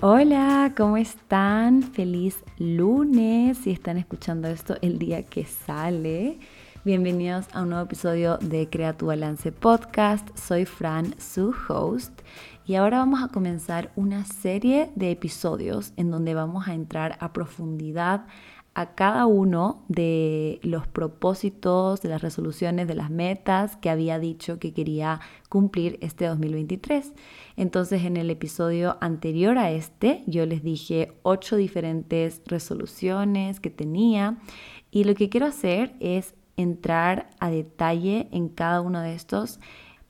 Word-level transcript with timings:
Hola, 0.00 0.74
¿cómo 0.76 0.96
están? 0.96 1.82
Feliz 1.82 2.44
lunes 2.58 3.58
si 3.58 3.70
están 3.70 3.96
escuchando 3.96 4.48
esto 4.48 4.76
el 4.82 4.98
día 4.98 5.22
que 5.22 5.44
sale. 5.44 6.38
Bienvenidos 6.84 7.46
a 7.54 7.62
un 7.62 7.70
nuevo 7.70 7.84
episodio 7.84 8.36
de 8.38 8.68
Crea 8.68 8.96
tu 8.96 9.06
Balance 9.06 9.52
Podcast. 9.52 10.36
Soy 10.36 10.66
Fran, 10.66 11.14
su 11.18 11.54
host, 11.68 12.20
y 12.66 12.74
ahora 12.74 12.98
vamos 12.98 13.22
a 13.22 13.28
comenzar 13.28 13.92
una 13.94 14.24
serie 14.24 14.90
de 14.96 15.12
episodios 15.12 15.92
en 15.96 16.10
donde 16.10 16.34
vamos 16.34 16.68
a 16.68 16.74
entrar 16.74 17.16
a 17.20 17.32
profundidad 17.32 18.26
a 18.74 18.94
cada 18.94 19.26
uno 19.26 19.84
de 19.88 20.58
los 20.62 20.86
propósitos, 20.88 22.02
de 22.02 22.08
las 22.08 22.22
resoluciones, 22.22 22.88
de 22.88 22.94
las 22.94 23.10
metas 23.10 23.76
que 23.76 23.88
había 23.88 24.18
dicho 24.18 24.58
que 24.58 24.74
quería 24.74 25.20
cumplir 25.48 25.98
este 26.00 26.26
2023. 26.26 27.12
Entonces 27.56 28.04
en 28.04 28.16
el 28.16 28.30
episodio 28.30 28.96
anterior 29.00 29.58
a 29.58 29.70
este 29.70 30.24
yo 30.26 30.44
les 30.44 30.62
dije 30.62 31.12
ocho 31.22 31.56
diferentes 31.56 32.42
resoluciones 32.46 33.60
que 33.60 33.70
tenía 33.70 34.38
y 34.90 35.04
lo 35.04 35.14
que 35.14 35.28
quiero 35.28 35.46
hacer 35.46 35.94
es 36.00 36.34
entrar 36.56 37.30
a 37.38 37.50
detalle 37.50 38.28
en 38.32 38.48
cada 38.48 38.80
uno 38.80 39.00
de 39.00 39.14
estos 39.14 39.60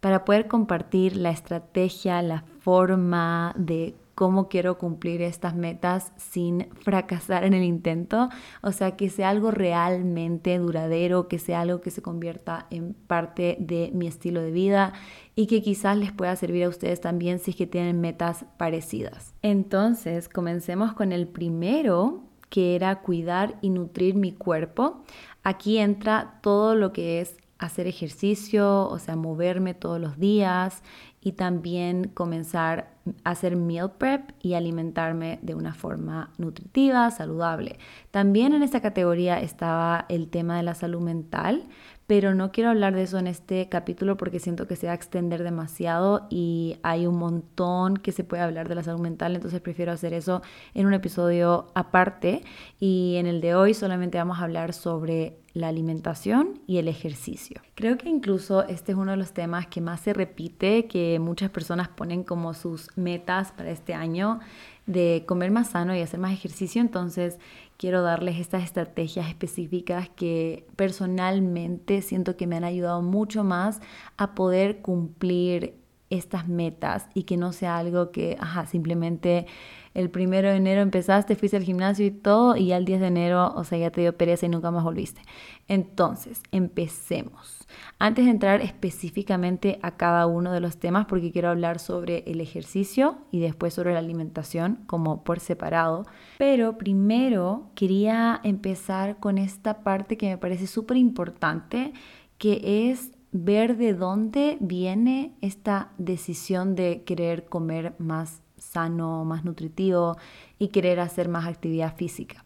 para 0.01 0.25
poder 0.25 0.49
compartir 0.49 1.17
la 1.17 1.31
estrategia, 1.31 2.21
la 2.21 2.45
forma 2.61 3.55
de 3.57 3.95
cómo 4.15 4.49
quiero 4.49 4.79
cumplir 4.79 5.23
estas 5.23 5.55
metas 5.55 6.13
sin 6.17 6.69
fracasar 6.83 7.45
en 7.45 7.55
el 7.55 7.65
intento, 7.65 8.29
o 8.63 8.73
sea, 8.73 8.97
que 8.97 9.11
sea 9.11 9.31
algo 9.31 9.51
realmente 9.51 10.59
duradero, 10.59 11.29
que 11.29 11.39
sea 11.39 11.63
algo 11.63 11.81
que 11.81 11.91
se 11.91 12.03
convierta 12.03 12.67
en 12.71 12.95
parte 12.95 13.57
de 13.61 13.91
mi 13.93 14.07
estilo 14.07 14.41
de 14.41 14.53
vida 14.53 14.93
y 15.35 15.47
que 15.47 15.63
quizás 15.63 15.97
les 15.97 16.13
pueda 16.13 16.37
servir 16.37 16.65
a 16.65 16.69
ustedes 16.69 17.01
también 17.01 17.39
si 17.39 17.51
es 17.51 17.57
que 17.57 17.67
tienen 17.67 18.01
metas 18.01 18.45
parecidas. 18.57 19.35
Entonces, 19.43 20.29
comencemos 20.29 20.93
con 20.93 21.13
el 21.13 21.27
primero, 21.27 22.23
que 22.51 22.77
era 22.77 23.01
cuidar 23.01 23.57
y 23.63 23.71
nutrir 23.71 24.15
mi 24.15 24.33
cuerpo. 24.33 25.03
Aquí 25.43 25.79
entra 25.79 26.39
todo 26.41 26.77
lo 26.77 26.93
que 26.93 27.21
es 27.21 27.37
hacer 27.59 27.87
ejercicio, 27.87 28.89
o 28.89 28.99
sea, 28.99 29.17
moverme 29.17 29.75
todos 29.75 30.01
los 30.01 30.19
días 30.19 30.83
y 31.25 31.33
también 31.33 32.05
comenzar 32.13 32.93
a 33.25 33.31
hacer 33.31 33.57
meal 33.57 33.93
prep 33.99 34.31
y 34.43 34.55
alimentarme 34.55 35.39
de 35.43 35.55
una 35.55 35.73
forma 35.73 36.31
nutritiva, 36.37 37.11
saludable. 37.11 37.79
También 38.11 38.53
en 38.53 38.63
esta 38.63 38.81
categoría 38.81 39.41
estaba 39.41 40.05
el 40.11 40.29
tema 40.29 40.59
de 40.59 40.63
la 40.63 40.75
salud 40.75 41.01
mental, 41.01 41.65
pero 42.07 42.35
no 42.35 42.53
quiero 42.53 42.71
hablar 42.71 42.95
de 42.95 43.03
eso 43.03 43.19
en 43.19 43.27
este 43.27 43.69
capítulo 43.69 44.17
porque 44.17 44.39
siento 44.39 44.67
que 44.67 44.77
se 44.77 44.87
va 44.87 44.93
a 44.93 44.97
extender 44.97 45.43
demasiado 45.43 46.27
y 46.31 46.77
hay 46.83 47.07
un 47.07 47.17
montón 47.17 47.97
que 47.97 48.13
se 48.13 48.25
puede 48.25 48.43
hablar 48.43 48.69
de 48.69 48.75
la 48.75 48.83
salud 48.83 49.01
mental, 49.01 49.35
entonces 49.35 49.61
prefiero 49.61 49.93
hacer 49.93 50.13
eso 50.13 50.43
en 50.75 50.87
un 50.87 50.95
episodio 50.95 51.67
aparte 51.75 52.43
y 52.79 53.17
en 53.17 53.27
el 53.27 53.41
de 53.41 53.55
hoy 53.55 53.75
solamente 53.75 54.19
vamos 54.19 54.39
a 54.39 54.45
hablar 54.45 54.73
sobre 54.73 55.39
la 55.55 55.69
alimentación 55.69 56.61
y 56.67 56.79
el 56.79 56.89
ejercicio. 56.89 57.63
Creo 57.77 57.97
que 57.97 58.09
incluso 58.09 58.67
este 58.67 58.93
es 58.93 58.99
uno 58.99 59.13
de 59.13 59.17
los 59.17 59.33
temas 59.33 59.69
que 59.69 59.81
más 59.81 60.01
se 60.01 60.13
repite, 60.13 60.87
que 60.87 61.21
muchas 61.21 61.49
personas 61.51 61.89
ponen 61.89 62.25
como 62.25 62.55
sus 62.55 62.91
metas 62.97 63.53
para 63.53 63.71
este 63.71 63.95
año 63.95 64.41
de 64.87 65.25
comer 65.27 65.53
más 65.53 65.71
sano 65.71 65.97
y 65.97 66.01
hacer 66.01 66.21
más 66.21 66.33
ejercicio, 66.33 66.81
entonces 66.81 67.39
quiero 67.77 68.03
darles 68.03 68.39
estas 68.39 68.65
estrategias 68.65 69.29
específicas 69.29 70.09
que 70.09 70.67
personalmente 70.77 72.03
siento 72.03 72.37
que 72.37 72.47
me 72.47 72.57
han 72.57 72.65
ayudado 72.65 73.03
mucho 73.03 73.45
más 73.45 73.81
a 74.17 74.35
poder 74.35 74.81
cumplir 74.81 75.75
estas 76.11 76.49
metas 76.49 77.07
y 77.15 77.25
que 77.25 77.37
no 77.37 77.53
sea 77.53 77.79
algo 77.79 78.11
que, 78.11 78.37
ajá, 78.41 78.67
simplemente 78.67 79.47
el 79.95 80.11
primero 80.11 80.49
de 80.49 80.57
enero 80.57 80.81
empezaste, 80.81 81.37
fuiste 81.37 81.57
al 81.57 81.63
gimnasio 81.63 82.05
y 82.07 82.11
todo, 82.11 82.57
y 82.57 82.67
ya 82.67 82.77
el 82.77 82.85
10 82.85 83.01
de 83.01 83.07
enero, 83.07 83.53
o 83.55 83.65
sea, 83.65 83.79
ya 83.79 83.91
te 83.91 84.01
dio 84.01 84.17
pereza 84.17 84.47
y 84.47 84.49
nunca 84.49 84.71
más 84.71 84.83
volviste. 84.83 85.23
Entonces, 85.69 86.43
empecemos. 86.51 87.64
Antes 87.99 88.25
de 88.25 88.31
entrar 88.31 88.61
específicamente 88.61 89.79
a 89.83 89.93
cada 89.93 90.27
uno 90.27 90.53
de 90.53 90.61
los 90.61 90.79
temas, 90.79 91.07
porque 91.07 91.33
quiero 91.33 91.49
hablar 91.49 91.79
sobre 91.79 92.25
el 92.27 92.41
ejercicio 92.41 93.19
y 93.31 93.41
después 93.41 93.75
sobre 93.75 93.93
la 93.93 94.01
alimentación, 94.01 94.81
como 94.87 95.25
por 95.25 95.41
separado, 95.41 96.07
pero 96.39 96.79
primero 96.79 97.71
quería 97.75 98.41
empezar 98.43 99.19
con 99.19 99.39
esta 99.39 99.83
parte 99.83 100.17
que 100.17 100.29
me 100.29 100.39
parece 100.39 100.67
súper 100.67 100.97
importante, 100.97 101.93
que 102.39 102.91
es 102.91 103.13
ver 103.33 103.77
de 103.77 103.95
dónde 103.95 104.59
viene 104.61 105.33
esta 105.41 105.91
decisión 105.99 106.75
de 106.75 107.03
querer 107.05 107.47
comer 107.47 107.95
más 107.99 108.43
sano, 108.59 109.25
más 109.25 109.45
nutritivo 109.45 110.17
y 110.59 110.69
querer 110.69 111.01
hacer 111.01 111.29
más 111.29 111.47
actividad 111.47 111.97
física. 111.97 112.45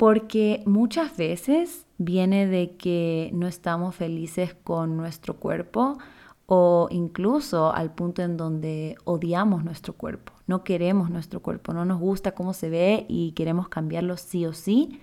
Porque 0.00 0.62
muchas 0.64 1.14
veces 1.18 1.84
viene 1.98 2.46
de 2.46 2.74
que 2.76 3.28
no 3.34 3.46
estamos 3.46 3.94
felices 3.94 4.54
con 4.64 4.96
nuestro 4.96 5.36
cuerpo 5.36 5.98
o 6.46 6.88
incluso 6.90 7.70
al 7.70 7.92
punto 7.92 8.22
en 8.22 8.38
donde 8.38 8.96
odiamos 9.04 9.62
nuestro 9.62 9.92
cuerpo, 9.92 10.32
no 10.46 10.64
queremos 10.64 11.10
nuestro 11.10 11.40
cuerpo, 11.42 11.74
no 11.74 11.84
nos 11.84 12.00
gusta 12.00 12.32
cómo 12.32 12.54
se 12.54 12.70
ve 12.70 13.04
y 13.10 13.32
queremos 13.32 13.68
cambiarlo 13.68 14.16
sí 14.16 14.46
o 14.46 14.54
sí 14.54 15.02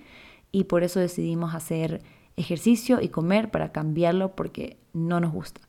y 0.51 0.63
por 0.63 0.81
eso 0.81 0.99
decidimos 0.99 1.53
hacer 1.53 2.01
ejercicio 2.35 2.99
y 2.99 3.09
comer 3.09 3.51
para 3.51 3.71
cambiarlo 3.71 4.35
porque 4.35 4.77
no 4.93 5.19
nos 5.19 5.31
gusta. 5.31 5.61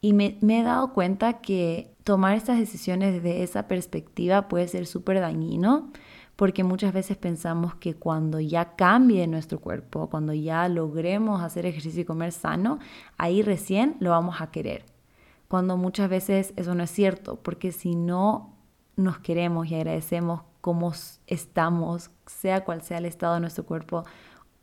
Y 0.00 0.12
me, 0.12 0.38
he 0.40 0.62
dado 0.64 0.92
cuenta 0.92 1.34
que 1.34 1.94
tomar 2.02 2.36
estas 2.36 2.58
decisiones 2.58 3.14
desde 3.14 3.44
esa 3.44 3.68
perspectiva 3.68 4.48
puede 4.48 4.66
ser 4.66 4.86
súper 4.86 5.20
dañino 5.20 5.92
porque 6.36 6.64
muchas 6.64 6.92
veces 6.92 7.16
pensamos 7.16 7.74
que 7.74 7.94
cuando 7.94 8.40
ya 8.40 8.76
cambie 8.76 9.26
nuestro 9.26 9.58
cuerpo, 9.58 10.08
cuando 10.10 10.34
ya 10.34 10.68
logremos 10.68 11.42
hacer 11.42 11.66
ejercicio 11.66 12.02
y 12.02 12.04
comer 12.04 12.32
sano, 12.32 12.78
ahí 13.16 13.42
recién 13.42 13.96
lo 14.00 14.10
vamos 14.10 14.40
a 14.40 14.50
querer. 14.50 14.84
Cuando 15.48 15.76
muchas 15.76 16.10
veces 16.10 16.52
eso 16.56 16.74
no 16.74 16.82
es 16.82 16.90
cierto, 16.90 17.36
porque 17.36 17.72
si 17.72 17.94
no 17.94 18.54
nos 18.96 19.18
queremos 19.18 19.68
y 19.68 19.74
agradecemos 19.74 20.42
cómo 20.60 20.92
estamos, 21.26 22.10
sea 22.26 22.64
cual 22.64 22.82
sea 22.82 22.98
el 22.98 23.06
estado 23.06 23.34
de 23.34 23.40
nuestro 23.40 23.64
cuerpo 23.64 24.04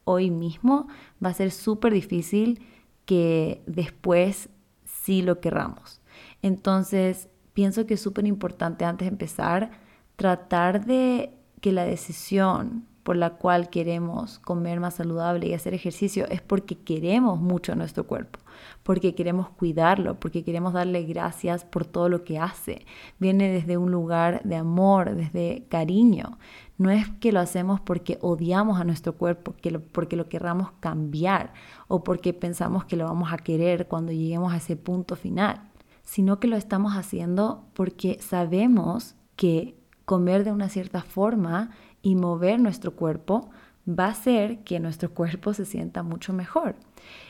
hoy 0.04 0.30
mismo, 0.30 0.88
va 1.24 1.30
a 1.30 1.34
ser 1.34 1.52
súper 1.52 1.94
difícil 1.94 2.66
que 3.06 3.64
después 3.66 4.50
sí 4.84 5.22
lo 5.22 5.40
querramos. 5.40 6.02
Entonces, 6.42 7.30
pienso 7.54 7.86
que 7.86 7.96
es 7.96 8.02
súper 8.02 8.28
importante 8.28 8.86
antes 8.86 9.06
de 9.08 9.12
empezar 9.12 9.72
tratar 10.16 10.86
de 10.86 11.34
que 11.64 11.72
la 11.72 11.86
decisión 11.86 12.84
por 13.04 13.16
la 13.16 13.36
cual 13.36 13.70
queremos 13.70 14.38
comer 14.40 14.82
más 14.82 14.96
saludable 14.96 15.48
y 15.48 15.54
hacer 15.54 15.74
ejercicio 15.74 16.28
es 16.28 16.42
porque 16.42 16.78
queremos 16.78 17.40
mucho 17.40 17.72
a 17.72 17.76
nuestro 17.76 18.06
cuerpo, 18.06 18.42
porque 18.84 19.16
queremos 19.16 19.48
cuidarlo, 19.48 20.20
porque 20.20 20.44
queremos 20.44 20.74
darle 20.74 21.04
gracias 21.04 21.64
por 21.64 21.86
todo 21.86 22.10
lo 22.10 22.26
que 22.26 22.38
hace. 22.38 22.86
Viene 23.18 23.50
desde 23.50 23.78
un 23.78 23.92
lugar 23.92 24.42
de 24.44 24.58
amor, 24.58 25.16
desde 25.16 25.64
cariño. 25.70 26.38
No 26.78 26.90
es 26.90 27.08
que 27.22 27.32
lo 27.32 27.40
hacemos 27.40 27.80
porque 27.80 28.18
odiamos 28.20 28.82
a 28.82 28.84
nuestro 28.84 29.14
cuerpo, 29.14 29.56
que 29.62 29.80
porque 29.80 30.18
lo 30.18 30.28
querramos 30.28 30.74
cambiar 30.82 31.54
o 31.88 32.04
porque 32.04 32.34
pensamos 32.34 32.84
que 32.84 32.98
lo 32.98 33.06
vamos 33.06 33.32
a 33.32 33.38
querer 33.38 33.88
cuando 33.88 34.12
lleguemos 34.12 34.52
a 34.52 34.58
ese 34.58 34.76
punto 34.76 35.16
final 35.16 35.62
sino 36.06 36.38
que 36.38 36.50
lo 36.50 36.58
estamos 36.58 36.98
haciendo 36.98 37.64
porque 37.74 38.20
sabemos 38.22 39.16
que 39.38 39.78
comer 40.06 40.44
de 40.44 40.52
una 40.52 40.70
cierta 40.70 41.02
forma 41.02 41.72
y 42.02 42.16
mover 42.16 42.60
nuestro 42.60 42.96
cuerpo 42.96 43.50
va 43.88 44.06
a 44.06 44.12
hacer 44.12 44.64
que 44.64 44.80
nuestro 44.80 45.14
cuerpo 45.14 45.54
se 45.54 45.66
sienta 45.66 46.04
mucho 46.04 46.34
mejor. 46.34 46.76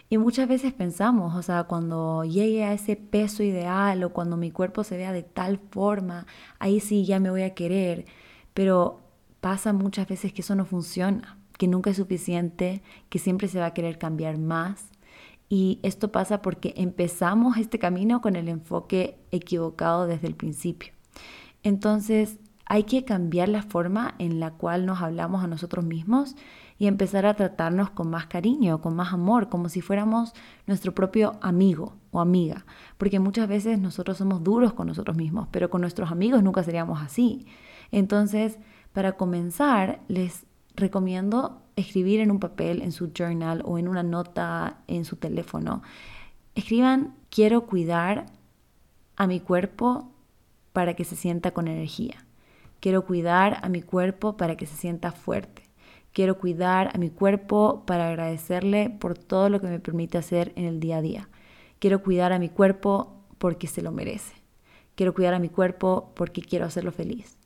Y 0.09 0.17
muchas 0.17 0.47
veces 0.47 0.73
pensamos, 0.73 1.35
o 1.35 1.41
sea, 1.41 1.63
cuando 1.63 2.23
llegue 2.23 2.63
a 2.63 2.73
ese 2.73 2.95
peso 2.95 3.41
ideal 3.41 4.03
o 4.03 4.13
cuando 4.13 4.38
mi 4.38 4.51
cuerpo 4.51 4.83
se 4.83 4.97
vea 4.97 5.12
de 5.12 5.24
tal 5.24 5.57
forma, 5.71 6.27
ahí 6.59 6.80
sí 6.80 7.06
ya 7.06 7.19
me 7.19 7.31
voy 7.31 7.42
a 7.44 7.56
querer. 7.56 8.06
Pero 8.53 9.01
pasa 9.42 9.74
muchas 9.74 10.07
veces 10.07 10.31
que 10.31 10.42
eso 10.42 10.53
no 10.56 10.65
funciona, 10.65 11.38
que 11.57 11.68
nunca 11.68 11.89
es 11.89 11.97
suficiente, 11.97 12.83
que 13.09 13.18
siempre 13.18 13.47
se 13.47 13.59
va 13.59 13.68
a 13.68 13.74
querer 13.74 13.97
cambiar 13.97 14.38
más 14.38 14.94
y 15.56 15.80
esto 15.83 16.12
pasa 16.12 16.42
porque 16.42 16.74
empezamos 16.77 17.57
este 17.57 17.77
camino 17.77 18.21
con 18.21 18.36
el 18.36 18.50
enfoque 18.50 19.19
equivocado 19.30 20.07
desde 20.07 20.25
el 20.25 20.33
principio. 20.33 20.94
Entonces 21.62 22.39
hay 22.73 22.85
que 22.85 23.05
cambiar 23.05 23.49
la 23.49 23.61
forma 23.61 24.15
en 24.17 24.39
la 24.39 24.49
cual 24.49 24.87
nos 24.87 24.99
hablamos 24.99 25.43
a 25.43 25.47
nosotros 25.47 25.85
mismos 25.85 26.35
y 26.79 26.87
empezar 26.87 27.27
a 27.27 27.35
tratarnos 27.35 27.91
con 27.91 28.09
más 28.09 28.25
cariño, 28.25 28.81
con 28.81 28.95
más 28.95 29.13
amor, 29.13 29.47
como 29.47 29.69
si 29.69 29.81
fuéramos 29.81 30.33
nuestro 30.65 30.95
propio 30.95 31.37
amigo 31.41 31.93
o 32.09 32.19
amiga. 32.19 32.65
Porque 32.97 33.19
muchas 33.19 33.47
veces 33.47 33.77
nosotros 33.77 34.17
somos 34.17 34.43
duros 34.43 34.73
con 34.73 34.87
nosotros 34.87 35.15
mismos, 35.15 35.49
pero 35.51 35.69
con 35.69 35.81
nuestros 35.81 36.11
amigos 36.11 36.41
nunca 36.41 36.63
seríamos 36.63 36.99
así. 36.99 37.45
Entonces, 37.91 38.57
para 38.91 39.11
comenzar, 39.17 39.99
les 40.07 40.47
recomiendo 40.75 41.61
escribir 41.75 42.21
en 42.21 42.31
un 42.31 42.39
papel, 42.39 42.81
en 42.81 42.91
su 42.91 43.11
journal 43.13 43.61
o 43.65 43.77
en 43.77 43.87
una 43.87 44.01
nota 44.01 44.79
en 44.87 45.05
su 45.05 45.17
teléfono. 45.17 45.83
Escriban, 46.55 47.13
quiero 47.29 47.67
cuidar 47.67 48.25
a 49.15 49.27
mi 49.27 49.39
cuerpo 49.41 50.09
para 50.71 50.95
que 50.95 51.03
se 51.03 51.15
sienta 51.15 51.51
con 51.51 51.67
energía. 51.67 52.22
Quiero 52.83 53.06
cuidar 53.06 53.59
a 53.62 53.69
mi 53.69 53.81
cuerpo 53.81 54.35
para 54.35 54.57
que 54.57 54.65
se 54.65 54.75
sienta 54.75 55.13
fuerte. 55.13 55.63
Quiero 56.12 56.38
cuidar 56.38 56.91
a 56.94 56.97
mi 56.97 57.09
cuerpo 57.09 57.85
para 57.85 58.09
agradecerle 58.09 58.89
por 58.89 59.18
todo 59.18 59.47
lo 59.47 59.62
que 59.62 59.68
me 59.68 59.80
permite 59.80 60.18
hacer 60.18 60.51
en 60.57 60.65
el 60.65 60.81
día 60.81 60.97
a 60.97 61.01
día. 61.01 61.30
Quiero 61.80 62.03
cuidar 62.03 62.33
a 62.33 62.39
mi 62.39 62.50
cuerpo 62.50 63.24
porque 63.38 63.68
se 63.68 63.81
lo 63.81 63.94
merece. 63.94 64.33
Quiero 64.95 65.13
cuidar 65.13 65.33
a 65.33 65.39
mi 65.39 65.47
cuerpo 65.47 66.12
porque 66.13 66.41
quiero 66.41 66.65
hacerlo 66.65 66.91
feliz. 66.91 67.38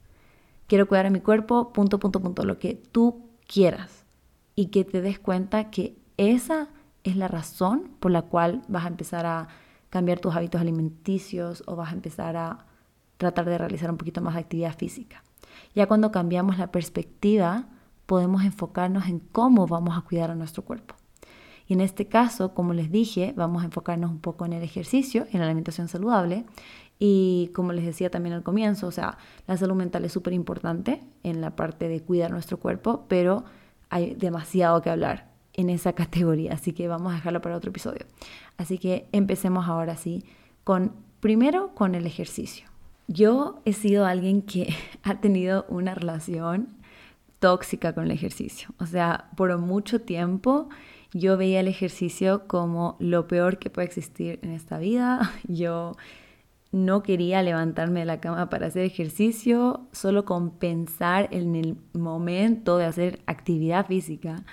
Quiero 0.65 0.87
cuidar 0.87 1.05
a 1.05 1.11
mi 1.11 1.19
cuerpo, 1.19 1.71
punto, 1.71 1.99
punto, 1.99 2.19
punto, 2.19 2.43
lo 2.43 2.57
que 2.57 2.73
tú 2.73 3.29
quieras. 3.45 4.07
Y 4.55 4.69
que 4.69 4.85
te 4.85 5.01
des 5.01 5.19
cuenta 5.19 5.69
que 5.69 5.99
esa 6.17 6.69
es 7.03 7.15
la 7.15 7.27
razón 7.27 7.91
por 7.99 8.09
la 8.09 8.23
cual 8.23 8.63
vas 8.69 8.85
a 8.85 8.87
empezar 8.87 9.27
a 9.27 9.49
cambiar 9.91 10.19
tus 10.19 10.35
hábitos 10.35 10.61
alimenticios 10.61 11.61
o 11.67 11.75
vas 11.75 11.91
a 11.91 11.95
empezar 11.95 12.37
a 12.37 12.65
tratar 13.17 13.45
de 13.45 13.59
realizar 13.59 13.91
un 13.91 13.97
poquito 13.97 14.19
más 14.21 14.33
de 14.33 14.39
actividad 14.39 14.75
física. 14.75 15.23
Ya 15.75 15.87
cuando 15.87 16.11
cambiamos 16.11 16.57
la 16.57 16.71
perspectiva, 16.71 17.67
podemos 18.05 18.43
enfocarnos 18.43 19.07
en 19.07 19.19
cómo 19.19 19.67
vamos 19.67 19.97
a 19.97 20.01
cuidar 20.01 20.31
a 20.31 20.35
nuestro 20.35 20.63
cuerpo. 20.63 20.95
Y 21.67 21.73
en 21.73 21.81
este 21.81 22.07
caso, 22.07 22.53
como 22.53 22.73
les 22.73 22.91
dije, 22.91 23.33
vamos 23.35 23.61
a 23.61 23.65
enfocarnos 23.65 24.09
un 24.09 24.19
poco 24.19 24.45
en 24.45 24.53
el 24.53 24.63
ejercicio, 24.63 25.27
en 25.31 25.39
la 25.39 25.45
alimentación 25.45 25.89
saludable. 25.89 26.45
Y 26.97 27.51
como 27.53 27.73
les 27.73 27.85
decía 27.85 28.09
también 28.09 28.33
al 28.33 28.43
comienzo, 28.43 28.87
o 28.87 28.91
sea, 28.91 29.17
la 29.45 29.57
salud 29.57 29.75
mental 29.75 30.05
es 30.05 30.13
súper 30.13 30.33
importante 30.33 31.03
en 31.23 31.41
la 31.41 31.55
parte 31.55 31.89
de 31.89 32.01
cuidar 32.01 32.31
nuestro 32.31 32.57
cuerpo, 32.57 33.05
pero 33.07 33.43
hay 33.89 34.15
demasiado 34.15 34.81
que 34.81 34.89
hablar 34.89 35.29
en 35.53 35.69
esa 35.69 35.93
categoría, 35.93 36.53
así 36.53 36.71
que 36.71 36.87
vamos 36.87 37.11
a 37.11 37.15
dejarlo 37.15 37.41
para 37.41 37.57
otro 37.57 37.69
episodio. 37.69 38.05
Así 38.57 38.77
que 38.77 39.09
empecemos 39.11 39.67
ahora 39.67 39.97
sí 39.97 40.23
con, 40.63 40.93
primero 41.19 41.75
con 41.75 41.95
el 41.95 42.05
ejercicio. 42.05 42.67
Yo 43.07 43.61
he 43.65 43.73
sido 43.73 44.05
alguien 44.05 44.41
que 44.41 44.73
ha 45.03 45.19
tenido 45.19 45.65
una 45.69 45.95
relación 45.95 46.77
tóxica 47.39 47.93
con 47.93 48.05
el 48.05 48.11
ejercicio. 48.11 48.69
O 48.79 48.85
sea, 48.85 49.29
por 49.35 49.57
mucho 49.57 50.01
tiempo 50.01 50.69
yo 51.13 51.37
veía 51.37 51.61
el 51.61 51.67
ejercicio 51.67 52.47
como 52.47 52.97
lo 52.99 53.27
peor 53.27 53.59
que 53.59 53.69
puede 53.69 53.87
existir 53.87 54.39
en 54.41 54.51
esta 54.51 54.77
vida. 54.77 55.31
Yo 55.47 55.93
no 56.71 57.01
quería 57.01 57.41
levantarme 57.43 58.01
de 58.01 58.05
la 58.05 58.19
cama 58.19 58.49
para 58.49 58.67
hacer 58.67 58.83
ejercicio, 58.83 59.87
solo 59.93 60.25
con 60.25 60.51
pensar 60.51 61.29
en 61.31 61.55
el 61.55 61.77
momento 61.93 62.77
de 62.77 62.85
hacer 62.85 63.21
actividad 63.25 63.87
física. 63.87 64.43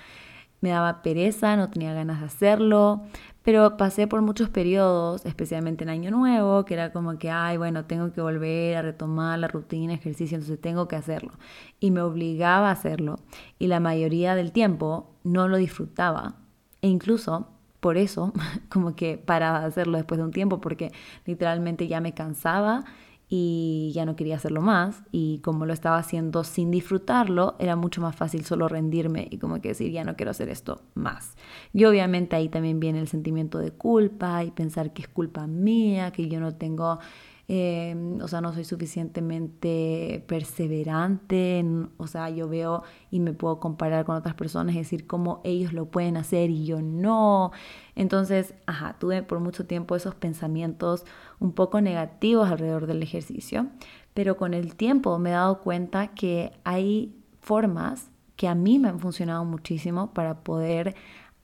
Me 0.61 0.69
daba 0.69 1.01
pereza, 1.01 1.57
no 1.57 1.69
tenía 1.69 1.93
ganas 1.93 2.21
de 2.21 2.27
hacerlo, 2.27 3.03
pero 3.45 3.77
pasé 3.77 4.07
por 4.07 4.23
muchos 4.23 4.49
periodos, 4.49 5.23
especialmente 5.23 5.83
en 5.83 5.91
Año 5.91 6.09
Nuevo, 6.09 6.65
que 6.65 6.73
era 6.73 6.91
como 6.91 7.19
que, 7.19 7.29
ay, 7.29 7.57
bueno, 7.57 7.85
tengo 7.85 8.11
que 8.11 8.19
volver 8.19 8.75
a 8.75 8.81
retomar 8.81 9.37
la 9.37 9.47
rutina, 9.47 9.93
ejercicio, 9.93 10.35
entonces 10.35 10.59
tengo 10.59 10.87
que 10.87 10.95
hacerlo. 10.95 11.31
Y 11.79 11.91
me 11.91 12.01
obligaba 12.01 12.69
a 12.69 12.71
hacerlo. 12.71 13.19
Y 13.59 13.67
la 13.67 13.79
mayoría 13.79 14.33
del 14.33 14.51
tiempo 14.51 15.11
no 15.23 15.47
lo 15.47 15.57
disfrutaba. 15.57 16.37
E 16.81 16.87
incluso 16.87 17.47
por 17.81 17.97
eso, 17.97 18.33
como 18.69 18.95
que 18.95 19.19
paraba 19.19 19.59
de 19.59 19.67
hacerlo 19.67 19.97
después 19.97 20.17
de 20.17 20.23
un 20.23 20.31
tiempo, 20.31 20.59
porque 20.59 20.91
literalmente 21.27 21.87
ya 21.87 22.01
me 22.01 22.15
cansaba 22.15 22.85
y 23.27 23.91
ya 23.93 24.05
no 24.05 24.15
quería 24.15 24.35
hacerlo 24.35 24.61
más 24.61 25.03
y 25.11 25.39
como 25.39 25.65
lo 25.65 25.73
estaba 25.73 25.97
haciendo 25.97 26.43
sin 26.43 26.69
disfrutarlo, 26.69 27.55
era 27.59 27.75
mucho 27.75 28.01
más 28.01 28.15
fácil 28.15 28.45
solo 28.45 28.67
rendirme 28.67 29.27
y 29.31 29.37
como 29.37 29.61
que 29.61 29.69
decir, 29.69 29.91
ya 29.91 30.03
no 30.03 30.15
quiero 30.15 30.31
hacer 30.31 30.49
esto 30.49 30.83
más. 30.93 31.35
Y 31.73 31.85
obviamente 31.85 32.35
ahí 32.35 32.49
también 32.49 32.79
viene 32.79 32.99
el 32.99 33.07
sentimiento 33.07 33.57
de 33.57 33.71
culpa 33.71 34.43
y 34.43 34.51
pensar 34.51 34.93
que 34.93 35.01
es 35.01 35.07
culpa 35.07 35.47
mía, 35.47 36.11
que 36.11 36.27
yo 36.27 36.39
no 36.39 36.55
tengo 36.55 36.99
Em, 37.47 38.19
o 38.21 38.27
sea, 38.27 38.41
no 38.41 38.53
soy 38.53 38.63
suficientemente 38.63 40.23
perseverante, 40.27 41.63
o 41.97 42.07
sea, 42.07 42.29
yo 42.31 42.49
veo 42.49 42.81
y 43.11 43.19
me 43.19 43.33
puedo 43.33 43.59
comparar 43.59 44.03
con 44.03 44.15
otras 44.15 44.33
personas 44.33 44.73
y 44.73 44.79
decir 44.79 45.05
cómo 45.05 45.41
ellos 45.43 45.71
lo 45.71 45.85
pueden 45.85 46.17
hacer 46.17 46.49
y 46.49 46.65
yo 46.65 46.81
no. 46.81 47.51
Entonces, 47.95 48.55
ajá, 48.65 48.95
tuve 48.99 49.21
por 49.21 49.39
mucho 49.39 49.67
tiempo 49.67 49.95
esos 49.95 50.15
pensamientos 50.15 51.05
un 51.39 51.51
poco 51.51 51.81
negativos 51.81 52.49
alrededor 52.49 52.87
del 52.87 53.03
ejercicio, 53.03 53.67
pero 54.15 54.37
con 54.37 54.55
el 54.55 54.75
tiempo 54.75 55.19
me 55.19 55.29
he 55.29 55.33
dado 55.33 55.61
cuenta 55.61 56.07
que 56.15 56.51
hay 56.63 57.15
formas 57.41 58.09
que 58.35 58.47
a 58.47 58.55
mí 58.55 58.79
me 58.79 58.89
han 58.89 58.99
funcionado 58.99 59.45
muchísimo 59.45 60.13
para 60.13 60.43
poder 60.43 60.95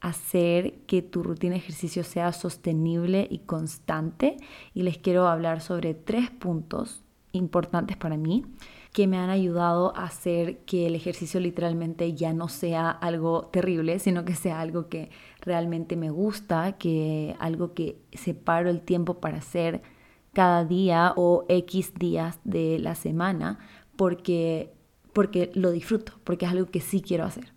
hacer 0.01 0.79
que 0.87 1.01
tu 1.01 1.23
rutina 1.23 1.53
de 1.53 1.59
ejercicio 1.59 2.03
sea 2.03 2.33
sostenible 2.33 3.27
y 3.29 3.39
constante. 3.39 4.37
Y 4.73 4.83
les 4.83 4.97
quiero 4.97 5.27
hablar 5.27 5.61
sobre 5.61 5.93
tres 5.93 6.29
puntos 6.31 7.03
importantes 7.31 7.95
para 7.95 8.17
mí 8.17 8.43
que 8.91 9.07
me 9.07 9.17
han 9.17 9.29
ayudado 9.29 9.95
a 9.95 10.03
hacer 10.03 10.59
que 10.65 10.87
el 10.87 10.95
ejercicio 10.95 11.39
literalmente 11.39 12.13
ya 12.13 12.33
no 12.33 12.49
sea 12.49 12.89
algo 12.89 13.45
terrible, 13.45 13.99
sino 13.99 14.25
que 14.25 14.35
sea 14.35 14.59
algo 14.59 14.89
que 14.89 15.11
realmente 15.39 15.95
me 15.95 16.09
gusta, 16.09 16.73
que 16.73 17.35
algo 17.39 17.73
que 17.73 18.01
separo 18.11 18.69
el 18.69 18.81
tiempo 18.81 19.21
para 19.21 19.37
hacer 19.37 19.81
cada 20.33 20.65
día 20.65 21.13
o 21.15 21.45
X 21.47 21.93
días 21.93 22.39
de 22.43 22.79
la 22.79 22.95
semana 22.95 23.59
porque 23.95 24.73
porque 25.13 25.51
lo 25.55 25.71
disfruto, 25.71 26.13
porque 26.23 26.45
es 26.45 26.51
algo 26.51 26.67
que 26.67 26.79
sí 26.79 27.01
quiero 27.01 27.25
hacer. 27.25 27.53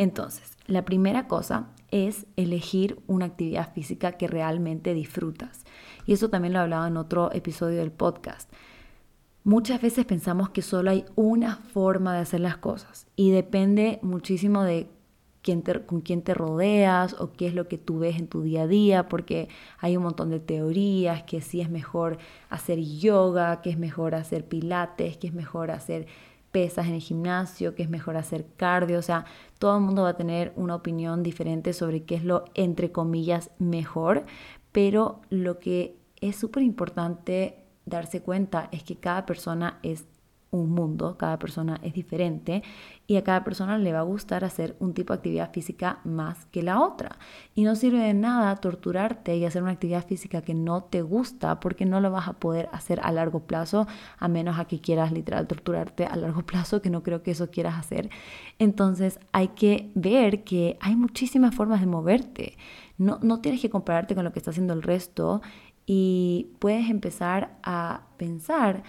Entonces, 0.00 0.56
la 0.64 0.86
primera 0.86 1.28
cosa 1.28 1.66
es 1.90 2.24
elegir 2.36 3.02
una 3.06 3.26
actividad 3.26 3.74
física 3.74 4.12
que 4.12 4.28
realmente 4.28 4.94
disfrutas. 4.94 5.66
Y 6.06 6.14
eso 6.14 6.30
también 6.30 6.54
lo 6.54 6.60
hablaba 6.60 6.88
en 6.88 6.96
otro 6.96 7.30
episodio 7.34 7.80
del 7.80 7.92
podcast. 7.92 8.50
Muchas 9.44 9.82
veces 9.82 10.06
pensamos 10.06 10.48
que 10.48 10.62
solo 10.62 10.90
hay 10.90 11.04
una 11.16 11.56
forma 11.56 12.14
de 12.14 12.20
hacer 12.20 12.40
las 12.40 12.56
cosas 12.56 13.08
y 13.14 13.30
depende 13.30 13.98
muchísimo 14.00 14.62
de 14.62 14.88
quién 15.42 15.60
con 15.60 16.00
quién 16.00 16.22
te 16.22 16.32
rodeas 16.32 17.14
o 17.20 17.32
qué 17.32 17.48
es 17.48 17.54
lo 17.54 17.68
que 17.68 17.76
tú 17.76 17.98
ves 17.98 18.16
en 18.18 18.26
tu 18.26 18.40
día 18.40 18.62
a 18.62 18.66
día, 18.66 19.06
porque 19.06 19.50
hay 19.80 19.98
un 19.98 20.04
montón 20.04 20.30
de 20.30 20.40
teorías 20.40 21.24
que 21.24 21.42
si 21.42 21.60
es 21.60 21.68
mejor 21.68 22.16
hacer 22.48 22.80
yoga, 22.80 23.60
que 23.60 23.68
es 23.68 23.76
mejor 23.76 24.14
hacer 24.14 24.48
pilates, 24.48 25.18
que 25.18 25.26
es 25.26 25.34
mejor 25.34 25.70
hacer 25.70 26.06
pesas 26.50 26.88
en 26.88 26.94
el 26.94 27.00
gimnasio, 27.00 27.74
que 27.74 27.82
es 27.82 27.90
mejor 27.90 28.16
hacer 28.16 28.46
cardio, 28.56 28.98
o 28.98 29.02
sea, 29.02 29.24
todo 29.60 29.76
el 29.76 29.84
mundo 29.84 30.04
va 30.04 30.08
a 30.08 30.16
tener 30.16 30.54
una 30.56 30.74
opinión 30.74 31.22
diferente 31.22 31.74
sobre 31.74 32.04
qué 32.04 32.14
es 32.14 32.24
lo, 32.24 32.46
entre 32.54 32.92
comillas, 32.92 33.50
mejor, 33.58 34.24
pero 34.72 35.20
lo 35.28 35.58
que 35.58 35.98
es 36.22 36.36
súper 36.36 36.62
importante 36.62 37.66
darse 37.84 38.22
cuenta 38.22 38.70
es 38.72 38.82
que 38.84 38.96
cada 38.96 39.26
persona 39.26 39.78
es 39.82 40.06
un 40.50 40.70
mundo, 40.70 41.16
cada 41.16 41.38
persona 41.38 41.78
es 41.82 41.92
diferente 41.92 42.62
y 43.06 43.16
a 43.16 43.24
cada 43.24 43.44
persona 43.44 43.78
le 43.78 43.92
va 43.92 44.00
a 44.00 44.02
gustar 44.02 44.44
hacer 44.44 44.76
un 44.80 44.94
tipo 44.94 45.12
de 45.12 45.18
actividad 45.18 45.52
física 45.52 46.00
más 46.04 46.44
que 46.46 46.62
la 46.62 46.80
otra. 46.80 47.18
Y 47.54 47.62
no 47.62 47.76
sirve 47.76 47.98
de 47.98 48.14
nada 48.14 48.56
torturarte 48.56 49.36
y 49.36 49.44
hacer 49.44 49.62
una 49.62 49.72
actividad 49.72 50.06
física 50.06 50.42
que 50.42 50.54
no 50.54 50.84
te 50.84 51.02
gusta 51.02 51.60
porque 51.60 51.86
no 51.86 52.00
lo 52.00 52.10
vas 52.10 52.28
a 52.28 52.34
poder 52.34 52.68
hacer 52.72 53.00
a 53.02 53.12
largo 53.12 53.40
plazo 53.40 53.86
a 54.18 54.28
menos 54.28 54.58
a 54.58 54.66
que 54.66 54.80
quieras 54.80 55.12
literal 55.12 55.46
torturarte 55.46 56.06
a 56.06 56.16
largo 56.16 56.42
plazo, 56.46 56.82
que 56.82 56.90
no 56.90 57.02
creo 57.02 57.22
que 57.22 57.32
eso 57.32 57.50
quieras 57.50 57.78
hacer. 57.78 58.10
Entonces 58.58 59.20
hay 59.32 59.48
que 59.48 59.90
ver 59.94 60.44
que 60.44 60.78
hay 60.80 60.96
muchísimas 60.96 61.54
formas 61.54 61.80
de 61.80 61.86
moverte. 61.86 62.56
No, 62.98 63.18
no 63.22 63.40
tienes 63.40 63.60
que 63.60 63.70
compararte 63.70 64.14
con 64.14 64.24
lo 64.24 64.32
que 64.32 64.40
está 64.40 64.50
haciendo 64.50 64.74
el 64.74 64.82
resto 64.82 65.40
y 65.86 66.50
puedes 66.58 66.90
empezar 66.90 67.58
a 67.62 68.02
pensar 68.16 68.82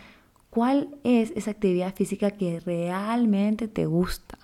¿Cuál 0.52 0.90
es 1.04 1.32
esa 1.36 1.50
actividad 1.52 1.96
física 1.96 2.30
que 2.30 2.60
realmente 2.60 3.68
te 3.68 3.88
gusta? 3.88 4.38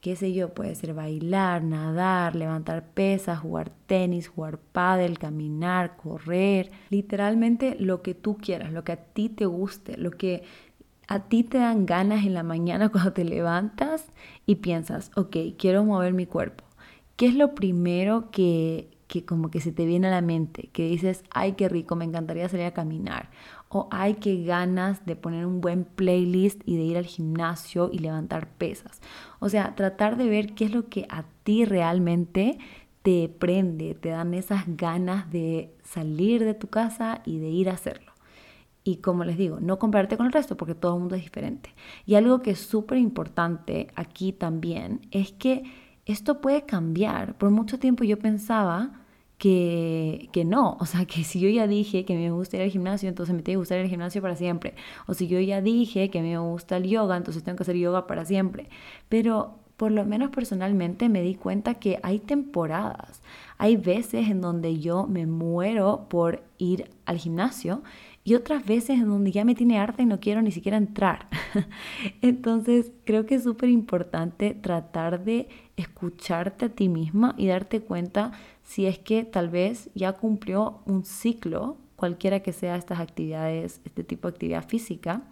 qué 0.00 0.16
sé 0.16 0.32
yo, 0.32 0.54
puede 0.54 0.74
ser 0.74 0.94
bailar, 0.94 1.62
nadar, 1.62 2.34
levantar 2.34 2.86
pesas, 2.88 3.38
jugar 3.38 3.70
tenis, 3.86 4.28
jugar 4.28 4.58
pádel, 4.58 5.18
caminar, 5.18 5.96
correr, 5.96 6.70
literalmente 6.88 7.76
lo 7.78 8.02
que 8.02 8.14
tú 8.14 8.38
quieras, 8.38 8.72
lo 8.72 8.82
que 8.82 8.92
a 8.92 8.96
ti 8.96 9.28
te 9.28 9.46
guste, 9.46 9.98
lo 9.98 10.10
que 10.10 10.42
a 11.06 11.24
ti 11.24 11.42
te 11.42 11.58
dan 11.58 11.86
ganas 11.86 12.24
en 12.24 12.34
la 12.34 12.42
mañana 12.42 12.88
cuando 12.92 13.12
te 13.12 13.24
levantas 13.24 14.06
y 14.46 14.56
piensas, 14.56 15.10
ok, 15.16 15.36
quiero 15.58 15.84
mover 15.84 16.14
mi 16.14 16.26
cuerpo. 16.26 16.64
¿Qué 17.16 17.26
es 17.26 17.34
lo 17.34 17.54
primero 17.54 18.30
que, 18.30 18.88
que 19.06 19.26
como 19.26 19.50
que 19.50 19.60
se 19.60 19.72
te 19.72 19.84
viene 19.84 20.06
a 20.06 20.10
la 20.10 20.22
mente? 20.22 20.70
Que 20.72 20.88
dices, 20.88 21.22
ay, 21.30 21.52
qué 21.52 21.68
rico, 21.68 21.94
me 21.94 22.06
encantaría 22.06 22.48
salir 22.48 22.64
a 22.64 22.72
caminar 22.72 23.28
o 23.72 23.88
hay 23.92 24.14
que 24.14 24.42
ganas 24.42 25.06
de 25.06 25.14
poner 25.14 25.46
un 25.46 25.60
buen 25.60 25.84
playlist 25.84 26.60
y 26.66 26.76
de 26.76 26.82
ir 26.82 26.98
al 26.98 27.06
gimnasio 27.06 27.88
y 27.92 27.98
levantar 27.98 28.48
pesas. 28.48 29.00
O 29.38 29.48
sea, 29.48 29.76
tratar 29.76 30.16
de 30.16 30.28
ver 30.28 30.54
qué 30.54 30.64
es 30.64 30.72
lo 30.72 30.88
que 30.88 31.06
a 31.08 31.24
ti 31.44 31.64
realmente 31.64 32.58
te 33.02 33.28
prende, 33.28 33.94
te 33.94 34.10
dan 34.10 34.34
esas 34.34 34.64
ganas 34.66 35.30
de 35.30 35.72
salir 35.84 36.44
de 36.44 36.54
tu 36.54 36.66
casa 36.66 37.22
y 37.24 37.38
de 37.38 37.48
ir 37.48 37.70
a 37.70 37.74
hacerlo. 37.74 38.12
Y 38.82 38.96
como 38.96 39.24
les 39.24 39.38
digo, 39.38 39.60
no 39.60 39.78
compararte 39.78 40.16
con 40.16 40.26
el 40.26 40.32
resto 40.32 40.56
porque 40.56 40.74
todo 40.74 40.94
el 40.94 41.00
mundo 41.00 41.14
es 41.14 41.22
diferente. 41.22 41.72
Y 42.06 42.16
algo 42.16 42.42
que 42.42 42.50
es 42.50 42.60
súper 42.60 42.98
importante 42.98 43.86
aquí 43.94 44.32
también 44.32 45.06
es 45.12 45.30
que 45.32 45.62
esto 46.06 46.40
puede 46.40 46.66
cambiar. 46.66 47.38
Por 47.38 47.50
mucho 47.50 47.78
tiempo 47.78 48.02
yo 48.02 48.18
pensaba 48.18 48.99
que, 49.40 50.28
que, 50.32 50.44
no. 50.44 50.76
O 50.80 50.86
sea, 50.86 51.06
que 51.06 51.24
si 51.24 51.40
yo 51.40 51.48
ya 51.48 51.66
dije 51.66 52.04
que 52.04 52.14
me 52.14 52.30
gusta 52.30 52.58
ir 52.58 52.62
al 52.62 52.70
gimnasio, 52.70 53.08
entonces 53.08 53.34
me 53.34 53.42
tiene 53.42 53.54
que 53.54 53.60
gustar 53.60 53.78
ir 53.78 53.84
al 53.84 53.90
gimnasio 53.90 54.20
para 54.20 54.36
siempre. 54.36 54.74
O 55.06 55.14
si 55.14 55.28
yo 55.28 55.40
ya 55.40 55.62
dije 55.62 56.10
que 56.10 56.20
me 56.20 56.38
gusta 56.38 56.76
el 56.76 56.84
yoga, 56.84 57.16
entonces 57.16 57.42
tengo 57.42 57.56
que 57.56 57.62
hacer 57.62 57.76
yoga 57.76 58.06
para 58.06 58.26
siempre. 58.26 58.68
Pero 59.08 59.58
por 59.78 59.92
lo 59.92 60.04
menos 60.04 60.28
personalmente 60.28 61.08
me 61.08 61.22
di 61.22 61.36
cuenta 61.36 61.76
que 61.76 61.98
hay 62.02 62.18
temporadas, 62.18 63.22
hay 63.56 63.76
veces 63.76 64.28
en 64.28 64.42
donde 64.42 64.78
yo 64.78 65.06
me 65.06 65.24
muero 65.26 66.04
por 66.10 66.42
ir 66.58 66.90
al 67.06 67.16
gimnasio 67.16 67.82
y 68.22 68.34
otras 68.34 68.66
veces 68.66 68.98
en 68.98 69.08
donde 69.08 69.32
ya 69.32 69.44
me 69.44 69.54
tiene 69.54 69.78
harta 69.78 70.02
y 70.02 70.06
no 70.06 70.20
quiero 70.20 70.42
ni 70.42 70.50
siquiera 70.50 70.76
entrar. 70.76 71.28
Entonces 72.22 72.92
creo 73.04 73.26
que 73.26 73.36
es 73.36 73.44
súper 73.44 73.70
importante 73.70 74.54
tratar 74.54 75.24
de 75.24 75.48
escucharte 75.76 76.66
a 76.66 76.68
ti 76.68 76.88
misma 76.88 77.34
y 77.38 77.46
darte 77.46 77.80
cuenta 77.80 78.32
si 78.62 78.86
es 78.86 78.98
que 78.98 79.24
tal 79.24 79.48
vez 79.48 79.90
ya 79.94 80.12
cumplió 80.12 80.80
un 80.84 81.04
ciclo, 81.04 81.78
cualquiera 81.96 82.40
que 82.40 82.52
sea 82.52 82.76
estas 82.76 83.00
actividades, 83.00 83.80
este 83.84 84.04
tipo 84.04 84.28
de 84.28 84.34
actividad 84.34 84.68
física, 84.68 85.22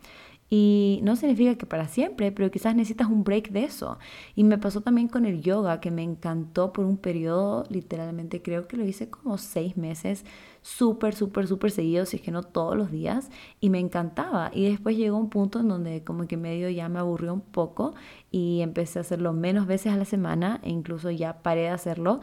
y 0.50 1.00
no 1.02 1.14
significa 1.16 1.57
que 1.57 1.66
para 1.66 1.88
siempre, 1.88 2.33
pero 2.33 2.50
quizás 2.50 2.75
necesitas 2.75 3.09
un 3.09 3.23
break 3.23 3.50
de 3.50 3.64
eso. 3.64 3.99
Y 4.35 4.45
me 4.45 4.57
pasó 4.57 4.80
también 4.80 5.09
con 5.09 5.26
el 5.26 5.42
yoga, 5.42 5.80
que 5.80 5.90
me 5.90 6.02
encantó 6.02 6.73
por 6.73 6.87
un 6.87 6.97
periodo, 6.97 7.64
literalmente 7.68 8.40
creo 8.40 8.66
que 8.66 8.78
lo 8.78 8.85
hice 8.85 9.11
como 9.11 9.37
seis 9.37 9.76
meses, 9.76 10.25
súper, 10.62 11.15
súper, 11.15 11.47
súper 11.47 11.71
seguido, 11.71 12.07
si 12.07 12.17
es 12.17 12.23
que 12.23 12.31
no 12.31 12.43
todos 12.43 12.77
los 12.77 12.91
días, 12.91 13.31
y 13.61 13.71
me 13.71 13.79
encantaba. 13.79 14.50
Y 14.53 14.69
después 14.69 14.97
llegó 14.97 15.17
un 15.17 15.31
punto 15.31 15.61
en 15.61 15.69
donde 15.69 16.05
como 16.05 16.27
que 16.27 16.37
medio 16.37 16.69
ya 16.71 16.88
me 16.88 16.99
aburrió 16.99 17.33
un 17.33 17.41
poco 17.41 17.95
y 18.31 18.61
empecé 18.61 18.99
a 18.99 19.03
hacerlo 19.03 19.33
menos 19.33 19.67
veces 19.67 19.93
a 19.93 19.97
la 19.97 20.05
semana 20.05 20.61
e 20.62 20.71
incluso 20.71 21.11
ya 21.11 21.43
paré 21.43 21.62
de 21.62 21.69
hacerlo. 21.71 22.21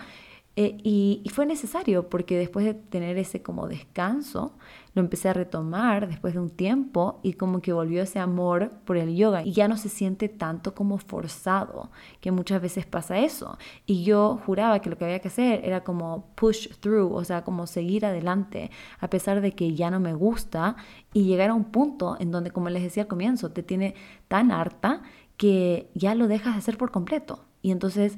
Eh, 0.58 0.78
y, 0.84 1.22
fue 1.34 1.46
necesario 1.46 2.10
porque 2.10 2.38
después 2.38 2.66
de 2.66 2.74
tener 2.74 3.18
ese 3.18 3.42
como 3.42 3.68
descanso, 3.68 4.54
lo 4.96 5.02
empecé 5.02 5.30
a 5.30 5.34
retomar 5.34 6.08
después 6.08 6.34
de 6.34 6.40
un 6.40 6.50
tiempo 6.50 7.20
y 7.22 7.34
como 7.34 7.62
que 7.62 7.74
volvió 7.74 8.02
ese 8.02 8.18
amor 8.18 8.72
por 8.86 8.96
el 8.96 9.16
yoga 9.16 9.44
y 9.44 9.52
ya 9.52 9.68
no 9.68 9.78
se 9.78 9.90
siente 9.90 10.30
tanto 10.30 10.74
como 10.74 10.98
forzado, 10.98 11.92
que 12.22 12.32
muchas 12.32 12.62
veces 12.62 12.86
pasa 12.86 13.20
eso. 13.20 13.58
Y 13.86 14.04
yo 14.06 14.40
juraba 14.46 14.80
que 14.80 14.90
lo 14.90 14.98
que 14.98 15.04
había 15.04 15.20
que 15.20 15.28
hacer 15.28 15.62
era 15.66 15.84
como 15.84 16.30
push 16.36 16.70
through, 16.80 17.14
o 17.14 17.24
sea, 17.26 17.44
como 17.44 17.68
seguir 17.68 18.06
adelante, 18.06 18.72
a 19.00 19.10
pesar 19.10 19.42
de 19.42 19.52
que 19.52 19.76
ya 19.76 19.92
no 19.92 20.00
me 20.00 20.14
gusta 20.14 20.78
y 21.14 21.26
llegar 21.26 21.50
a 21.50 21.54
un 21.54 21.66
punto 21.66 22.16
en 22.20 22.32
donde, 22.32 22.52
como 22.52 22.70
les 22.70 22.82
decía 22.82 23.04
al 23.04 23.10
comienzo, 23.10 23.52
te 23.52 23.64
tiene 23.64 23.96
tan 24.30 24.52
harta 24.52 25.02
que 25.36 25.90
ya 25.94 26.16
lo 26.16 26.30
dejas 26.30 26.54
de 26.54 26.60
hacer 26.60 26.78
por 26.78 26.92
completo. 26.92 27.44
Y 27.62 27.72
entonces 27.72 28.18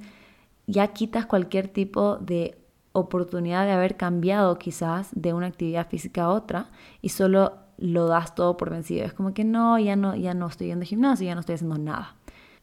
ya 0.68 0.90
quitas 0.90 1.26
cualquier 1.26 1.70
tipo 1.70 2.18
de 2.18 2.56
oportunidad 3.00 3.66
de 3.66 3.72
haber 3.72 3.98
cambiado 3.98 4.58
quizás 4.58 5.10
de 5.14 5.34
una 5.34 5.48
actividad 5.48 5.88
física 5.88 6.24
a 6.24 6.30
otra 6.30 6.70
y 7.02 7.10
solo 7.10 7.54
lo 7.78 8.08
das 8.08 8.36
todo 8.36 8.58
por 8.58 8.70
vencido. 8.72 9.06
Es 9.06 9.14
como 9.14 9.34
que 9.34 9.44
no, 9.44 9.78
ya 9.80 9.96
no, 9.96 10.16
ya 10.16 10.34
no 10.34 10.48
estoy 10.48 10.68
yendo 10.68 10.84
al 10.84 10.88
gimnasio, 10.88 11.26
ya 11.26 11.36
no 11.36 11.42
estoy 11.42 11.56
haciendo 11.56 11.78
nada. 11.78 12.16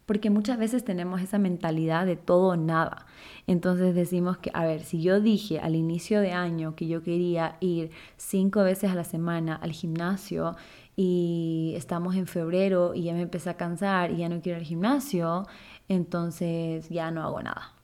Porque 0.06 0.28
muchas 0.28 0.58
veces 0.58 0.84
tenemos 0.84 1.22
esa 1.22 1.38
mentalidad 1.38 2.04
de 2.04 2.16
todo 2.16 2.48
o 2.48 2.56
nada. 2.56 3.06
Entonces 3.46 3.94
decimos 3.94 4.36
que, 4.36 4.50
a 4.52 4.66
ver, 4.66 4.82
si 4.82 5.00
yo 5.00 5.20
dije 5.20 5.60
al 5.60 5.76
inicio 5.76 6.20
de 6.20 6.32
año 6.32 6.74
que 6.74 6.86
yo 6.88 7.02
quería 7.02 7.56
ir 7.60 7.90
cinco 8.16 8.62
veces 8.62 8.90
a 8.90 8.94
la 8.94 9.04
semana 9.04 9.54
al 9.54 9.72
gimnasio 9.72 10.56
y 10.96 11.72
estamos 11.76 12.16
en 12.16 12.26
febrero 12.26 12.94
y 12.94 13.04
ya 13.04 13.14
me 13.14 13.22
empecé 13.22 13.50
a 13.50 13.56
cansar 13.56 14.10
y 14.10 14.18
ya 14.18 14.28
no 14.28 14.40
quiero 14.42 14.58
ir 14.58 14.62
al 14.62 14.68
gimnasio, 14.68 15.46
entonces 15.88 16.88
ya 16.90 17.10
no 17.10 17.22
hago 17.22 17.42
nada 17.42 17.74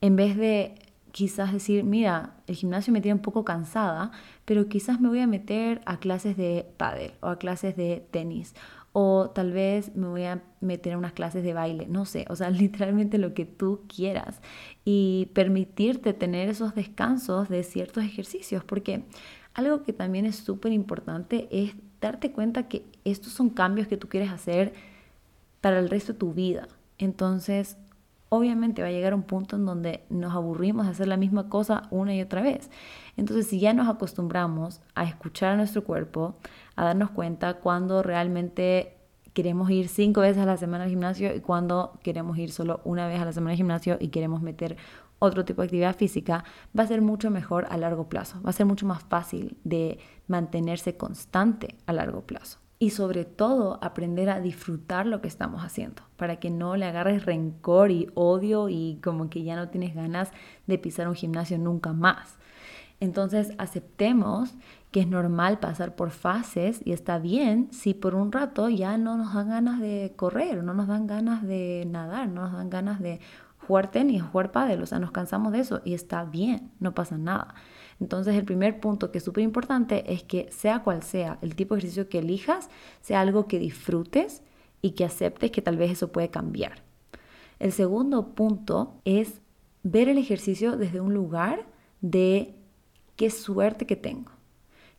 en 0.00 0.16
vez 0.16 0.36
de 0.36 0.74
quizás 1.18 1.52
decir, 1.52 1.82
mira, 1.82 2.34
el 2.46 2.54
gimnasio 2.54 2.92
me 2.92 3.00
tiene 3.00 3.14
un 3.14 3.22
poco 3.22 3.44
cansada, 3.44 4.12
pero 4.44 4.68
quizás 4.68 5.00
me 5.00 5.08
voy 5.08 5.18
a 5.18 5.26
meter 5.26 5.80
a 5.84 5.98
clases 5.98 6.36
de 6.36 6.64
pádel 6.76 7.10
o 7.20 7.26
a 7.26 7.40
clases 7.40 7.76
de 7.76 8.06
tenis 8.12 8.54
o 8.92 9.30
tal 9.34 9.50
vez 9.50 9.96
me 9.96 10.06
voy 10.06 10.22
a 10.22 10.44
meter 10.60 10.92
a 10.92 10.96
unas 10.98 11.14
clases 11.14 11.42
de 11.42 11.54
baile, 11.54 11.88
no 11.88 12.04
sé, 12.04 12.24
o 12.30 12.36
sea, 12.36 12.50
literalmente 12.64 13.18
lo 13.18 13.34
que 13.34 13.46
tú 13.46 13.80
quieras 13.88 14.40
y 14.84 15.30
permitirte 15.34 16.12
tener 16.12 16.48
esos 16.50 16.76
descansos 16.76 17.48
de 17.48 17.64
ciertos 17.64 18.04
ejercicios, 18.04 18.62
porque 18.62 19.02
algo 19.54 19.82
que 19.82 19.92
también 19.92 20.24
es 20.24 20.36
súper 20.36 20.72
importante 20.72 21.48
es 21.50 21.74
darte 22.00 22.30
cuenta 22.30 22.68
que 22.68 22.84
estos 23.04 23.32
son 23.32 23.50
cambios 23.50 23.88
que 23.88 23.96
tú 23.96 24.08
quieres 24.08 24.30
hacer 24.30 24.72
para 25.60 25.80
el 25.80 25.90
resto 25.90 26.12
de 26.12 26.20
tu 26.20 26.32
vida. 26.32 26.68
Entonces, 26.96 27.76
obviamente 28.28 28.82
va 28.82 28.88
a 28.88 28.92
llegar 28.92 29.14
un 29.14 29.22
punto 29.22 29.56
en 29.56 29.66
donde 29.66 30.04
nos 30.10 30.34
aburrimos 30.34 30.86
de 30.86 30.92
hacer 30.92 31.08
la 31.08 31.16
misma 31.16 31.48
cosa 31.48 31.82
una 31.90 32.14
y 32.14 32.20
otra 32.20 32.42
vez. 32.42 32.70
Entonces, 33.16 33.46
si 33.46 33.58
ya 33.60 33.72
nos 33.72 33.88
acostumbramos 33.88 34.80
a 34.94 35.04
escuchar 35.04 35.52
a 35.52 35.56
nuestro 35.56 35.84
cuerpo, 35.84 36.36
a 36.76 36.84
darnos 36.84 37.10
cuenta 37.10 37.54
cuando 37.54 38.02
realmente 38.02 38.96
queremos 39.32 39.70
ir 39.70 39.88
cinco 39.88 40.20
veces 40.20 40.42
a 40.42 40.46
la 40.46 40.56
semana 40.56 40.84
al 40.84 40.90
gimnasio 40.90 41.34
y 41.34 41.40
cuando 41.40 41.98
queremos 42.02 42.36
ir 42.38 42.50
solo 42.50 42.80
una 42.84 43.06
vez 43.06 43.20
a 43.20 43.24
la 43.24 43.32
semana 43.32 43.52
al 43.52 43.56
gimnasio 43.56 43.96
y 44.00 44.08
queremos 44.08 44.42
meter 44.42 44.76
otro 45.20 45.44
tipo 45.44 45.62
de 45.62 45.66
actividad 45.66 45.96
física, 45.96 46.44
va 46.78 46.84
a 46.84 46.86
ser 46.86 47.02
mucho 47.02 47.30
mejor 47.30 47.66
a 47.70 47.76
largo 47.76 48.08
plazo, 48.08 48.40
va 48.42 48.50
a 48.50 48.52
ser 48.52 48.66
mucho 48.66 48.86
más 48.86 49.02
fácil 49.02 49.56
de 49.64 49.98
mantenerse 50.28 50.96
constante 50.96 51.76
a 51.86 51.92
largo 51.92 52.22
plazo 52.22 52.58
y 52.78 52.90
sobre 52.90 53.24
todo 53.24 53.78
aprender 53.82 54.30
a 54.30 54.40
disfrutar 54.40 55.06
lo 55.06 55.20
que 55.20 55.28
estamos 55.28 55.64
haciendo, 55.64 56.02
para 56.16 56.36
que 56.36 56.50
no 56.50 56.76
le 56.76 56.86
agarres 56.86 57.26
rencor 57.26 57.90
y 57.90 58.08
odio 58.14 58.68
y 58.68 59.00
como 59.02 59.28
que 59.30 59.42
ya 59.42 59.56
no 59.56 59.68
tienes 59.68 59.94
ganas 59.94 60.30
de 60.66 60.78
pisar 60.78 61.08
un 61.08 61.14
gimnasio 61.14 61.58
nunca 61.58 61.92
más. 61.92 62.36
Entonces 63.00 63.52
aceptemos 63.58 64.54
que 64.90 65.00
es 65.00 65.08
normal 65.08 65.58
pasar 65.58 65.94
por 65.94 66.10
fases 66.10 66.80
y 66.84 66.92
está 66.92 67.18
bien 67.18 67.68
si 67.72 67.94
por 67.94 68.14
un 68.14 68.32
rato 68.32 68.68
ya 68.68 68.96
no 68.96 69.16
nos 69.16 69.34
dan 69.34 69.50
ganas 69.50 69.80
de 69.80 70.14
correr, 70.16 70.62
no 70.64 70.74
nos 70.74 70.88
dan 70.88 71.06
ganas 71.06 71.42
de 71.46 71.84
nadar, 71.88 72.28
no 72.28 72.42
nos 72.42 72.52
dan 72.52 72.70
ganas 72.70 73.00
de 73.00 73.20
jugar 73.66 73.90
tenis, 73.90 74.22
jugar 74.22 74.50
pádel, 74.50 74.82
o 74.82 74.86
sea, 74.86 74.98
nos 74.98 75.10
cansamos 75.10 75.52
de 75.52 75.60
eso 75.60 75.80
y 75.84 75.94
está 75.94 76.24
bien, 76.24 76.70
no 76.80 76.94
pasa 76.94 77.18
nada. 77.18 77.54
Entonces 78.00 78.36
el 78.36 78.44
primer 78.44 78.80
punto 78.80 79.10
que 79.10 79.18
es 79.18 79.24
súper 79.24 79.44
importante 79.44 80.12
es 80.12 80.22
que 80.22 80.48
sea 80.50 80.82
cual 80.82 81.02
sea 81.02 81.38
el 81.42 81.56
tipo 81.56 81.74
de 81.74 81.80
ejercicio 81.80 82.08
que 82.08 82.18
elijas, 82.18 82.68
sea 83.00 83.20
algo 83.20 83.48
que 83.48 83.58
disfrutes 83.58 84.42
y 84.82 84.92
que 84.92 85.04
aceptes 85.04 85.50
que 85.50 85.62
tal 85.62 85.76
vez 85.76 85.90
eso 85.90 86.12
puede 86.12 86.30
cambiar. 86.30 86.82
El 87.58 87.72
segundo 87.72 88.34
punto 88.34 89.00
es 89.04 89.40
ver 89.82 90.08
el 90.08 90.18
ejercicio 90.18 90.76
desde 90.76 91.00
un 91.00 91.12
lugar 91.12 91.66
de 92.00 92.54
qué 93.16 93.30
suerte 93.30 93.86
que 93.86 93.96
tengo. 93.96 94.30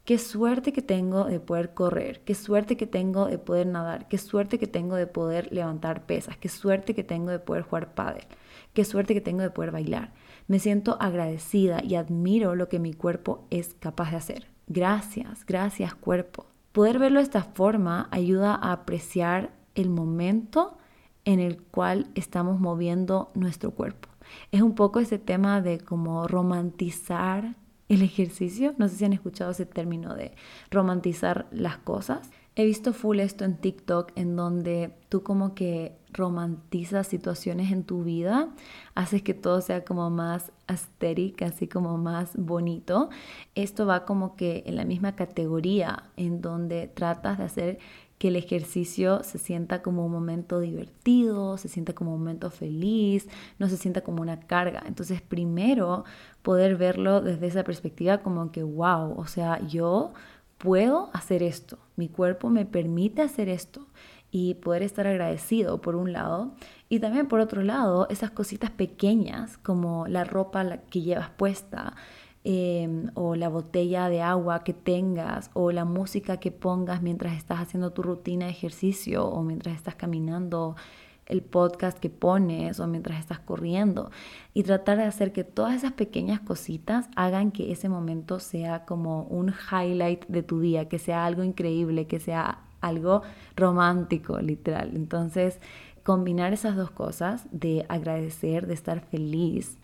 Qué 0.03 0.17
suerte 0.17 0.73
que 0.73 0.81
tengo 0.81 1.25
de 1.25 1.39
poder 1.39 1.75
correr, 1.75 2.21
qué 2.21 2.33
suerte 2.33 2.75
que 2.75 2.87
tengo 2.87 3.27
de 3.27 3.37
poder 3.37 3.67
nadar, 3.67 4.07
qué 4.07 4.17
suerte 4.17 4.57
que 4.57 4.65
tengo 4.65 4.95
de 4.95 5.05
poder 5.05 5.53
levantar 5.53 6.07
pesas, 6.07 6.35
qué 6.35 6.49
suerte 6.49 6.95
que 6.95 7.03
tengo 7.03 7.29
de 7.29 7.37
poder 7.37 7.61
jugar 7.61 7.93
pádel, 7.93 8.23
qué 8.73 8.85
suerte 8.85 9.13
que 9.13 9.21
tengo 9.21 9.43
de 9.43 9.51
poder 9.51 9.69
bailar. 9.71 10.11
Me 10.49 10.57
siento 10.57 10.97
agradecida 10.99 11.83
y 11.83 11.93
admiro 11.93 12.55
lo 12.55 12.69
que 12.69 12.79
mi 12.79 12.95
cuerpo 12.95 13.45
es 13.51 13.75
capaz 13.75 14.09
de 14.09 14.17
hacer. 14.17 14.47
Gracias, 14.65 15.45
gracias 15.45 15.93
cuerpo. 15.93 16.47
Poder 16.71 16.97
verlo 16.97 17.19
de 17.19 17.25
esta 17.25 17.43
forma 17.43 18.07
ayuda 18.09 18.55
a 18.55 18.71
apreciar 18.71 19.51
el 19.75 19.91
momento 19.91 20.79
en 21.23 21.39
el 21.39 21.61
cual 21.61 22.07
estamos 22.15 22.59
moviendo 22.59 23.29
nuestro 23.35 23.69
cuerpo. 23.69 24.09
Es 24.51 24.63
un 24.63 24.73
poco 24.73 24.99
ese 24.99 25.19
tema 25.19 25.61
de 25.61 25.77
como 25.81 26.27
romantizar 26.27 27.55
el 27.87 28.01
ejercicio. 28.01 28.73
No 28.79 28.87
sé 28.87 28.95
si 28.95 29.05
han 29.05 29.13
escuchado 29.13 29.51
ese 29.51 29.67
término 29.67 30.15
de 30.15 30.33
romantizar 30.71 31.45
las 31.51 31.77
cosas. 31.77 32.31
He 32.55 32.65
visto 32.65 32.93
full 32.93 33.19
esto 33.19 33.45
en 33.45 33.57
TikTok 33.57 34.13
en 34.15 34.35
donde 34.35 34.95
tú 35.09 35.21
como 35.21 35.53
que 35.53 35.98
romantizas 36.11 37.07
situaciones 37.07 37.71
en 37.71 37.83
tu 37.83 38.03
vida, 38.03 38.49
haces 38.95 39.21
que 39.21 39.33
todo 39.33 39.61
sea 39.61 39.85
como 39.85 40.09
más 40.09 40.51
asteric, 40.67 41.41
así 41.43 41.67
como 41.67 41.97
más 41.97 42.31
bonito. 42.35 43.09
Esto 43.55 43.85
va 43.85 44.05
como 44.05 44.35
que 44.35 44.63
en 44.65 44.75
la 44.75 44.85
misma 44.85 45.15
categoría 45.15 46.03
en 46.17 46.41
donde 46.41 46.87
tratas 46.87 47.37
de 47.37 47.43
hacer 47.43 47.79
que 48.17 48.27
el 48.27 48.35
ejercicio 48.35 49.23
se 49.23 49.37
sienta 49.37 49.81
como 49.81 50.05
un 50.05 50.11
momento 50.11 50.59
divertido, 50.59 51.57
se 51.57 51.69
sienta 51.69 51.93
como 51.93 52.13
un 52.13 52.19
momento 52.19 52.51
feliz, 52.51 53.29
no 53.59 53.69
se 53.69 53.77
sienta 53.77 54.01
como 54.01 54.21
una 54.21 54.41
carga. 54.41 54.83
Entonces, 54.85 55.21
primero 55.21 56.03
poder 56.41 56.75
verlo 56.75 57.21
desde 57.21 57.47
esa 57.47 57.63
perspectiva 57.63 58.17
como 58.17 58.51
que, 58.51 58.61
wow, 58.61 59.17
o 59.17 59.25
sea, 59.25 59.65
yo 59.65 60.11
puedo 60.57 61.09
hacer 61.13 61.41
esto, 61.41 61.79
mi 61.95 62.09
cuerpo 62.09 62.49
me 62.49 62.65
permite 62.65 63.21
hacer 63.21 63.47
esto 63.47 63.87
y 64.31 64.55
poder 64.55 64.83
estar 64.83 65.07
agradecido 65.07 65.81
por 65.81 65.95
un 65.95 66.13
lado 66.13 66.51
y 66.87 66.99
también 66.99 67.27
por 67.27 67.39
otro 67.39 67.63
lado 67.63 68.07
esas 68.09 68.31
cositas 68.31 68.71
pequeñas 68.71 69.57
como 69.57 70.07
la 70.07 70.23
ropa 70.23 70.77
que 70.89 71.01
llevas 71.01 71.29
puesta 71.31 71.95
em, 72.43 73.09
o 73.15 73.35
la 73.35 73.49
botella 73.49 74.09
de 74.09 74.21
agua 74.21 74.63
que 74.63 74.73
tengas 74.73 75.49
o 75.53 75.71
la 75.71 75.85
música 75.85 76.37
que 76.37 76.51
pongas 76.51 77.01
mientras 77.01 77.37
estás 77.37 77.59
haciendo 77.59 77.91
tu 77.91 78.03
rutina 78.03 78.45
de 78.45 78.51
ejercicio 78.51 79.25
o 79.25 79.41
mientras 79.43 79.75
estás 79.75 79.95
caminando 79.95 80.75
el 81.25 81.43
podcast 81.43 81.97
que 81.99 82.09
pones 82.09 82.79
o 82.79 82.87
mientras 82.87 83.19
estás 83.19 83.39
corriendo 83.39 84.11
y 84.53 84.63
tratar 84.63 84.97
de 84.97 85.03
hacer 85.03 85.31
que 85.31 85.43
todas 85.43 85.75
esas 85.75 85.93
pequeñas 85.93 86.39
cositas 86.39 87.07
hagan 87.15 87.51
que 87.51 87.71
ese 87.71 87.87
momento 87.87 88.39
sea 88.39 88.85
como 88.85 89.23
un 89.23 89.53
highlight 89.71 90.25
de 90.27 90.43
tu 90.43 90.59
día, 90.59 90.89
que 90.89 90.97
sea 90.97 91.25
algo 91.25 91.43
increíble, 91.43 92.07
que 92.07 92.19
sea 92.19 92.63
algo 92.81 93.21
romántico, 93.55 94.39
literal. 94.39 94.91
Entonces, 94.95 95.59
combinar 96.03 96.53
esas 96.53 96.75
dos 96.75 96.91
cosas 96.91 97.45
de 97.51 97.85
agradecer, 97.89 98.67
de 98.67 98.73
estar 98.73 99.01
feliz 99.01 99.77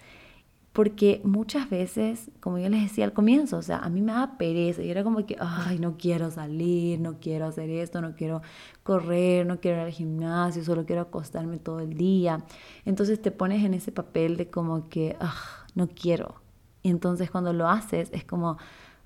porque 0.75 1.21
muchas 1.23 1.69
veces, 1.69 2.29
como 2.41 2.59
yo 2.59 2.67
les 2.67 2.81
decía 2.81 3.05
al 3.05 3.13
comienzo, 3.13 3.55
o 3.55 3.61
sea, 3.61 3.77
a 3.77 3.87
mí 3.87 4.01
me 4.01 4.11
da 4.11 4.37
pereza 4.37 4.83
y 4.83 4.91
era 4.91 5.05
como 5.05 5.25
que, 5.25 5.37
ay, 5.39 5.79
no 5.79 5.95
quiero 5.95 6.29
salir, 6.31 6.99
no 6.99 7.21
quiero 7.21 7.45
hacer 7.45 7.69
esto, 7.69 8.01
no 8.01 8.13
quiero 8.13 8.41
correr, 8.83 9.45
no 9.45 9.61
quiero 9.61 9.77
ir 9.77 9.83
al 9.83 9.91
gimnasio, 9.91 10.65
solo 10.65 10.85
quiero 10.85 11.03
acostarme 11.03 11.59
todo 11.59 11.79
el 11.79 11.93
día. 11.93 12.43
Entonces 12.83 13.21
te 13.21 13.31
pones 13.31 13.63
en 13.63 13.73
ese 13.73 13.93
papel 13.93 14.35
de 14.35 14.49
como 14.49 14.89
que, 14.89 15.15
ah, 15.21 15.65
no 15.75 15.87
quiero. 15.87 16.41
Y 16.81 16.89
entonces 16.89 17.31
cuando 17.31 17.53
lo 17.53 17.69
haces 17.69 18.09
es 18.11 18.25
como, 18.25 18.57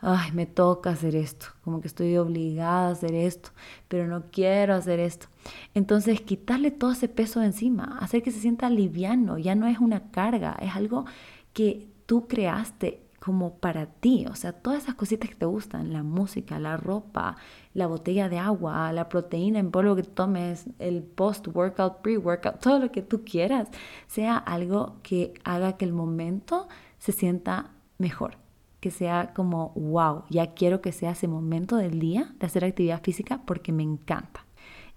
ay, 0.02 0.32
me 0.32 0.46
toca 0.46 0.92
hacer 0.92 1.16
esto, 1.16 1.48
como 1.64 1.82
que 1.82 1.88
estoy 1.88 2.18
obligada 2.18 2.88
a 2.90 2.92
hacer 2.92 3.14
esto, 3.14 3.50
pero 3.88 4.08
no 4.08 4.24
quiero 4.32 4.76
hacer 4.76 5.00
esto. 5.00 5.28
Entonces, 5.74 6.22
quitarle 6.22 6.72
todo 6.72 6.92
ese 6.92 7.10
peso 7.10 7.40
de 7.40 7.48
encima, 7.48 7.98
hacer 8.00 8.24
que 8.24 8.32
se 8.32 8.40
sienta 8.40 8.70
liviano, 8.70 9.38
ya 9.38 9.56
no 9.56 9.68
es 9.68 9.80
una 9.80 10.12
carga, 10.12 10.58
es 10.62 10.76
algo 10.76 11.06
que 11.54 11.90
tú 12.06 12.28
creaste 12.28 13.04
como 13.20 13.58
para 13.58 13.88
ti, 13.88 14.26
o 14.30 14.36
sea, 14.36 14.54
todas 14.54 14.84
esas 14.84 14.96
cositas 14.96 15.30
que 15.30 15.36
te 15.36 15.46
gustan, 15.46 15.92
la 15.92 16.04
música, 16.04 16.58
la 16.58 16.78
ropa, 16.78 17.36
la 17.74 17.86
botella 17.86 18.30
de 18.30 18.40
agua, 18.40 18.94
la 18.94 19.10
proteína 19.10 19.60
en 19.60 19.72
polvo 19.72 19.96
que 19.96 20.04
tomes, 20.04 20.66
el 20.80 21.04
post-workout, 21.04 21.98
pre-workout, 22.02 22.62
todo 22.62 22.80
lo 22.80 22.92
que 22.92 23.02
tú 23.02 23.26
quieras, 23.26 23.68
sea 24.08 24.38
algo 24.38 24.96
que 25.04 25.34
haga 25.44 25.76
que 25.76 25.84
el 25.86 25.94
momento 25.94 26.70
se 26.98 27.12
sienta 27.12 27.72
mejor, 27.98 28.38
que 28.80 28.92
sea 28.92 29.34
como, 29.34 29.72
wow, 29.76 30.24
ya 30.30 30.54
quiero 30.54 30.82
que 30.82 30.92
sea 30.92 31.12
ese 31.12 31.28
momento 31.28 31.76
del 31.76 32.00
día 32.00 32.34
de 32.40 32.46
hacer 32.46 32.64
actividad 32.64 33.02
física 33.04 33.42
porque 33.46 33.72
me 33.72 33.84
encanta. 33.84 34.46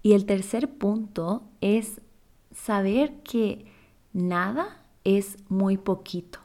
Y 0.01 0.13
el 0.13 0.25
tercer 0.25 0.69
punto 0.69 1.43
es 1.61 2.01
saber 2.51 3.21
que 3.23 3.65
nada 4.13 4.83
es 5.03 5.37
muy 5.49 5.77
poquito. 5.77 6.39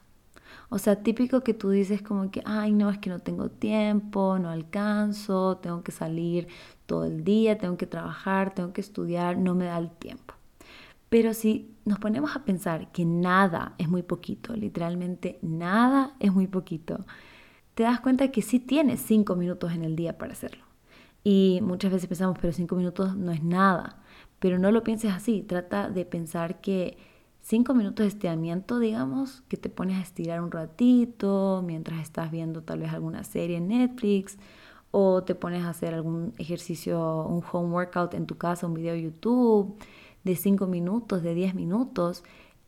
O 0.70 0.78
sea, 0.78 1.02
típico 1.02 1.42
que 1.42 1.54
tú 1.54 1.70
dices 1.70 2.02
como 2.02 2.30
que, 2.30 2.42
ay, 2.44 2.72
no, 2.72 2.90
es 2.90 2.98
que 2.98 3.08
no 3.08 3.20
tengo 3.20 3.48
tiempo, 3.48 4.38
no 4.38 4.50
alcanzo, 4.50 5.56
tengo 5.58 5.82
que 5.82 5.92
salir 5.92 6.48
todo 6.86 7.04
el 7.04 7.24
día, 7.24 7.58
tengo 7.58 7.76
que 7.76 7.86
trabajar, 7.86 8.54
tengo 8.54 8.72
que 8.72 8.82
estudiar, 8.82 9.38
no 9.38 9.54
me 9.54 9.64
da 9.64 9.78
el 9.78 9.90
tiempo. 9.90 10.34
Pero 11.08 11.32
si 11.32 11.74
nos 11.86 11.98
ponemos 11.98 12.36
a 12.36 12.44
pensar 12.44 12.92
que 12.92 13.06
nada 13.06 13.74
es 13.78 13.88
muy 13.88 14.02
poquito, 14.02 14.54
literalmente 14.54 15.38
nada 15.40 16.14
es 16.20 16.32
muy 16.32 16.46
poquito, 16.46 17.06
te 17.78 17.84
das 17.84 18.00
cuenta 18.00 18.32
que 18.32 18.42
sí 18.42 18.58
tienes 18.58 19.00
cinco 19.00 19.36
minutos 19.36 19.72
en 19.72 19.84
el 19.84 19.94
día 19.94 20.18
para 20.18 20.32
hacerlo. 20.32 20.64
Y 21.22 21.60
muchas 21.62 21.92
veces 21.92 22.08
pensamos, 22.08 22.36
pero 22.40 22.52
cinco 22.52 22.74
minutos 22.74 23.16
no 23.16 23.30
es 23.30 23.44
nada. 23.44 24.02
Pero 24.40 24.58
no 24.58 24.72
lo 24.72 24.82
pienses 24.82 25.12
así, 25.12 25.42
trata 25.42 25.88
de 25.88 26.04
pensar 26.04 26.60
que 26.60 26.98
cinco 27.40 27.74
minutos 27.74 28.02
de 28.02 28.08
estiramiento, 28.08 28.80
digamos, 28.80 29.44
que 29.46 29.56
te 29.56 29.68
pones 29.68 29.96
a 29.96 30.00
estirar 30.00 30.40
un 30.40 30.50
ratito 30.50 31.62
mientras 31.64 32.00
estás 32.00 32.32
viendo 32.32 32.64
tal 32.64 32.80
vez 32.80 32.92
alguna 32.92 33.22
serie 33.22 33.58
en 33.58 33.68
Netflix 33.68 34.38
o 34.90 35.22
te 35.22 35.36
pones 35.36 35.62
a 35.62 35.68
hacer 35.68 35.94
algún 35.94 36.34
ejercicio, 36.36 37.26
un 37.26 37.44
home 37.52 37.72
workout 37.72 38.12
en 38.12 38.26
tu 38.26 38.36
casa, 38.38 38.66
un 38.66 38.74
video 38.74 38.94
de 38.94 39.02
YouTube 39.02 39.76
de 40.24 40.34
cinco 40.34 40.66
minutos, 40.66 41.22
de 41.22 41.32
10 41.32 41.54
minutos, 41.54 42.24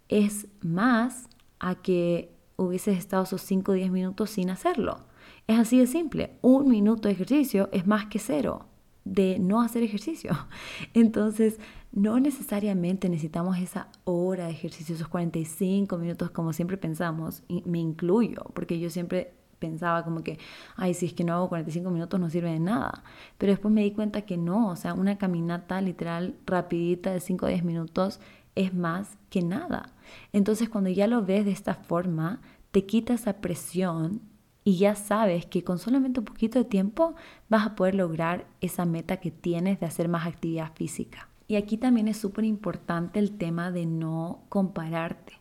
es 0.08 0.46
más 0.60 1.28
a 1.58 1.74
que 1.74 2.30
hubieses 2.66 2.98
estado 2.98 3.24
esos 3.24 3.42
5 3.42 3.72
o 3.72 3.74
10 3.74 3.90
minutos 3.90 4.30
sin 4.30 4.50
hacerlo. 4.50 4.98
Es 5.46 5.58
así 5.58 5.78
de 5.78 5.86
simple. 5.86 6.38
Un 6.42 6.68
minuto 6.68 7.08
de 7.08 7.14
ejercicio 7.14 7.68
es 7.72 7.86
más 7.86 8.06
que 8.06 8.18
cero 8.18 8.66
de 9.04 9.38
no 9.38 9.62
hacer 9.62 9.82
ejercicio. 9.82 10.30
Entonces, 10.94 11.58
no 11.92 12.20
necesariamente 12.20 13.08
necesitamos 13.08 13.58
esa 13.58 13.88
hora 14.04 14.46
de 14.46 14.52
ejercicio, 14.52 14.94
esos 14.94 15.08
45 15.08 15.98
minutos 15.98 16.30
como 16.30 16.52
siempre 16.52 16.76
pensamos, 16.76 17.42
y 17.48 17.62
me 17.66 17.78
incluyo, 17.78 18.44
porque 18.54 18.78
yo 18.78 18.90
siempre 18.90 19.34
pensaba 19.58 20.04
como 20.04 20.22
que, 20.22 20.38
ay, 20.76 20.94
si 20.94 21.06
es 21.06 21.12
que 21.12 21.24
no 21.24 21.34
hago 21.34 21.48
45 21.48 21.90
minutos 21.90 22.18
no 22.18 22.30
sirve 22.30 22.50
de 22.50 22.60
nada. 22.60 23.04
Pero 23.38 23.52
después 23.52 23.72
me 23.72 23.82
di 23.82 23.92
cuenta 23.92 24.22
que 24.22 24.36
no, 24.36 24.70
o 24.70 24.76
sea, 24.76 24.94
una 24.94 25.18
caminata 25.18 25.80
literal 25.80 26.36
rapidita 26.46 27.12
de 27.12 27.20
5 27.20 27.46
o 27.46 27.48
10 27.48 27.64
minutos 27.64 28.20
es 28.54 28.74
más 28.74 29.16
que 29.28 29.42
nada. 29.42 29.92
Entonces 30.32 30.68
cuando 30.68 30.90
ya 30.90 31.06
lo 31.06 31.24
ves 31.24 31.44
de 31.44 31.52
esta 31.52 31.74
forma, 31.74 32.40
te 32.70 32.86
quita 32.86 33.14
esa 33.14 33.40
presión 33.40 34.22
y 34.64 34.76
ya 34.76 34.94
sabes 34.94 35.46
que 35.46 35.64
con 35.64 35.78
solamente 35.78 36.20
un 36.20 36.26
poquito 36.26 36.58
de 36.58 36.64
tiempo 36.64 37.14
vas 37.48 37.66
a 37.66 37.74
poder 37.74 37.94
lograr 37.94 38.46
esa 38.60 38.84
meta 38.84 39.18
que 39.18 39.30
tienes 39.30 39.80
de 39.80 39.86
hacer 39.86 40.08
más 40.08 40.26
actividad 40.26 40.72
física. 40.74 41.28
Y 41.48 41.56
aquí 41.56 41.76
también 41.76 42.06
es 42.06 42.16
súper 42.16 42.44
importante 42.44 43.18
el 43.18 43.36
tema 43.36 43.72
de 43.72 43.86
no 43.86 44.44
compararte. 44.48 45.40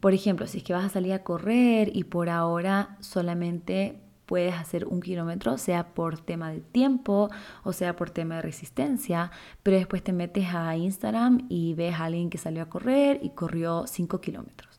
Por 0.00 0.12
ejemplo, 0.12 0.46
si 0.46 0.58
es 0.58 0.64
que 0.64 0.74
vas 0.74 0.84
a 0.84 0.90
salir 0.90 1.12
a 1.12 1.24
correr 1.24 1.90
y 1.96 2.04
por 2.04 2.28
ahora 2.28 2.96
solamente 3.00 4.00
puedes 4.28 4.54
hacer 4.54 4.86
un 4.86 5.00
kilómetro, 5.00 5.56
sea 5.58 5.94
por 5.94 6.20
tema 6.20 6.52
de 6.52 6.60
tiempo 6.60 7.30
o 7.64 7.72
sea 7.72 7.96
por 7.96 8.10
tema 8.10 8.36
de 8.36 8.42
resistencia, 8.42 9.32
pero 9.62 9.78
después 9.78 10.04
te 10.04 10.12
metes 10.12 10.54
a 10.54 10.76
Instagram 10.76 11.46
y 11.48 11.74
ves 11.74 11.94
a 11.94 12.04
alguien 12.04 12.30
que 12.30 12.38
salió 12.38 12.62
a 12.62 12.68
correr 12.68 13.18
y 13.22 13.30
corrió 13.30 13.86
5 13.86 14.20
kilómetros. 14.20 14.78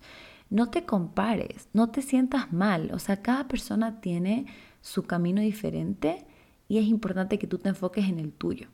No 0.52 0.70
te 0.70 0.86
compares, 0.86 1.68
no 1.74 1.90
te 1.90 2.02
sientas 2.02 2.54
mal, 2.54 2.92
o 2.94 3.00
sea, 3.00 3.22
cada 3.22 3.48
persona 3.48 4.00
tiene 4.00 4.46
su 4.82 5.04
camino 5.04 5.42
diferente 5.42 6.26
y 6.68 6.78
es 6.78 6.86
importante 6.86 7.40
que 7.40 7.48
tú 7.48 7.58
te 7.58 7.70
enfoques 7.70 8.08
en 8.08 8.20
el 8.20 8.32
tuyo 8.32 8.70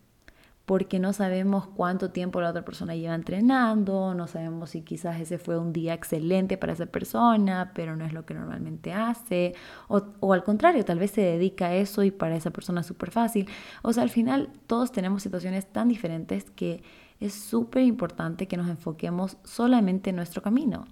porque 0.66 1.00
no 1.00 1.14
sabemos 1.14 1.68
cuánto 1.68 2.10
tiempo 2.10 2.42
la 2.42 2.50
otra 2.50 2.66
persona 2.66 2.96
lleva 2.96 3.14
entrenando, 3.14 4.16
no 4.16 4.28
sabemos 4.28 4.72
si 4.72 4.82
quizás 4.82 5.20
ese 5.22 5.38
fue 5.38 5.60
un 5.60 5.72
día 5.72 5.94
excelente 5.94 6.58
para 6.58 6.74
esa 6.74 6.88
persona, 6.88 7.72
pero 7.76 7.96
no 7.96 8.04
es 8.04 8.14
lo 8.14 8.26
que 8.26 8.34
normalmente 8.34 8.92
hace, 8.92 9.54
o, 9.88 10.34
al 10.34 10.44
contrario, 10.44 10.84
tal 10.84 11.00
vez 11.00 11.12
se 11.12 11.22
dedica 11.22 11.68
a 11.68 11.76
eso 11.76 12.04
y 12.04 12.12
para 12.12 12.36
esa 12.36 12.52
persona 12.52 12.82
es 12.82 12.88
súper 12.88 13.12
fácil. 13.12 13.48
O 13.84 13.94
sea, 13.94 14.04
al 14.04 14.10
final 14.10 14.50
todos 14.66 14.92
tenemos 14.92 15.22
situaciones 15.22 15.72
tan 15.72 15.88
diferentes 15.88 16.50
que 16.50 16.84
es 17.20 17.34
súper 17.34 17.84
importante 17.84 18.48
que 18.48 18.58
nos 18.58 18.68
enfoquemos 18.68 19.38
solamente 19.44 20.10
en 20.10 20.16
nuestro 20.16 20.42
camino 20.42 20.86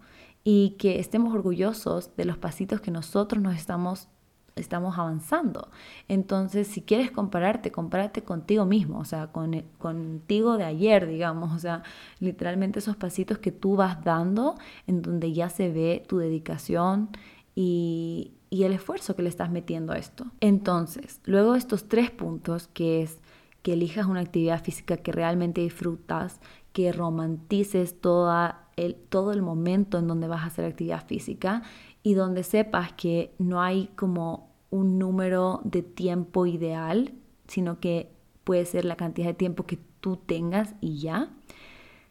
y 0.43 0.71
que 0.77 0.99
estemos 0.99 1.33
orgullosos 1.33 2.15
de 2.15 2.25
los 2.25 2.37
pasitos 2.37 2.79
que 2.79 2.91
nosotros 2.91 3.41
nos 3.41 3.55
estamos 3.55 4.09
estamos 4.55 4.97
avanzando. 4.97 5.69
Entonces, 6.07 6.67
si 6.67 6.81
quieres 6.81 7.11
compararte, 7.11 7.71
compárate 7.71 8.23
contigo 8.23 8.65
mismo, 8.65 8.99
o 8.99 9.05
sea, 9.05 9.27
con, 9.27 9.63
contigo 9.77 10.57
de 10.57 10.65
ayer, 10.65 11.07
digamos, 11.07 11.53
o 11.53 11.59
sea, 11.59 11.83
literalmente 12.19 12.79
esos 12.79 12.95
pasitos 12.95 13.37
que 13.39 13.51
tú 13.51 13.75
vas 13.75 14.03
dando 14.03 14.55
en 14.87 15.01
donde 15.01 15.33
ya 15.33 15.49
se 15.49 15.71
ve 15.71 16.03
tu 16.07 16.17
dedicación 16.17 17.09
y, 17.55 18.33
y 18.49 18.63
el 18.63 18.73
esfuerzo 18.73 19.15
que 19.15 19.23
le 19.23 19.29
estás 19.29 19.49
metiendo 19.49 19.93
a 19.93 19.97
esto. 19.97 20.25
Entonces, 20.39 21.19
luego 21.25 21.55
estos 21.55 21.87
tres 21.87 22.11
puntos, 22.11 22.67
que 22.67 23.01
es 23.01 23.19
que 23.63 23.73
elijas 23.73 24.05
una 24.05 24.19
actividad 24.19 24.61
física 24.63 24.97
que 24.97 25.11
realmente 25.11 25.61
disfrutas, 25.61 26.39
que 26.73 26.91
romantices 26.91 27.99
toda 27.99 28.67
el, 28.75 28.95
todo 28.95 29.31
el 29.31 29.41
momento 29.41 29.97
en 29.97 30.07
donde 30.07 30.27
vas 30.27 30.41
a 30.41 30.47
hacer 30.47 30.65
actividad 30.65 31.05
física 31.05 31.63
y 32.03 32.13
donde 32.13 32.43
sepas 32.43 32.93
que 32.93 33.33
no 33.39 33.61
hay 33.61 33.87
como 33.95 34.51
un 34.69 34.99
número 34.99 35.61
de 35.63 35.81
tiempo 35.81 36.45
ideal, 36.45 37.13
sino 37.47 37.79
que 37.79 38.11
puede 38.43 38.65
ser 38.65 38.85
la 38.85 38.97
cantidad 38.97 39.27
de 39.27 39.33
tiempo 39.33 39.65
que 39.65 39.79
tú 40.01 40.17
tengas 40.17 40.75
y 40.81 40.99
ya. 40.99 41.29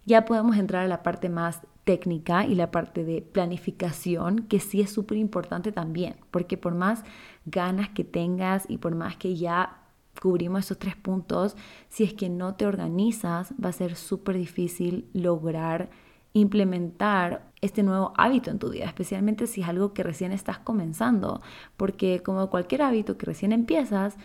Ya 0.04 0.24
podemos 0.24 0.56
entrar 0.56 0.84
a 0.84 0.88
la 0.88 1.02
parte 1.02 1.28
más 1.28 1.60
técnica 1.84 2.46
y 2.46 2.54
la 2.54 2.70
parte 2.70 3.04
de 3.04 3.20
planificación, 3.20 4.46
que 4.46 4.60
sí 4.60 4.80
es 4.80 4.90
súper 4.90 5.18
importante 5.18 5.72
también, 5.72 6.16
porque 6.30 6.56
por 6.56 6.74
más 6.74 7.04
ganas 7.44 7.90
que 7.90 8.04
tengas 8.04 8.64
y 8.68 8.78
por 8.78 8.94
más 8.94 9.16
que 9.16 9.36
ya 9.36 9.78
cubrimos 10.20 10.64
esos 10.64 10.78
tres 10.78 10.96
puntos, 10.96 11.56
si 11.88 12.04
es 12.04 12.14
que 12.14 12.28
no 12.28 12.54
te 12.54 12.66
organizas, 12.66 13.54
va 13.62 13.70
a 13.70 13.72
ser 13.72 13.96
súper 13.96 14.36
difícil 14.36 15.08
lograr 15.12 15.90
implementar 16.34 17.50
este 17.60 17.82
nuevo 17.82 18.12
hábito 18.16 18.50
en 18.50 18.58
tu 18.58 18.70
vida, 18.70 18.86
especialmente 18.86 19.46
si 19.46 19.62
es 19.62 19.68
algo 19.68 19.92
que 19.92 20.02
recién 20.02 20.32
estás 20.32 20.58
comenzando, 20.58 21.40
porque 21.76 22.22
como 22.22 22.50
cualquier 22.50 22.82
hábito 22.82 23.18
que 23.18 23.26
recién 23.26 23.52
empiezas, 23.52 24.16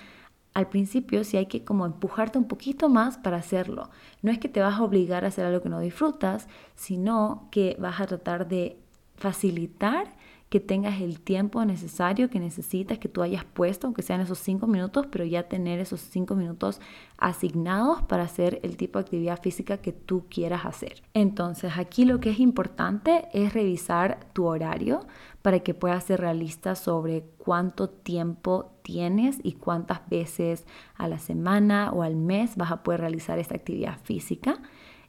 al 0.54 0.70
principio 0.70 1.24
sí 1.24 1.38
hay 1.38 1.46
que 1.46 1.64
como 1.64 1.86
empujarte 1.86 2.40
un 2.40 2.48
poquito 2.48 2.90
más 2.90 3.18
para 3.18 3.38
hacerlo. 3.38 3.92
No 4.24 4.32
es 4.32 4.40
que 4.40 4.50
te 4.50 4.60
vas 4.60 4.80
a 4.80 4.84
obligar 4.84 5.24
a 5.24 5.28
hacer 5.28 5.46
algo 5.46 5.62
que 5.62 5.70
no 5.70 5.80
disfrutas, 5.80 6.48
sino 6.76 7.48
que 7.52 7.78
vas 7.80 8.02
a 8.02 8.08
tratar 8.08 8.48
de 8.48 8.78
facilitar 9.18 10.08
que 10.50 10.62
tengas 10.62 11.02
el 11.02 11.20
tiempo 11.20 11.64
necesario 11.66 12.30
que 12.30 12.40
necesitas, 12.40 13.00
que 13.00 13.10
tú 13.10 13.22
hayas 13.22 13.44
puesto, 13.44 13.88
aunque 13.88 14.02
sean 14.02 14.22
esos 14.22 14.40
cinco 14.40 14.66
minutos, 14.66 15.06
pero 15.12 15.26
ya 15.26 15.44
tener 15.44 15.80
esos 15.80 16.00
cinco 16.00 16.36
minutos 16.36 16.80
asignados 17.18 18.02
para 18.04 18.24
hacer 18.24 18.60
el 18.64 18.78
tipo 18.78 18.98
de 18.98 19.04
actividad 19.04 19.42
física 19.42 19.78
que 19.78 19.92
tú 19.92 20.26
quieras 20.30 20.66
hacer. 20.66 21.04
Entonces 21.14 21.74
aquí 21.78 22.06
lo 22.06 22.22
que 22.22 22.30
es 22.30 22.40
importante 22.40 23.28
es 23.34 23.54
revisar 23.54 24.20
tu 24.32 24.46
horario 24.46 25.06
para 25.42 25.60
que 25.60 25.74
puedas 25.74 26.06
ser 26.06 26.22
realista 26.22 26.76
sobre 26.76 27.24
cuánto 27.38 27.90
tiempo 27.90 28.72
tienes 28.84 29.40
y 29.44 29.54
cuántas 29.54 30.08
veces 30.10 30.66
a 30.96 31.10
la 31.10 31.20
semana 31.20 31.92
o 31.92 32.04
al 32.04 32.16
mes 32.16 32.56
vas 32.56 32.72
a 32.72 32.84
poder 32.84 33.02
realizar 33.02 33.38
esta 33.38 33.56
actividad 33.56 33.98
física 34.04 34.60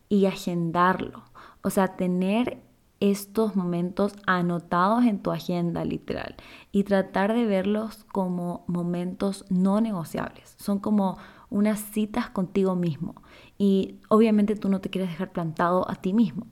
y 0.08 0.26
agendarlo. 0.26 1.22
O 1.62 1.70
sea, 1.70 1.96
tener 1.96 2.62
estos 3.00 3.54
momentos 3.54 4.14
anotados 4.26 5.04
en 5.04 5.20
tu 5.20 5.30
agenda 5.30 5.84
literal 5.84 6.36
y 6.72 6.84
tratar 6.84 7.32
de 7.32 7.46
verlos 7.46 8.04
como 8.04 8.64
momentos 8.66 9.44
no 9.48 9.80
negociables. 9.80 10.54
Son 10.58 10.78
como 10.78 11.18
unas 11.50 11.80
citas 11.80 12.28
contigo 12.30 12.74
mismo 12.74 13.14
y 13.56 13.96
obviamente 14.08 14.56
tú 14.56 14.68
no 14.68 14.80
te 14.80 14.90
quieres 14.90 15.10
dejar 15.10 15.32
plantado 15.32 15.88
a 15.90 15.94
ti 15.94 16.12
mismo. 16.12 16.46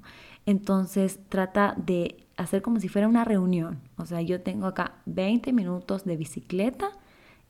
Entonces 0.46 1.20
trata 1.28 1.74
de 1.76 2.26
hacer 2.36 2.62
como 2.62 2.78
si 2.78 2.88
fuera 2.88 3.08
una 3.08 3.24
reunión. 3.24 3.80
O 3.96 4.06
sea, 4.06 4.20
yo 4.22 4.40
tengo 4.42 4.66
acá 4.66 4.94
20 5.06 5.52
minutos 5.52 6.04
de 6.04 6.16
bicicleta 6.16 6.90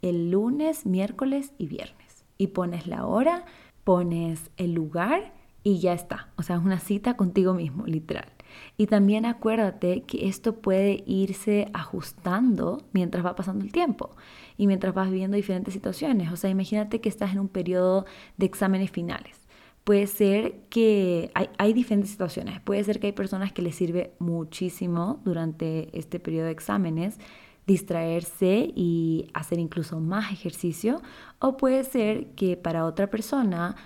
el 0.02 0.30
lunes, 0.30 0.86
miércoles 0.86 1.52
y 1.58 1.66
viernes. 1.66 2.24
Y 2.38 2.48
pones 2.48 2.86
la 2.86 3.06
hora, 3.06 3.44
pones 3.84 4.50
el 4.56 4.72
lugar 4.72 5.34
y 5.62 5.78
ya 5.78 5.92
está. 5.92 6.28
O 6.36 6.42
sea, 6.42 6.56
es 6.56 6.62
una 6.62 6.78
cita 6.78 7.16
contigo 7.16 7.54
mismo, 7.54 7.86
literal. 7.86 8.35
Y 8.76 8.86
también 8.86 9.26
acuérdate 9.26 10.02
que 10.02 10.28
esto 10.28 10.56
puede 10.56 11.02
irse 11.06 11.68
ajustando 11.72 12.82
mientras 12.92 13.24
va 13.24 13.34
pasando 13.34 13.64
el 13.64 13.72
tiempo 13.72 14.10
y 14.56 14.66
mientras 14.66 14.94
vas 14.94 15.10
viviendo 15.10 15.36
diferentes 15.36 15.74
situaciones. 15.74 16.32
O 16.32 16.36
sea, 16.36 16.50
imagínate 16.50 17.00
que 17.00 17.08
estás 17.08 17.32
en 17.32 17.40
un 17.40 17.48
periodo 17.48 18.06
de 18.36 18.46
exámenes 18.46 18.90
finales. 18.90 19.46
Puede 19.84 20.06
ser 20.08 20.54
que 20.68 21.30
hay, 21.34 21.48
hay 21.58 21.72
diferentes 21.72 22.10
situaciones. 22.10 22.60
Puede 22.60 22.82
ser 22.84 22.98
que 22.98 23.08
hay 23.08 23.12
personas 23.12 23.52
que 23.52 23.62
les 23.62 23.76
sirve 23.76 24.12
muchísimo 24.18 25.20
durante 25.24 25.96
este 25.96 26.18
periodo 26.18 26.46
de 26.46 26.52
exámenes 26.52 27.18
distraerse 27.66 28.72
y 28.74 29.28
hacer 29.34 29.58
incluso 29.58 30.00
más 30.00 30.32
ejercicio. 30.32 31.02
O 31.38 31.56
puede 31.56 31.84
ser 31.84 32.28
que 32.28 32.56
para 32.56 32.84
otra 32.84 33.08
persona 33.08 33.76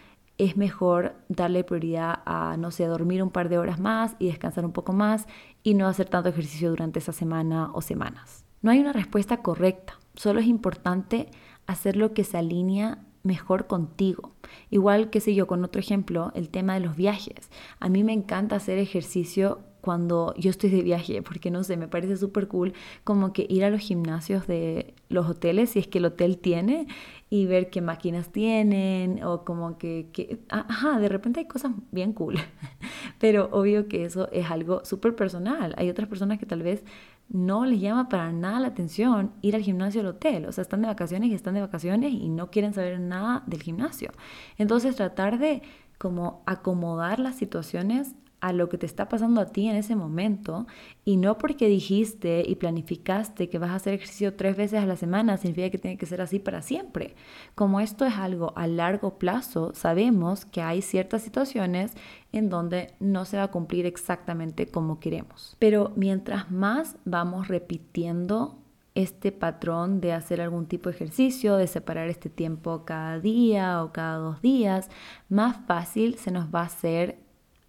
es 0.40 0.56
mejor 0.56 1.16
darle 1.28 1.64
prioridad 1.64 2.20
a, 2.24 2.56
no 2.56 2.70
sé, 2.70 2.86
dormir 2.86 3.22
un 3.22 3.30
par 3.30 3.50
de 3.50 3.58
horas 3.58 3.78
más 3.78 4.16
y 4.18 4.28
descansar 4.28 4.64
un 4.64 4.72
poco 4.72 4.94
más 4.94 5.26
y 5.62 5.74
no 5.74 5.86
hacer 5.86 6.08
tanto 6.08 6.30
ejercicio 6.30 6.70
durante 6.70 6.98
esa 6.98 7.12
semana 7.12 7.70
o 7.74 7.82
semanas. 7.82 8.46
No 8.62 8.70
hay 8.70 8.80
una 8.80 8.94
respuesta 8.94 9.42
correcta, 9.42 9.98
solo 10.14 10.40
es 10.40 10.46
importante 10.46 11.30
hacer 11.66 11.96
lo 11.96 12.14
que 12.14 12.24
se 12.24 12.38
alinea 12.38 13.04
mejor 13.22 13.66
contigo. 13.66 14.32
Igual 14.70 15.10
que 15.10 15.20
sé 15.20 15.34
yo, 15.34 15.46
con 15.46 15.62
otro 15.62 15.78
ejemplo, 15.78 16.32
el 16.34 16.48
tema 16.48 16.72
de 16.72 16.80
los 16.80 16.96
viajes. 16.96 17.50
A 17.78 17.90
mí 17.90 18.02
me 18.02 18.14
encanta 18.14 18.56
hacer 18.56 18.78
ejercicio 18.78 19.60
cuando 19.80 20.34
yo 20.36 20.50
estoy 20.50 20.70
de 20.70 20.82
viaje, 20.82 21.22
porque 21.22 21.50
no 21.50 21.64
sé, 21.64 21.76
me 21.76 21.88
parece 21.88 22.16
súper 22.16 22.48
cool 22.48 22.72
como 23.04 23.32
que 23.32 23.46
ir 23.48 23.64
a 23.64 23.70
los 23.70 23.80
gimnasios 23.80 24.46
de 24.46 24.94
los 25.08 25.28
hoteles, 25.28 25.70
si 25.70 25.78
es 25.78 25.88
que 25.88 25.98
el 25.98 26.04
hotel 26.06 26.38
tiene, 26.38 26.86
y 27.28 27.46
ver 27.46 27.70
qué 27.70 27.80
máquinas 27.80 28.30
tienen, 28.30 29.22
o 29.24 29.44
como 29.44 29.78
que, 29.78 30.08
que 30.12 30.40
ajá, 30.48 30.98
de 30.98 31.08
repente 31.08 31.40
hay 31.40 31.46
cosas 31.46 31.72
bien 31.90 32.12
cool, 32.12 32.36
pero 33.18 33.48
obvio 33.52 33.88
que 33.88 34.04
eso 34.04 34.28
es 34.32 34.50
algo 34.50 34.84
súper 34.84 35.14
personal. 35.14 35.74
Hay 35.76 35.88
otras 35.88 36.08
personas 36.08 36.38
que 36.38 36.46
tal 36.46 36.62
vez 36.62 36.84
no 37.28 37.64
les 37.64 37.80
llama 37.80 38.08
para 38.08 38.32
nada 38.32 38.58
la 38.60 38.68
atención 38.68 39.32
ir 39.40 39.54
al 39.54 39.62
gimnasio 39.62 40.00
del 40.00 40.08
hotel, 40.08 40.46
o 40.46 40.52
sea, 40.52 40.62
están 40.62 40.82
de 40.82 40.88
vacaciones 40.88 41.30
y 41.30 41.34
están 41.34 41.54
de 41.54 41.60
vacaciones 41.60 42.12
y 42.12 42.28
no 42.28 42.50
quieren 42.50 42.74
saber 42.74 42.98
nada 42.98 43.44
del 43.46 43.62
gimnasio. 43.62 44.10
Entonces 44.58 44.96
tratar 44.96 45.38
de 45.38 45.62
como 45.98 46.42
acomodar 46.46 47.20
las 47.20 47.36
situaciones 47.36 48.16
a 48.40 48.52
lo 48.52 48.68
que 48.68 48.78
te 48.78 48.86
está 48.86 49.08
pasando 49.08 49.40
a 49.40 49.46
ti 49.46 49.68
en 49.68 49.76
ese 49.76 49.96
momento 49.96 50.66
y 51.04 51.16
no 51.16 51.38
porque 51.38 51.68
dijiste 51.68 52.42
y 52.46 52.54
planificaste 52.56 53.48
que 53.48 53.58
vas 53.58 53.70
a 53.70 53.76
hacer 53.76 53.94
ejercicio 53.94 54.34
tres 54.34 54.56
veces 54.56 54.82
a 54.82 54.86
la 54.86 54.96
semana 54.96 55.36
significa 55.36 55.70
que 55.70 55.78
tiene 55.78 55.98
que 55.98 56.06
ser 56.06 56.20
así 56.20 56.38
para 56.38 56.62
siempre. 56.62 57.14
Como 57.54 57.80
esto 57.80 58.04
es 58.04 58.14
algo 58.14 58.52
a 58.56 58.66
largo 58.66 59.18
plazo, 59.18 59.72
sabemos 59.74 60.44
que 60.44 60.62
hay 60.62 60.82
ciertas 60.82 61.22
situaciones 61.22 61.92
en 62.32 62.48
donde 62.48 62.94
no 63.00 63.24
se 63.24 63.36
va 63.36 63.44
a 63.44 63.50
cumplir 63.50 63.86
exactamente 63.86 64.66
como 64.66 65.00
queremos. 65.00 65.56
Pero 65.58 65.92
mientras 65.96 66.50
más 66.50 66.96
vamos 67.04 67.48
repitiendo 67.48 68.56
este 68.94 69.32
patrón 69.32 70.00
de 70.00 70.12
hacer 70.12 70.40
algún 70.40 70.66
tipo 70.66 70.88
de 70.88 70.96
ejercicio, 70.96 71.56
de 71.56 71.66
separar 71.66 72.08
este 72.08 72.28
tiempo 72.28 72.84
cada 72.84 73.20
día 73.20 73.82
o 73.82 73.92
cada 73.92 74.16
dos 74.16 74.42
días, 74.42 74.88
más 75.28 75.56
fácil 75.66 76.16
se 76.16 76.30
nos 76.30 76.52
va 76.52 76.62
a 76.62 76.66
hacer 76.66 77.18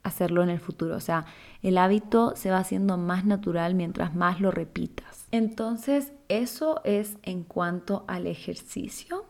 hacerlo 0.04 0.44
en 0.44 0.50
el 0.50 0.60
futuro. 0.60 0.96
O 0.96 1.00
sea, 1.00 1.26
el 1.62 1.78
hábito 1.78 2.34
se 2.36 2.52
va 2.52 2.58
haciendo 2.58 2.98
más 2.98 3.26
natural 3.26 3.76
mientras 3.76 4.16
más 4.16 4.40
lo 4.42 4.52
repitas. 4.52 5.28
Entonces, 5.32 6.14
eso 6.28 6.82
es 6.84 7.18
en 7.24 7.44
cuanto 7.44 8.04
al 8.08 8.28
ejercicio. 8.28 9.26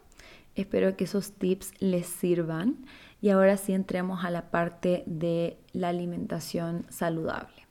Espero 0.56 0.96
que 0.98 1.06
esos 1.06 1.34
tips 1.34 1.74
les 1.80 2.08
sirvan. 2.08 2.86
Y 3.22 3.30
ahora 3.30 3.58
sí 3.58 3.74
entremos 3.74 4.26
a 4.26 4.32
la 4.32 4.50
parte 4.50 5.04
de 5.06 5.58
la 5.74 5.90
alimentación 5.90 6.86
saludable. 6.90 7.68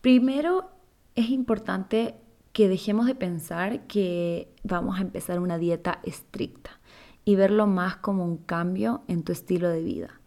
Primero, 0.00 0.70
es 1.16 1.30
importante 1.30 2.14
que 2.52 2.68
dejemos 2.68 3.06
de 3.06 3.16
pensar 3.16 3.86
que 3.88 4.48
vamos 4.62 4.98
a 4.98 5.02
empezar 5.02 5.40
una 5.40 5.58
dieta 5.58 5.98
estricta 6.04 6.78
y 7.24 7.34
verlo 7.34 7.66
más 7.66 7.96
como 7.96 8.24
un 8.24 8.36
cambio 8.36 9.02
en 9.08 9.24
tu 9.24 9.32
estilo 9.32 9.68
de 9.68 9.82
vida. 9.82 10.20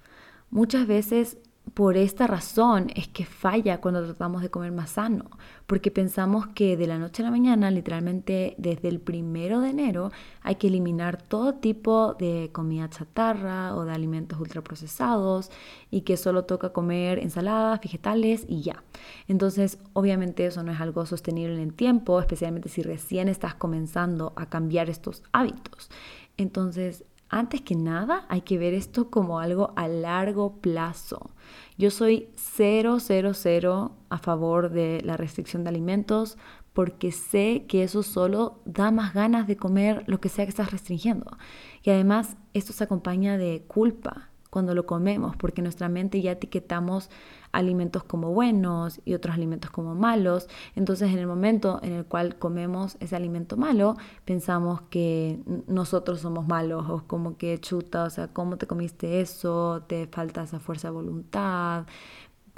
Muchas 0.50 0.88
veces 0.88 1.38
por 1.78 1.96
esta 1.96 2.26
razón 2.26 2.88
es 2.96 3.08
que 3.08 3.24
falla 3.24 3.82
cuando 3.82 4.04
tratamos 4.04 4.42
de 4.42 4.50
comer 4.50 4.72
más 4.72 4.90
sano, 4.90 5.30
porque 5.68 5.92
pensamos 5.92 6.48
que 6.48 6.76
de 6.76 6.88
la 6.88 6.98
noche 6.98 7.22
a 7.22 7.26
la 7.26 7.30
mañana, 7.30 7.70
literalmente 7.70 8.56
desde 8.58 8.88
el 8.88 9.00
primero 9.00 9.62
de 9.62 9.70
enero, 9.70 10.12
hay 10.42 10.56
que 10.56 10.70
eliminar 10.70 11.22
todo 11.22 11.54
tipo 11.54 12.16
de 12.16 12.50
comida 12.52 12.90
chatarra 12.90 13.76
o 13.76 13.86
de 13.86 13.94
alimentos 13.94 14.40
ultraprocesados 14.40 15.52
y 15.92 16.02
que 16.02 16.18
solo 16.18 16.46
toca 16.46 16.74
comer 16.74 17.20
ensaladas, 17.20 17.80
vegetales 17.80 18.48
y 18.50 18.64
ya. 18.64 18.84
Entonces, 19.28 19.78
obviamente 19.94 20.48
eso 20.48 20.64
no 20.64 20.72
es 20.72 20.82
algo 20.82 21.06
sostenible 21.06 21.54
en 21.54 21.62
el 21.62 21.76
tiempo, 21.76 22.20
especialmente 22.20 22.70
si 22.70 22.82
recién 22.82 23.30
estás 23.30 23.54
comenzando 23.54 24.34
a 24.36 24.48
cambiar 24.48 24.90
estos 24.90 25.22
hábitos. 25.32 25.92
Entonces, 26.38 27.04
antes 27.30 27.62
que 27.62 27.76
nada, 27.76 28.26
hay 28.30 28.42
que 28.42 28.58
ver 28.58 28.74
esto 28.74 29.10
como 29.10 29.40
algo 29.40 29.74
a 29.76 29.88
largo 29.88 30.58
plazo. 30.58 31.32
Yo 31.78 31.92
soy 31.92 32.30
cero, 32.36 32.98
cero, 33.00 33.34
cero 33.34 33.92
a 34.10 34.18
favor 34.18 34.70
de 34.70 35.02
la 35.04 35.18
restricción 35.18 35.64
de 35.64 35.70
alimentos 35.70 36.38
porque 36.74 37.12
sé 37.12 37.66
que 37.68 37.84
eso 37.84 38.04
solo 38.04 38.62
da 38.66 38.92
más 38.92 39.14
ganas 39.14 39.48
de 39.48 39.58
comer 39.58 40.04
lo 40.08 40.20
que 40.20 40.30
sea 40.30 40.46
que 40.46 40.52
estás 40.52 40.72
restringiendo. 40.72 41.38
Y 41.84 41.90
además, 41.90 42.38
esto 42.54 42.72
se 42.72 42.84
acompaña 42.84 43.38
de 43.38 43.64
culpa 43.68 44.27
cuando 44.50 44.74
lo 44.74 44.86
comemos, 44.86 45.36
porque 45.36 45.62
nuestra 45.62 45.90
mente 45.90 46.22
ya 46.22 46.32
etiquetamos 46.32 47.10
alimentos 47.52 48.04
como 48.04 48.34
buenos 48.34 49.02
y 49.06 49.14
otros 49.14 49.36
alimentos 49.36 49.72
como 49.72 49.96
malos. 49.96 50.48
Entonces, 50.76 51.12
en 51.12 51.20
el 51.20 51.28
momento 51.28 51.80
en 51.84 51.94
el 51.94 52.06
cual 52.06 52.38
comemos 52.38 52.98
ese 53.00 53.16
alimento 53.16 53.58
malo, 53.58 53.96
pensamos 54.26 54.82
que 54.90 55.40
nosotros 55.68 56.22
somos 56.22 56.48
malos 56.48 56.90
o 56.90 57.04
como 57.08 57.38
que 57.38 57.60
chuta, 57.60 58.04
o 58.04 58.10
sea, 58.10 58.28
¿cómo 58.34 58.58
te 58.58 58.68
comiste 58.68 59.22
eso? 59.22 59.84
Te 59.88 60.08
falta 60.08 60.44
esa 60.44 60.60
fuerza 60.60 60.90
de 60.90 60.94
voluntad. 60.94 61.86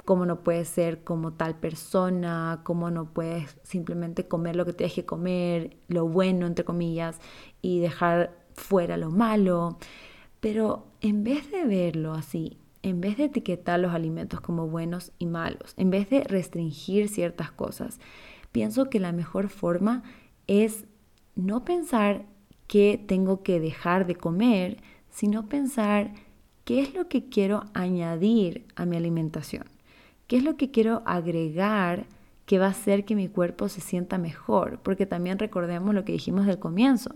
¿Cómo 0.04 0.26
no 0.26 0.40
puedes 0.42 0.68
ser 0.68 1.04
como 1.04 1.34
tal 1.34 1.56
persona? 1.56 2.60
¿Cómo 2.64 2.90
no 2.90 3.12
puedes 3.12 3.58
simplemente 3.62 4.26
comer 4.26 4.56
lo 4.56 4.64
que 4.64 4.72
tienes 4.72 4.94
que 4.94 5.04
comer, 5.04 5.76
lo 5.88 6.08
bueno, 6.08 6.46
entre 6.46 6.64
comillas, 6.64 7.20
y 7.62 7.80
dejar 7.80 8.34
fuera 8.54 8.96
lo 8.96 9.10
malo? 9.10 9.78
Pero 10.40 10.86
en 11.00 11.22
vez 11.22 11.50
de 11.50 11.64
verlo 11.64 12.14
así, 12.14 12.58
en 12.82 13.00
vez 13.00 13.18
de 13.18 13.24
etiquetar 13.24 13.78
los 13.78 13.92
alimentos 13.92 14.40
como 14.40 14.66
buenos 14.66 15.12
y 15.18 15.26
malos, 15.26 15.74
en 15.76 15.90
vez 15.90 16.08
de 16.08 16.24
restringir 16.24 17.08
ciertas 17.08 17.52
cosas, 17.52 18.00
pienso 18.52 18.88
que 18.88 19.00
la 19.00 19.12
mejor 19.12 19.48
forma 19.48 20.02
es 20.46 20.86
no 21.36 21.64
pensar 21.64 22.24
qué 22.66 23.02
tengo 23.06 23.42
que 23.42 23.60
dejar 23.60 24.06
de 24.06 24.16
comer, 24.16 24.82
sino 25.10 25.48
pensar 25.48 26.12
qué 26.64 26.80
es 26.80 26.94
lo 26.94 27.08
que 27.08 27.28
quiero 27.28 27.64
añadir 27.74 28.66
a 28.76 28.86
mi 28.86 28.96
alimentación, 28.96 29.64
qué 30.26 30.36
es 30.36 30.44
lo 30.44 30.56
que 30.56 30.70
quiero 30.70 31.02
agregar 31.04 32.06
que 32.46 32.58
va 32.58 32.66
a 32.66 32.70
hacer 32.70 33.04
que 33.04 33.14
mi 33.14 33.28
cuerpo 33.28 33.68
se 33.68 33.80
sienta 33.80 34.18
mejor, 34.18 34.80
porque 34.82 35.06
también 35.06 35.38
recordemos 35.38 35.94
lo 35.94 36.04
que 36.04 36.12
dijimos 36.12 36.46
del 36.46 36.58
comienzo, 36.58 37.10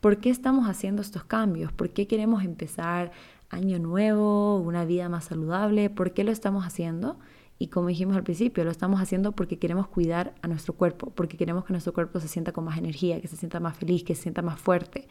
¿por 0.00 0.18
qué 0.18 0.30
estamos 0.30 0.68
haciendo 0.68 1.02
estos 1.02 1.24
cambios? 1.24 1.72
¿Por 1.72 1.90
qué 1.90 2.06
queremos 2.06 2.44
empezar 2.44 3.12
año 3.50 3.78
nuevo, 3.78 4.58
una 4.58 4.84
vida 4.84 5.08
más 5.08 5.26
saludable? 5.26 5.90
¿Por 5.90 6.12
qué 6.12 6.24
lo 6.24 6.32
estamos 6.32 6.64
haciendo? 6.64 7.18
Y 7.58 7.68
como 7.68 7.88
dijimos 7.88 8.16
al 8.16 8.22
principio, 8.22 8.64
lo 8.64 8.70
estamos 8.70 9.00
haciendo 9.00 9.32
porque 9.32 9.58
queremos 9.58 9.88
cuidar 9.88 10.34
a 10.42 10.48
nuestro 10.48 10.74
cuerpo, 10.74 11.10
porque 11.10 11.36
queremos 11.36 11.64
que 11.64 11.72
nuestro 11.72 11.92
cuerpo 11.92 12.20
se 12.20 12.28
sienta 12.28 12.52
con 12.52 12.64
más 12.64 12.78
energía, 12.78 13.20
que 13.20 13.26
se 13.26 13.36
sienta 13.36 13.58
más 13.58 13.76
feliz, 13.76 14.04
que 14.04 14.14
se 14.14 14.22
sienta 14.22 14.42
más 14.42 14.60
fuerte. 14.60 15.08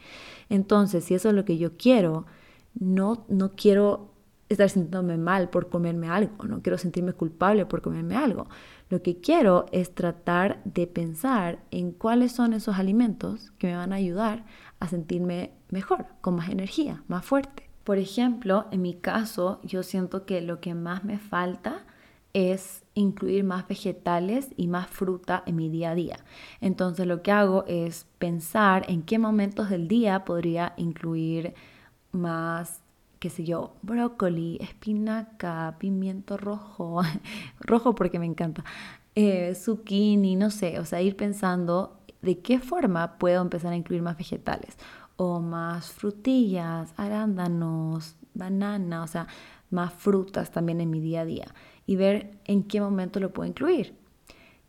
Entonces, 0.48 1.04
si 1.04 1.14
eso 1.14 1.28
es 1.28 1.34
lo 1.34 1.44
que 1.44 1.58
yo 1.58 1.76
quiero, 1.76 2.24
no, 2.74 3.26
no 3.28 3.52
quiero 3.54 4.14
estar 4.48 4.70
sintiéndome 4.70 5.18
mal 5.18 5.50
por 5.50 5.68
comerme 5.68 6.08
algo, 6.08 6.44
no 6.44 6.62
quiero 6.62 6.78
sentirme 6.78 7.12
culpable 7.12 7.66
por 7.66 7.82
comerme 7.82 8.16
algo. 8.16 8.48
Lo 8.88 9.02
que 9.02 9.20
quiero 9.20 9.66
es 9.72 9.94
tratar 9.94 10.62
de 10.64 10.86
pensar 10.86 11.58
en 11.70 11.92
cuáles 11.92 12.32
son 12.32 12.54
esos 12.54 12.78
alimentos 12.78 13.50
que 13.58 13.66
me 13.66 13.76
van 13.76 13.92
a 13.92 13.96
ayudar 13.96 14.46
a 14.80 14.88
sentirme 14.88 15.52
mejor, 15.70 16.06
con 16.20 16.36
más 16.36 16.48
energía, 16.48 17.02
más 17.08 17.24
fuerte. 17.24 17.68
Por 17.84 17.98
ejemplo, 17.98 18.66
en 18.70 18.82
mi 18.82 18.94
caso, 18.94 19.60
yo 19.64 19.82
siento 19.82 20.26
que 20.26 20.40
lo 20.40 20.60
que 20.60 20.74
más 20.74 21.04
me 21.04 21.18
falta 21.18 21.86
es 22.34 22.84
incluir 22.94 23.44
más 23.44 23.66
vegetales 23.66 24.50
y 24.56 24.68
más 24.68 24.88
fruta 24.88 25.42
en 25.46 25.56
mi 25.56 25.68
día 25.68 25.90
a 25.90 25.94
día. 25.94 26.18
Entonces 26.60 27.06
lo 27.06 27.22
que 27.22 27.32
hago 27.32 27.64
es 27.66 28.06
pensar 28.18 28.84
en 28.88 29.02
qué 29.02 29.18
momentos 29.18 29.70
del 29.70 29.88
día 29.88 30.24
podría 30.24 30.74
incluir 30.76 31.54
más, 32.12 32.82
qué 33.18 33.30
sé 33.30 33.44
yo, 33.44 33.74
brócoli, 33.82 34.58
espinaca, 34.60 35.76
pimiento 35.78 36.36
rojo, 36.36 37.00
rojo 37.60 37.94
porque 37.94 38.18
me 38.18 38.26
encanta, 38.26 38.64
eh, 39.14 39.54
zucchini, 39.54 40.36
no 40.36 40.50
sé, 40.50 40.78
o 40.78 40.84
sea, 40.84 41.02
ir 41.02 41.16
pensando 41.16 41.97
de 42.22 42.38
qué 42.40 42.58
forma 42.58 43.18
puedo 43.18 43.42
empezar 43.42 43.72
a 43.72 43.76
incluir 43.76 44.02
más 44.02 44.16
vegetales 44.16 44.76
o 45.16 45.40
más 45.40 45.92
frutillas, 45.92 46.92
arándanos, 46.96 48.16
banana, 48.34 49.02
o 49.02 49.06
sea, 49.06 49.26
más 49.70 49.92
frutas 49.92 50.50
también 50.50 50.80
en 50.80 50.90
mi 50.90 51.00
día 51.00 51.22
a 51.22 51.24
día 51.24 51.54
y 51.86 51.96
ver 51.96 52.38
en 52.44 52.62
qué 52.62 52.80
momento 52.80 53.20
lo 53.20 53.32
puedo 53.32 53.48
incluir. 53.48 53.94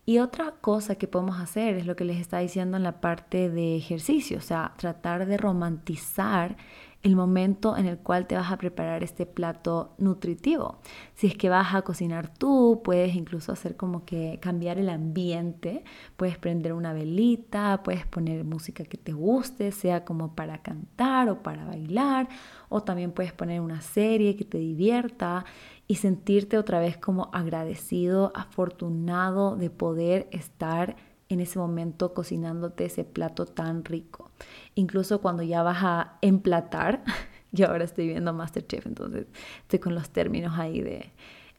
Y 0.05 0.17
otra 0.17 0.55
cosa 0.59 0.95
que 0.95 1.07
podemos 1.07 1.39
hacer 1.39 1.75
es 1.75 1.85
lo 1.85 1.95
que 1.95 2.03
les 2.03 2.19
está 2.19 2.39
diciendo 2.39 2.77
en 2.77 2.83
la 2.83 2.99
parte 2.99 3.49
de 3.49 3.75
ejercicio, 3.75 4.39
o 4.39 4.41
sea, 4.41 4.73
tratar 4.75 5.27
de 5.27 5.37
romantizar 5.37 6.57
el 7.01 7.15
momento 7.15 7.77
en 7.77 7.85
el 7.85 7.97
cual 7.97 8.27
te 8.27 8.35
vas 8.35 8.51
a 8.51 8.57
preparar 8.57 9.03
este 9.03 9.25
plato 9.25 9.93
nutritivo. 9.97 10.79
Si 11.15 11.27
es 11.27 11.35
que 11.35 11.47
vas 11.47 11.73
a 11.73 11.81
cocinar 11.83 12.33
tú, 12.33 12.81
puedes 12.83 13.15
incluso 13.15 13.53
hacer 13.53 13.77
como 13.77 14.03
que 14.03 14.37
cambiar 14.41 14.77
el 14.77 14.89
ambiente, 14.89 15.85
puedes 16.17 16.37
prender 16.37 16.73
una 16.73 16.91
velita, 16.91 17.83
puedes 17.83 18.05
poner 18.05 18.43
música 18.43 18.83
que 18.83 18.97
te 18.97 19.13
guste, 19.13 19.71
sea 19.71 20.03
como 20.03 20.35
para 20.35 20.61
cantar 20.61 21.29
o 21.29 21.41
para 21.41 21.63
bailar, 21.63 22.27
o 22.67 22.83
también 22.83 23.13
puedes 23.13 23.31
poner 23.31 23.61
una 23.61 23.79
serie 23.79 24.35
que 24.35 24.43
te 24.43 24.57
divierta 24.57 25.45
y 25.87 25.95
sentirte 25.95 26.57
otra 26.57 26.79
vez 26.79 26.97
como 26.97 27.29
agradecido, 27.31 28.33
afortunado 28.35 29.55
de 29.55 29.69
poder 29.69 30.27
estar 30.31 30.97
en 31.29 31.39
ese 31.39 31.59
momento 31.59 32.13
cocinándote 32.13 32.85
ese 32.85 33.03
plato 33.03 33.45
tan 33.45 33.85
rico. 33.85 34.31
Incluso 34.75 35.21
cuando 35.21 35.43
ya 35.43 35.63
vas 35.63 35.79
a 35.81 36.17
emplatar, 36.21 37.03
yo 37.51 37.67
ahora 37.67 37.85
estoy 37.85 38.07
viendo 38.07 38.33
Masterchef, 38.33 38.85
entonces 38.85 39.27
estoy 39.61 39.79
con 39.79 39.95
los 39.95 40.09
términos 40.09 40.57
ahí 40.57 40.81
de 40.81 41.11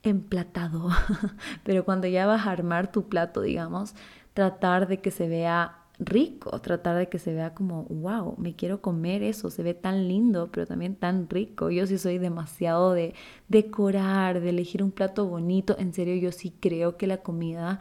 emplatado, 0.03 0.89
pero 1.65 1.85
cuando 1.85 2.09
ya 2.09 2.27
vas 2.27 2.47
a 2.47 2.51
armar 2.51 2.91
tu 2.91 3.09
plato, 3.09 3.43
digamos, 3.43 3.95
tratar 4.35 4.89
de 4.89 5.01
que 5.01 5.11
se 5.11 5.29
vea 5.29 5.77
rico, 6.01 6.59
tratar 6.61 6.97
de 6.97 7.09
que 7.09 7.19
se 7.19 7.35
vea 7.35 7.55
como, 7.55 7.85
wow, 7.85 8.35
me 8.39 8.57
quiero 8.57 8.81
comer 8.81 9.23
eso, 9.23 9.51
se 9.51 9.63
ve 9.63 9.75
tan 9.75 10.09
lindo, 10.09 10.49
pero 10.51 10.67
también 10.67 10.97
tan 10.97 11.29
rico. 11.29 11.71
Yo 11.71 11.87
sí 11.87 11.99
soy 11.99 12.19
demasiado 12.19 12.95
de 12.95 13.15
decorar, 13.49 14.41
de 14.41 14.49
elegir 14.49 14.83
un 14.83 14.93
plato 14.93 15.27
bonito, 15.27 15.77
en 15.79 15.93
serio 15.93 16.17
yo 16.17 16.33
sí 16.33 16.55
creo 16.59 16.97
que 16.97 17.07
la 17.07 17.19
comida 17.19 17.81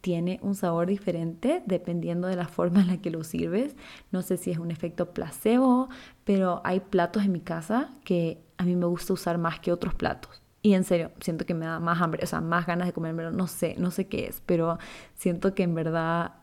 tiene 0.00 0.38
un 0.42 0.54
sabor 0.54 0.86
diferente 0.86 1.62
dependiendo 1.66 2.28
de 2.28 2.36
la 2.36 2.48
forma 2.48 2.80
en 2.80 2.88
la 2.88 2.96
que 2.98 3.10
lo 3.10 3.24
sirves. 3.24 3.76
No 4.10 4.22
sé 4.22 4.36
si 4.36 4.50
es 4.50 4.58
un 4.58 4.70
efecto 4.70 5.12
placebo, 5.12 5.88
pero 6.24 6.60
hay 6.64 6.80
platos 6.80 7.24
en 7.24 7.32
mi 7.32 7.40
casa 7.40 7.90
que 8.04 8.40
a 8.56 8.64
mí 8.64 8.76
me 8.76 8.86
gusta 8.86 9.12
usar 9.12 9.38
más 9.38 9.60
que 9.60 9.72
otros 9.72 9.94
platos. 9.94 10.42
Y 10.62 10.74
en 10.74 10.84
serio, 10.84 11.10
siento 11.20 11.46
que 11.46 11.54
me 11.54 11.66
da 11.66 11.80
más 11.80 12.00
hambre, 12.02 12.22
o 12.22 12.26
sea, 12.26 12.40
más 12.40 12.66
ganas 12.66 12.86
de 12.86 12.92
comérmelo. 12.92 13.30
No 13.30 13.46
sé, 13.46 13.76
no 13.78 13.90
sé 13.90 14.08
qué 14.08 14.26
es, 14.26 14.42
pero 14.44 14.78
siento 15.14 15.54
que 15.54 15.62
en 15.62 15.74
verdad 15.74 16.34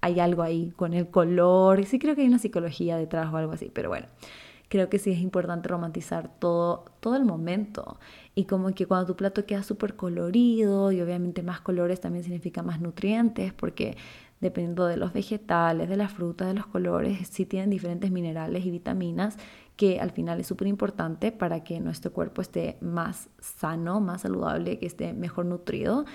hay 0.00 0.20
algo 0.20 0.42
ahí 0.42 0.72
con 0.76 0.94
el 0.94 1.08
color. 1.10 1.84
Sí 1.84 1.98
creo 1.98 2.14
que 2.14 2.22
hay 2.22 2.28
una 2.28 2.38
psicología 2.38 2.96
detrás 2.96 3.32
o 3.32 3.36
algo 3.36 3.52
así, 3.52 3.70
pero 3.72 3.88
bueno 3.88 4.06
creo 4.68 4.88
que 4.88 4.98
sí 4.98 5.10
es 5.12 5.20
importante 5.20 5.68
romantizar 5.68 6.38
todo, 6.38 6.84
todo 7.00 7.16
el 7.16 7.24
momento. 7.24 7.98
Y 8.34 8.44
como 8.44 8.72
que 8.74 8.86
cuando 8.86 9.06
tu 9.06 9.16
plato 9.16 9.46
queda 9.46 9.62
súper 9.62 9.96
colorido 9.96 10.92
y 10.92 11.00
obviamente 11.00 11.42
más 11.42 11.60
colores 11.60 12.00
también 12.00 12.24
significa 12.24 12.62
más 12.62 12.80
nutrientes 12.80 13.52
porque 13.52 13.96
dependiendo 14.40 14.86
de 14.86 14.96
los 14.96 15.12
vegetales, 15.12 15.88
de 15.88 15.96
las 15.96 16.12
frutas, 16.12 16.48
de 16.48 16.54
los 16.54 16.66
colores, 16.66 17.26
sí 17.28 17.46
tienen 17.46 17.70
diferentes 17.70 18.10
minerales 18.10 18.66
y 18.66 18.70
vitaminas 18.70 19.38
que 19.76 20.00
al 20.00 20.10
final 20.10 20.40
es 20.40 20.46
súper 20.46 20.68
importante 20.68 21.32
para 21.32 21.62
que 21.62 21.80
nuestro 21.80 22.12
cuerpo 22.12 22.42
esté 22.42 22.78
más 22.80 23.28
sano, 23.38 24.00
más 24.00 24.22
saludable, 24.22 24.78
que 24.78 24.86
esté 24.86 25.12
mejor 25.12 25.46
nutrido, 25.46 26.06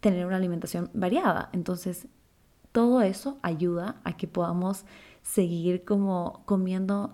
tener 0.00 0.26
una 0.26 0.36
alimentación 0.36 0.90
variada. 0.94 1.48
Entonces, 1.52 2.06
todo 2.70 3.02
eso 3.02 3.38
ayuda 3.42 4.00
a 4.04 4.16
que 4.16 4.26
podamos 4.28 4.84
seguir 5.22 5.84
como 5.84 6.42
comiendo 6.46 7.12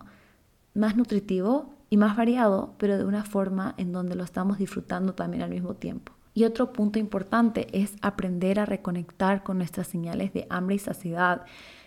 más 0.78 0.96
nutritivo 0.96 1.74
y 1.90 1.96
más 1.96 2.16
variado, 2.16 2.74
pero 2.78 2.96
de 2.96 3.04
una 3.04 3.24
forma 3.24 3.74
en 3.76 3.92
donde 3.92 4.14
lo 4.14 4.24
estamos 4.24 4.58
disfrutando 4.58 5.14
también 5.14 5.42
al 5.42 5.50
mismo 5.50 5.74
tiempo. 5.74 6.12
Y 6.34 6.44
otro 6.44 6.72
punto 6.72 6.98
importante 6.98 7.66
es 7.72 7.96
aprender 8.00 8.60
a 8.60 8.66
reconectar 8.66 9.42
con 9.42 9.58
nuestras 9.58 9.88
señales 9.88 10.32
de 10.32 10.46
hambre 10.50 10.76
y 10.76 10.78
saciedad. 10.78 11.42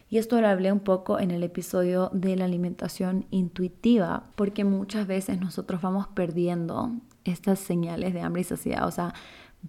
Y 0.10 0.18
esto 0.18 0.42
lo 0.42 0.48
hablé 0.50 0.74
un 0.74 0.82
poco 0.82 1.20
en 1.20 1.32
el 1.32 1.42
episodio 1.42 2.10
de 2.12 2.36
la 2.36 2.46
alimentación 2.46 3.28
intuitiva, 3.32 4.26
porque 4.36 4.66
muchas 4.66 5.08
veces 5.08 5.40
nosotros 5.40 5.82
vamos 5.82 6.08
perdiendo 6.10 6.92
estas 7.24 7.60
señales 7.60 8.14
de 8.14 8.22
hambre 8.22 8.42
y 8.42 8.46
saciedad. 8.46 8.86
O 8.86 8.92
sea, 8.92 9.14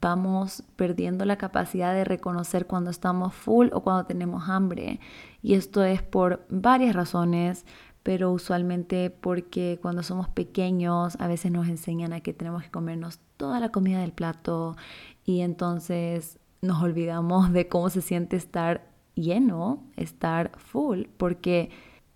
vamos 0.01 0.65
perdiendo 0.75 1.25
la 1.27 1.37
capacidad 1.37 1.95
de 1.95 2.05
reconocer 2.05 2.67
cuando 2.67 2.91
estamos 2.91 3.35
full 3.35 3.69
o 3.73 3.83
cuando 3.83 4.07
tenemos 4.07 4.49
hambre. 4.49 4.99
Y 5.43 5.55
esto 5.55 5.85
es 5.85 6.03
por 6.03 6.45
varias 6.49 6.97
razones 6.97 7.65
pero 8.03 8.33
usualmente 8.33 9.11
porque 9.11 9.79
cuando 9.81 10.03
somos 10.03 10.29
pequeños 10.29 11.17
a 11.21 11.29
veces 11.29 11.53
nos 11.53 11.69
enseñan 11.69 12.13
a 12.13 12.21
que 12.21 12.33
tenemos 12.33 12.63
que 12.63 12.71
comernos 12.71 13.21
toda 13.37 13.61
la 13.61 13.71
comida 13.71 14.01
del 14.01 14.13
plato 14.13 14.77
y 15.25 15.41
entonces 15.41 16.39
nos 16.61 16.83
olvidamos 16.83 17.53
de 17.53 17.69
cómo 17.69 17.91
se 17.91 18.01
siente 18.01 18.37
estar 18.37 18.93
lleno, 19.15 19.85
estar 19.97 20.53
full, 20.59 21.05
porque 21.17 21.71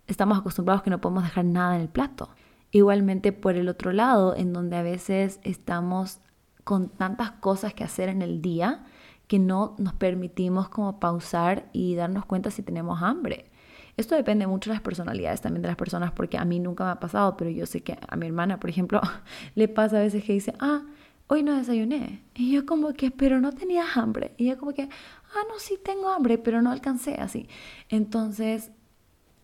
estamos 0.07 0.37
acostumbrados 0.37 0.83
que 0.83 0.89
no 0.89 1.01
podemos 1.01 1.23
dejar 1.23 1.45
nada 1.45 1.75
en 1.75 1.81
el 1.81 1.89
plato. 1.89 2.29
Igualmente 2.71 3.31
por 3.31 3.55
el 3.55 3.69
otro 3.69 3.91
lado, 3.91 4.35
en 4.35 4.53
donde 4.53 4.77
a 4.77 4.81
veces 4.81 5.39
estamos 5.43 6.19
con 6.63 6.89
tantas 6.89 7.31
cosas 7.31 7.73
que 7.73 7.83
hacer 7.83 8.09
en 8.09 8.21
el 8.21 8.41
día 8.41 8.85
que 9.27 9.39
no 9.39 9.75
nos 9.77 9.93
permitimos 9.93 10.69
como 10.69 10.99
pausar 10.99 11.69
y 11.73 11.95
darnos 11.95 12.25
cuenta 12.25 12.51
si 12.51 12.63
tenemos 12.63 13.01
hambre. 13.01 13.51
Esto 13.97 14.15
depende 14.15 14.45
mucho 14.45 14.69
de 14.69 14.75
las 14.75 14.81
personalidades 14.81 15.41
también 15.41 15.63
de 15.63 15.67
las 15.67 15.77
personas, 15.77 16.11
porque 16.11 16.37
a 16.37 16.45
mí 16.45 16.59
nunca 16.59 16.85
me 16.85 16.91
ha 16.91 16.99
pasado, 16.99 17.35
pero 17.35 17.49
yo 17.49 17.65
sé 17.65 17.81
que 17.81 17.97
a 18.07 18.15
mi 18.15 18.27
hermana, 18.27 18.59
por 18.59 18.69
ejemplo, 18.69 19.01
le 19.55 19.67
pasa 19.67 19.97
a 19.97 20.01
veces 20.01 20.23
que 20.23 20.33
dice, 20.33 20.53
ah, 20.59 20.83
hoy 21.27 21.43
no 21.43 21.55
desayuné. 21.55 22.23
Y 22.35 22.51
yo 22.51 22.65
como 22.65 22.93
que, 22.93 23.11
pero 23.11 23.41
no 23.41 23.51
tenía 23.51 23.85
hambre. 23.95 24.33
Y 24.37 24.45
ella 24.45 24.57
como 24.57 24.73
que, 24.73 24.83
ah, 24.83 25.43
no, 25.49 25.59
sí 25.59 25.79
tengo 25.83 26.09
hambre, 26.09 26.37
pero 26.37 26.61
no 26.61 26.71
alcancé 26.71 27.15
así. 27.15 27.49
Entonces, 27.89 28.71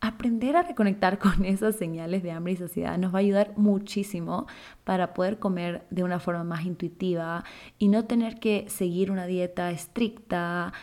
aprender 0.04 0.58
a 0.58 0.64
reconectar 0.64 1.18
con 1.20 1.46
esas 1.46 1.76
señales 1.76 2.22
de 2.24 2.32
hambre 2.32 2.54
y 2.54 2.58
saciedad 2.58 2.98
nos 2.98 3.14
va 3.14 3.18
a 3.18 3.22
ayudar 3.22 3.54
muchísimo 3.56 4.48
para 4.84 5.14
poder 5.14 5.40
comer 5.40 5.86
de 5.90 6.04
una 6.04 6.20
forma 6.20 6.44
más 6.44 6.66
intuitiva 6.66 7.44
y 7.80 7.88
no 7.88 8.06
tener 8.06 8.40
que 8.40 8.66
seguir 8.68 9.12
una 9.12 9.26
dieta 9.26 9.72
estricta 9.72 10.74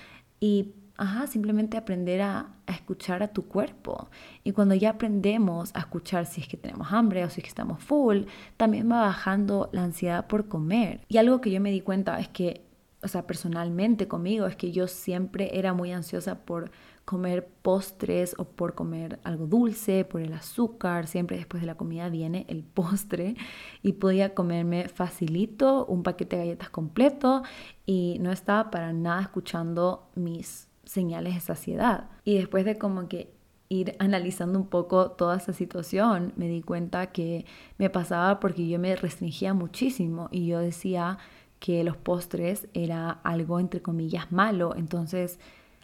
y 0.41 0.75
Ajá, 1.01 1.27
simplemente 1.27 1.79
aprender 1.79 2.21
a, 2.21 2.51
escuchar 2.67 3.23
a 3.23 3.29
tu 3.29 3.49
cuerpo. 3.49 4.11
Y 4.45 4.53
cuando 4.53 4.75
ya 4.75 4.91
aprendemos 4.91 5.75
a 5.75 5.79
escuchar 5.79 6.27
si 6.27 6.43
es 6.43 6.47
que 6.47 6.59
tenemos 6.59 6.93
hambre 6.93 7.25
o 7.25 7.31
si 7.31 7.41
es 7.41 7.45
que 7.45 7.49
estamos 7.49 7.83
full, 7.83 8.25
también 8.59 8.91
va 8.93 9.01
bajando 9.01 9.71
la 9.73 9.83
ansiedad 9.83 10.27
por 10.27 10.47
comer. 10.49 11.01
Y 11.09 11.17
algo 11.17 11.41
que 11.41 11.51
yo 11.51 11.59
me 11.59 11.71
di 11.71 11.81
cuenta 11.81 12.21
es 12.21 12.29
que, 12.29 12.67
o 13.03 13.09
sea, 13.09 13.27
personalmente 13.27 14.09
conmigo, 14.09 14.47
es 14.47 14.57
que 14.57 14.73
yo 14.73 14.87
siempre 14.89 15.59
era 15.59 15.73
muy 15.73 15.91
ansiosa 15.91 16.41
por 16.45 16.71
comer 17.07 17.49
postres 17.63 18.35
o 18.37 18.45
por 18.45 18.75
comer 18.75 19.21
algo 19.25 19.47
dulce, 19.47 20.05
por 20.05 20.21
el 20.21 20.35
azúcar. 20.35 21.07
Siempre 21.07 21.39
después 21.39 21.63
de 21.63 21.67
la 21.67 21.77
comida 21.77 22.11
viene 22.11 22.45
el 22.51 22.63
postre 22.63 23.37
y 23.83 23.93
podía 23.95 24.35
comerme 24.35 24.91
facilito 24.91 25.87
un 25.87 26.03
paquete 26.03 26.37
de 26.37 26.43
galletas 26.43 26.69
completo 26.69 27.43
y 27.87 28.19
no 28.21 28.31
estaba 28.33 28.71
para 28.71 28.93
nada 28.93 29.23
escuchando 29.23 30.11
mis 30.15 30.70
señales 30.91 31.35
de 31.35 31.41
saciedad. 31.41 32.11
Y 32.25 32.37
después 32.37 32.65
de 32.65 32.77
como 32.77 33.09
que 33.09 33.33
ir 33.69 33.95
analizando 34.01 34.59
un 34.59 34.67
poco 34.67 35.13
toda 35.13 35.37
esa 35.37 35.53
situación, 35.53 36.33
me 36.37 36.49
di 36.49 36.63
cuenta 36.63 37.13
que 37.13 37.47
me 37.79 37.89
pasaba 37.91 38.41
porque 38.41 38.67
yo 38.67 38.81
me 38.81 38.97
restringía 38.97 39.55
muchísimo 39.55 40.29
y 40.33 40.47
yo 40.47 40.59
decía 40.59 41.19
que 41.61 41.85
los 41.85 41.97
postres 41.97 42.67
era 42.75 43.11
algo 43.23 43.61
entre 43.61 43.81
comillas 43.81 44.33
malo, 44.33 44.75
entonces 44.77 45.39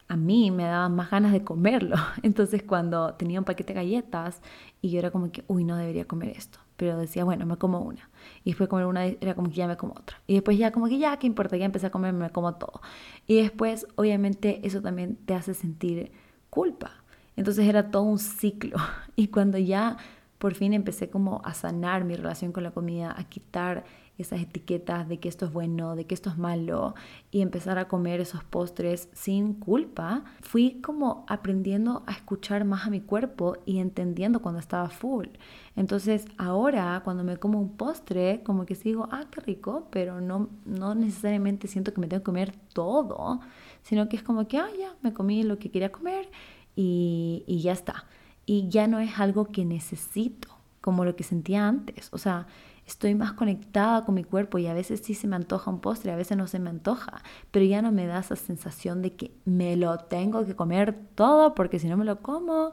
a 0.08 0.16
mí 0.16 0.50
me 0.50 0.64
daban 0.64 0.96
más 0.96 1.10
ganas 1.10 1.32
de 1.32 1.44
comerlo. 1.44 1.96
Entonces 2.22 2.62
cuando 2.62 3.14
tenía 3.14 3.40
un 3.40 3.44
paquete 3.44 3.74
de 3.74 3.80
galletas 3.80 4.40
y 4.80 4.90
yo 4.90 5.00
era 5.00 5.10
como 5.10 5.32
que, 5.32 5.44
uy, 5.48 5.64
no 5.64 5.76
debería 5.76 6.04
comer 6.04 6.30
esto, 6.30 6.60
pero 6.76 6.98
decía, 6.98 7.24
bueno, 7.24 7.46
me 7.46 7.56
como 7.56 7.80
una. 7.80 8.08
Y 8.44 8.50
después 8.50 8.68
comer 8.68 8.86
una 8.86 9.06
era 9.06 9.34
como 9.34 9.48
que 9.48 9.56
ya 9.56 9.66
me 9.66 9.76
como 9.76 9.94
otra. 9.94 10.20
Y 10.26 10.34
después 10.34 10.58
ya 10.58 10.72
como 10.72 10.88
que 10.88 10.98
ya, 10.98 11.18
¿qué 11.18 11.26
importa? 11.26 11.56
Ya 11.56 11.64
empecé 11.64 11.86
a 11.86 11.90
comer, 11.90 12.12
me 12.12 12.30
como 12.30 12.54
todo. 12.54 12.80
Y 13.26 13.40
después, 13.40 13.86
obviamente, 13.96 14.60
eso 14.64 14.82
también 14.82 15.16
te 15.16 15.34
hace 15.34 15.54
sentir 15.54 16.12
culpa. 16.50 16.92
Entonces 17.36 17.66
era 17.66 17.90
todo 17.90 18.02
un 18.02 18.18
ciclo. 18.18 18.76
Y 19.18 19.28
cuando 19.28 19.56
ya 19.56 19.96
por 20.38 20.54
fin 20.54 20.74
empecé 20.74 21.08
como 21.08 21.40
a 21.42 21.54
sanar 21.54 22.04
mi 22.04 22.14
relación 22.14 22.52
con 22.52 22.62
la 22.62 22.70
comida, 22.70 23.14
a 23.16 23.24
quitar 23.24 23.84
esas 24.18 24.40
etiquetas 24.40 25.09
de 25.09 25.18
que 25.18 25.29
esto 25.29 25.46
es 25.46 25.52
bueno, 25.52 25.94
de 25.94 26.07
que 26.07 26.14
esto 26.14 26.31
es 26.31 26.38
malo 26.38 26.94
y 27.31 27.42
empezar 27.42 27.79
a 27.79 27.88
comer 27.88 28.20
esos 28.20 28.42
postres 28.44 29.09
sin 29.12 29.55
culpa, 29.55 30.24
fui 30.40 30.81
como 30.81 31.24
aprendiendo 31.29 32.02
a 32.07 32.12
escuchar 32.12 32.64
más 32.64 32.87
a 32.87 32.90
mi 32.90 33.00
cuerpo 33.00 33.57
y 33.66 33.79
entendiendo 33.79 34.40
cuando 34.40 34.61
estaba 34.61 34.88
full. 34.88 35.26
Entonces 35.74 36.26
ahora 36.38 37.00
cuando 37.05 37.24
me 37.24 37.37
como 37.37 37.61
un 37.61 37.76
postre, 37.76 38.42
como 38.42 38.64
que 38.64 38.74
sigo, 38.74 39.09
ah, 39.11 39.26
qué 39.31 39.40
rico, 39.40 39.88
pero 39.90 40.20
no, 40.20 40.48
no 40.64 40.94
necesariamente 40.94 41.68
siento 41.68 41.92
que 41.92 42.00
me 42.00 42.07
tengo 42.07 42.22
que 42.22 42.26
comer 42.26 42.52
todo, 42.72 43.40
sino 43.83 44.09
que 44.09 44.16
es 44.16 44.22
como 44.22 44.48
que, 44.48 44.59
ah, 44.59 44.68
ya, 44.79 44.94
me 45.02 45.12
comí 45.12 45.42
lo 45.42 45.59
que 45.59 45.70
quería 45.70 45.92
comer 45.92 46.31
y, 46.74 47.44
y 47.46 47.61
ya 47.61 47.72
está. 47.72 48.07
Y 48.46 48.68
ya 48.68 48.87
no 48.87 49.00
es 49.00 49.18
algo 49.18 49.46
que 49.46 49.64
necesito, 49.64 50.48
como 50.81 51.05
lo 51.05 51.16
que 51.16 51.24
sentía 51.24 51.66
antes. 51.66 52.09
O 52.12 52.18
sea, 52.18 52.46
estoy 52.87 53.14
más 53.14 53.33
conectada 53.33 54.05
con 54.05 54.14
mi 54.14 54.25
cuerpo 54.25 54.59
y 54.59 54.66
a 54.66 54.75
veces 54.75 55.01
sí 55.05 55.14
se 55.14 55.27
me 55.27 55.37
antoja 55.37 55.70
un 55.70 55.81
postre, 55.81 56.12
a 56.12 56.16
veces 56.16 56.37
no 56.37 56.46
se 56.46 56.59
me 56.59 56.70
antoja, 56.70 57.22
pero 57.51 57.64
ya 57.64 57.83
no 57.83 57.92
me 57.92 58.07
da 58.07 58.20
esa 58.20 58.37
sensación 58.37 59.03
de 59.03 59.14
que 59.14 59.33
me 59.44 59.77
lo 59.77 59.99
tengo 59.99 60.44
que 60.46 60.55
comer 60.55 60.96
todo 61.14 61.55
porque 61.55 61.79
si 61.79 61.88
no 61.88 61.96
me 61.96 62.05
lo 62.05 62.22
como 62.22 62.72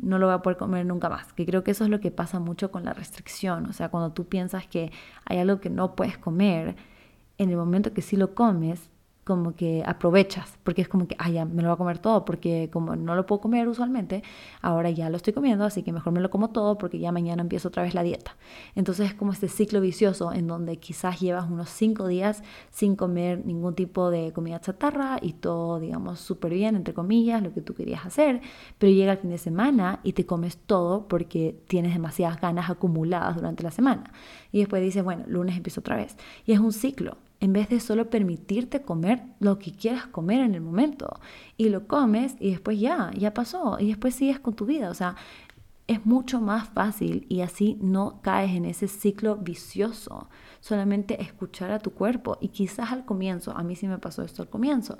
no 0.00 0.18
lo 0.18 0.26
voy 0.26 0.34
a 0.36 0.42
poder 0.42 0.56
comer 0.56 0.86
nunca 0.86 1.08
más. 1.08 1.32
Que 1.32 1.44
creo 1.44 1.64
que 1.64 1.72
eso 1.72 1.84
es 1.84 1.90
lo 1.90 2.00
que 2.00 2.10
pasa 2.12 2.38
mucho 2.38 2.70
con 2.70 2.84
la 2.84 2.92
restricción, 2.92 3.66
o 3.66 3.72
sea, 3.72 3.90
cuando 3.90 4.12
tú 4.12 4.28
piensas 4.28 4.66
que 4.66 4.92
hay 5.24 5.38
algo 5.38 5.60
que 5.60 5.70
no 5.70 5.96
puedes 5.96 6.18
comer, 6.18 6.76
en 7.38 7.50
el 7.50 7.56
momento 7.56 7.92
que 7.92 8.02
sí 8.02 8.16
lo 8.16 8.34
comes, 8.34 8.90
como 9.28 9.54
que 9.54 9.82
aprovechas, 9.84 10.56
porque 10.64 10.80
es 10.80 10.88
como 10.88 11.06
que, 11.06 11.14
ah, 11.18 11.28
ya 11.28 11.44
me 11.44 11.60
lo 11.60 11.68
voy 11.68 11.74
a 11.74 11.76
comer 11.76 11.98
todo, 11.98 12.24
porque 12.24 12.70
como 12.72 12.96
no 12.96 13.14
lo 13.14 13.26
puedo 13.26 13.42
comer 13.42 13.68
usualmente, 13.68 14.22
ahora 14.62 14.88
ya 14.88 15.10
lo 15.10 15.18
estoy 15.18 15.34
comiendo, 15.34 15.66
así 15.66 15.82
que 15.82 15.92
mejor 15.92 16.14
me 16.14 16.20
lo 16.20 16.30
como 16.30 16.48
todo 16.48 16.78
porque 16.78 16.98
ya 16.98 17.12
mañana 17.12 17.42
empiezo 17.42 17.68
otra 17.68 17.82
vez 17.82 17.92
la 17.92 18.02
dieta. 18.02 18.38
Entonces 18.74 19.08
es 19.08 19.14
como 19.14 19.32
este 19.32 19.48
ciclo 19.48 19.82
vicioso 19.82 20.32
en 20.32 20.46
donde 20.46 20.78
quizás 20.78 21.20
llevas 21.20 21.44
unos 21.50 21.68
cinco 21.68 22.06
días 22.06 22.42
sin 22.70 22.96
comer 22.96 23.44
ningún 23.44 23.74
tipo 23.74 24.08
de 24.08 24.32
comida 24.32 24.62
chatarra 24.62 25.18
y 25.20 25.34
todo, 25.34 25.78
digamos, 25.78 26.20
súper 26.20 26.54
bien, 26.54 26.74
entre 26.74 26.94
comillas, 26.94 27.42
lo 27.42 27.52
que 27.52 27.60
tú 27.60 27.74
querías 27.74 28.06
hacer, 28.06 28.40
pero 28.78 28.90
llega 28.90 29.12
el 29.12 29.18
fin 29.18 29.28
de 29.28 29.36
semana 29.36 30.00
y 30.04 30.14
te 30.14 30.24
comes 30.24 30.56
todo 30.56 31.06
porque 31.06 31.60
tienes 31.68 31.92
demasiadas 31.92 32.40
ganas 32.40 32.70
acumuladas 32.70 33.36
durante 33.36 33.62
la 33.62 33.72
semana. 33.72 34.10
Y 34.52 34.60
después 34.60 34.82
dices, 34.82 35.04
bueno, 35.04 35.24
lunes 35.26 35.54
empiezo 35.54 35.80
otra 35.80 35.96
vez. 35.96 36.16
Y 36.46 36.52
es 36.52 36.60
un 36.60 36.72
ciclo 36.72 37.18
en 37.40 37.52
vez 37.52 37.68
de 37.68 37.80
solo 37.80 38.10
permitirte 38.10 38.82
comer 38.82 39.22
lo 39.38 39.58
que 39.58 39.72
quieras 39.72 40.06
comer 40.06 40.40
en 40.40 40.54
el 40.54 40.60
momento. 40.60 41.20
Y 41.56 41.68
lo 41.68 41.86
comes 41.86 42.36
y 42.40 42.50
después 42.50 42.80
ya, 42.80 43.10
ya 43.16 43.32
pasó. 43.32 43.78
Y 43.78 43.88
después 43.88 44.14
sigues 44.14 44.40
con 44.40 44.54
tu 44.54 44.66
vida. 44.66 44.90
O 44.90 44.94
sea, 44.94 45.16
es 45.86 46.04
mucho 46.04 46.40
más 46.40 46.68
fácil 46.68 47.26
y 47.28 47.40
así 47.42 47.78
no 47.80 48.20
caes 48.22 48.54
en 48.56 48.64
ese 48.64 48.88
ciclo 48.88 49.36
vicioso. 49.36 50.28
Solamente 50.60 51.22
escuchar 51.22 51.70
a 51.70 51.78
tu 51.78 51.92
cuerpo. 51.92 52.38
Y 52.40 52.48
quizás 52.48 52.90
al 52.90 53.04
comienzo, 53.04 53.56
a 53.56 53.62
mí 53.62 53.76
sí 53.76 53.86
me 53.86 53.98
pasó 53.98 54.22
esto 54.22 54.42
al 54.42 54.48
comienzo. 54.48 54.98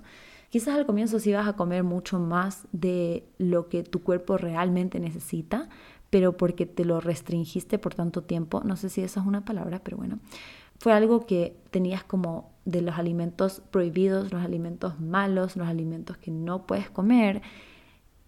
Quizás 0.48 0.77
al 0.77 0.87
comienzo 0.87 1.18
sí 1.18 1.33
vas 1.33 1.48
a 1.48 1.55
comer 1.55 1.83
mucho 1.83 2.20
más 2.20 2.68
de 2.72 3.29
lo 3.37 3.68
que 3.68 3.83
tu 3.83 4.03
cuerpo 4.03 4.38
realmente 4.38 4.98
necesita, 4.98 5.68
pero 6.09 6.38
porque 6.38 6.64
te 6.64 6.87
lo 6.87 7.01
restringiste 7.01 7.79
por 7.79 7.94
tanto 7.94 8.22
tiempo. 8.22 8.62
No 8.64 8.77
sé 8.77 8.88
si 8.88 9.03
esa 9.03 9.20
es 9.20 9.27
una 9.27 9.44
palabra, 9.44 9.81
pero 9.83 9.98
bueno 9.98 10.20
fue 10.78 10.92
algo 10.92 11.26
que 11.26 11.56
tenías 11.70 12.04
como 12.04 12.50
de 12.64 12.82
los 12.82 12.98
alimentos 12.98 13.62
prohibidos, 13.70 14.32
los 14.32 14.42
alimentos 14.42 15.00
malos, 15.00 15.56
los 15.56 15.66
alimentos 15.66 16.16
que 16.18 16.30
no 16.30 16.66
puedes 16.66 16.90
comer 16.90 17.42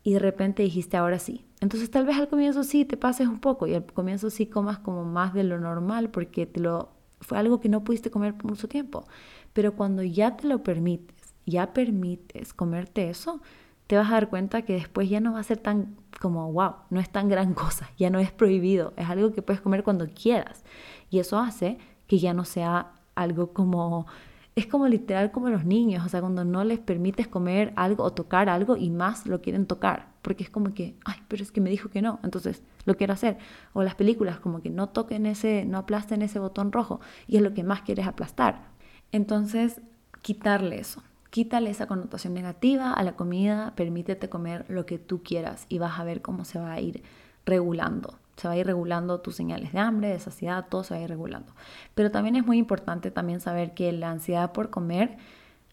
y 0.03 0.15
de 0.15 0.19
repente 0.19 0.63
dijiste 0.63 0.97
ahora 0.97 1.19
sí. 1.19 1.45
Entonces 1.61 1.91
tal 1.91 2.07
vez 2.07 2.17
al 2.17 2.29
comienzo 2.29 2.65
sí 2.65 2.85
te 2.85 2.97
pases 2.97 3.29
un 3.29 3.39
poco 3.39 3.67
y 3.67 3.75
al 3.75 3.85
comienzo 3.85 4.31
sí 4.31 4.47
comas 4.47 4.79
como 4.79 5.05
más 5.05 5.35
de 5.35 5.45
lo 5.45 5.59
normal 5.59 6.11
porque 6.11 6.47
te 6.47 6.61
lo 6.61 6.91
fue 7.21 7.39
algo 7.39 7.61
que 7.61 7.69
no 7.69 7.85
pudiste 7.85 8.11
comer 8.11 8.35
por 8.35 8.51
mucho 8.51 8.69
tiempo. 8.69 9.07
Pero 9.53 9.75
cuando 9.75 10.03
ya 10.03 10.37
te 10.37 10.49
lo 10.49 10.63
permites, 10.63 11.35
ya 11.45 11.73
permites 11.73 12.55
comerte 12.55 13.11
eso, 13.11 13.41
te 13.87 13.97
vas 13.97 14.09
a 14.09 14.13
dar 14.13 14.31
cuenta 14.31 14.63
que 14.63 14.75
después 14.75 15.11
ya 15.11 15.21
no 15.21 15.35
va 15.35 15.41
a 15.41 15.45
ser 15.45 15.59
tan 15.59 15.97
como, 16.21 16.53
wow, 16.53 16.77
no 16.91 17.01
es 17.01 17.11
tan 17.11 17.29
gran 17.29 17.55
cosa, 17.55 17.91
ya 17.99 18.11
no 18.11 18.19
es 18.21 18.33
prohibido, 18.33 18.95
es 18.97 19.09
algo 19.09 19.33
que 19.33 19.43
puedes 19.43 19.61
comer 19.61 19.83
cuando 19.83 20.07
quieras. 20.09 20.65
Y 21.11 21.19
eso 21.19 21.39
hace 21.39 21.79
que 22.11 22.19
ya 22.19 22.35
no 22.35 22.45
sea 22.45 22.91
algo 23.15 23.53
como 23.53 24.09
es 24.57 24.67
como 24.67 24.89
literal 24.89 25.31
como 25.31 25.49
los 25.49 25.65
niños, 25.65 26.05
o 26.05 26.09
sea, 26.09 26.21
cuando 26.21 26.45
no 26.45 26.65
les 26.65 26.81
permites 26.81 27.29
comer 27.29 27.73
algo 27.77 28.03
o 28.03 28.13
tocar 28.13 28.49
algo 28.49 28.77
y 28.77 28.91
más 28.91 29.27
lo 29.27 29.41
quieren 29.41 29.65
tocar, 29.65 30.09
porque 30.21 30.43
es 30.43 30.51
como 30.51 30.75
que, 30.75 30.97
ay, 31.05 31.15
pero 31.29 31.45
es 31.45 31.53
que 31.53 31.61
me 31.61 31.71
dijo 31.71 31.89
que 31.89 32.03
no, 32.03 32.19
entonces 32.25 32.65
lo 32.85 32.97
quiero 32.97 33.13
hacer. 33.13 33.39
O 33.75 33.85
las 33.85 33.95
películas, 33.95 34.41
como 34.41 34.61
que 34.61 34.71
no 34.71 34.89
toquen 34.89 35.25
ese, 35.25 35.65
no 35.67 35.79
aplasten 35.79 36.21
ese 36.23 36.41
botón 36.41 36.73
rojo 36.73 36.99
y 37.29 37.37
es 37.37 37.43
lo 37.43 37.55
que 37.55 37.63
más 37.63 37.83
quieres 37.83 38.09
aplastar. 38.09 38.65
Entonces, 39.13 39.81
quitarle 40.21 40.81
eso, 40.81 41.05
quítale 41.31 41.71
esa 41.71 41.87
connotación 41.87 42.35
negativa 42.35 42.93
a 42.93 43.05
la 43.05 43.15
comida, 43.15 43.73
permítete 43.77 44.29
comer 44.29 44.67
lo 44.69 44.85
que 44.85 44.99
tú 44.99 45.23
quieras 45.23 45.65
y 45.69 45.79
vas 45.79 46.01
a 46.01 46.03
ver 46.03 46.23
cómo 46.23 46.45
se 46.45 46.59
va 46.59 46.73
a 46.73 46.81
ir 46.81 47.05
regulando 47.47 48.20
se 48.41 48.49
va 48.49 48.55
a 48.55 48.57
ir 48.57 48.67
regulando 48.67 49.21
tus 49.21 49.37
señales 49.37 49.73
de 49.73 49.79
hambre, 49.79 50.09
de 50.09 50.19
saciedad, 50.19 50.67
todo 50.69 50.83
se 50.83 50.95
va 50.95 51.01
a 51.01 51.05
ir 51.05 51.11
regulando. 51.11 51.53
Pero 51.95 52.11
también 52.11 52.37
es 52.37 52.47
muy 52.47 52.59
importante 52.59 53.11
también 53.11 53.41
saber 53.41 53.75
que 53.75 53.93
la 53.93 54.11
ansiedad 54.11 54.53
por 54.53 54.71
comer 54.71 55.19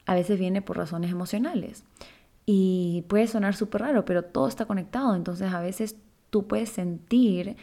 a 0.06 0.16
veces 0.16 0.40
viene 0.40 0.62
por 0.62 0.78
razones 0.78 1.12
emocionales. 1.12 1.84
Y 2.46 3.06
puede 3.08 3.28
sonar 3.28 3.56
súper 3.56 3.82
raro, 3.82 4.06
pero 4.06 4.24
todo 4.24 4.48
está 4.48 4.66
conectado. 4.66 5.16
Entonces 5.16 5.52
a 5.54 5.62
veces 5.62 5.96
tú 6.30 6.48
puedes 6.48 6.70
sentir 6.70 7.58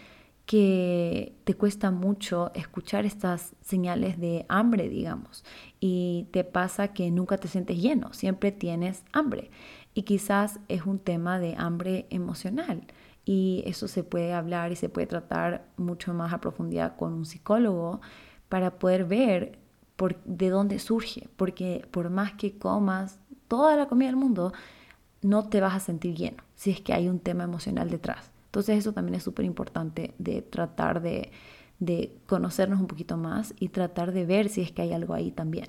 que 0.47 1.35
te 1.45 1.55
cuesta 1.55 1.91
mucho 1.91 2.51
escuchar 2.55 3.07
estas 3.07 3.55
señales 3.63 4.21
de 4.21 4.45
hambre, 4.49 4.89
digamos, 4.91 5.43
y 5.81 6.29
te 6.33 6.45
pasa 6.45 6.89
que 6.89 7.11
nunca 7.11 7.39
te 7.39 7.49
sientes 7.49 7.79
lleno, 7.79 8.13
siempre 8.13 8.53
tienes 8.53 9.05
hambre. 9.13 9.51
Y 9.95 10.03
quizás 10.03 10.61
es 10.69 10.85
un 10.85 10.99
tema 10.99 11.39
de 11.39 11.55
hambre 11.57 12.07
emocional 12.11 12.87
y 13.25 13.63
eso 13.67 13.89
se 13.89 14.05
puede 14.05 14.33
hablar 14.33 14.73
y 14.73 14.77
se 14.77 14.89
puede 14.89 15.07
tratar 15.07 15.67
mucho 15.77 16.13
más 16.13 16.33
a 16.33 16.41
profundidad 16.41 16.97
con 16.97 17.13
un 17.13 17.25
psicólogo 17.25 18.01
para 18.49 18.79
poder 18.79 19.05
ver 19.05 19.59
por, 19.97 20.23
de 20.25 20.51
dónde 20.51 20.79
surge, 20.79 21.29
porque 21.37 21.87
por 21.91 22.11
más 22.11 22.33
que 22.33 22.59
comas 22.59 23.19
toda 23.49 23.77
la 23.77 23.87
comida 23.87 24.09
del 24.09 24.17
mundo, 24.17 24.53
no 25.23 25.49
te 25.49 25.61
vas 25.61 25.75
a 25.75 25.81
sentir 25.81 26.15
lleno 26.15 26.43
si 26.55 26.71
es 26.71 26.81
que 26.81 26.93
hay 26.93 27.09
un 27.09 27.19
tema 27.19 27.45
emocional 27.45 27.91
detrás. 27.91 28.31
Entonces 28.47 28.79
eso 28.79 28.93
también 28.93 29.17
es 29.17 29.23
súper 29.23 29.45
importante 29.45 30.15
de 30.19 30.43
tratar 30.43 31.01
de, 31.01 31.33
de 31.79 32.17
conocernos 32.27 32.81
un 32.81 32.87
poquito 32.87 33.17
más 33.17 33.55
y 33.59 33.69
tratar 33.71 34.13
de 34.13 34.27
ver 34.27 34.49
si 34.49 34.61
es 34.61 34.71
que 34.71 34.83
hay 34.83 34.93
algo 34.93 35.15
ahí 35.15 35.31
también. 35.31 35.69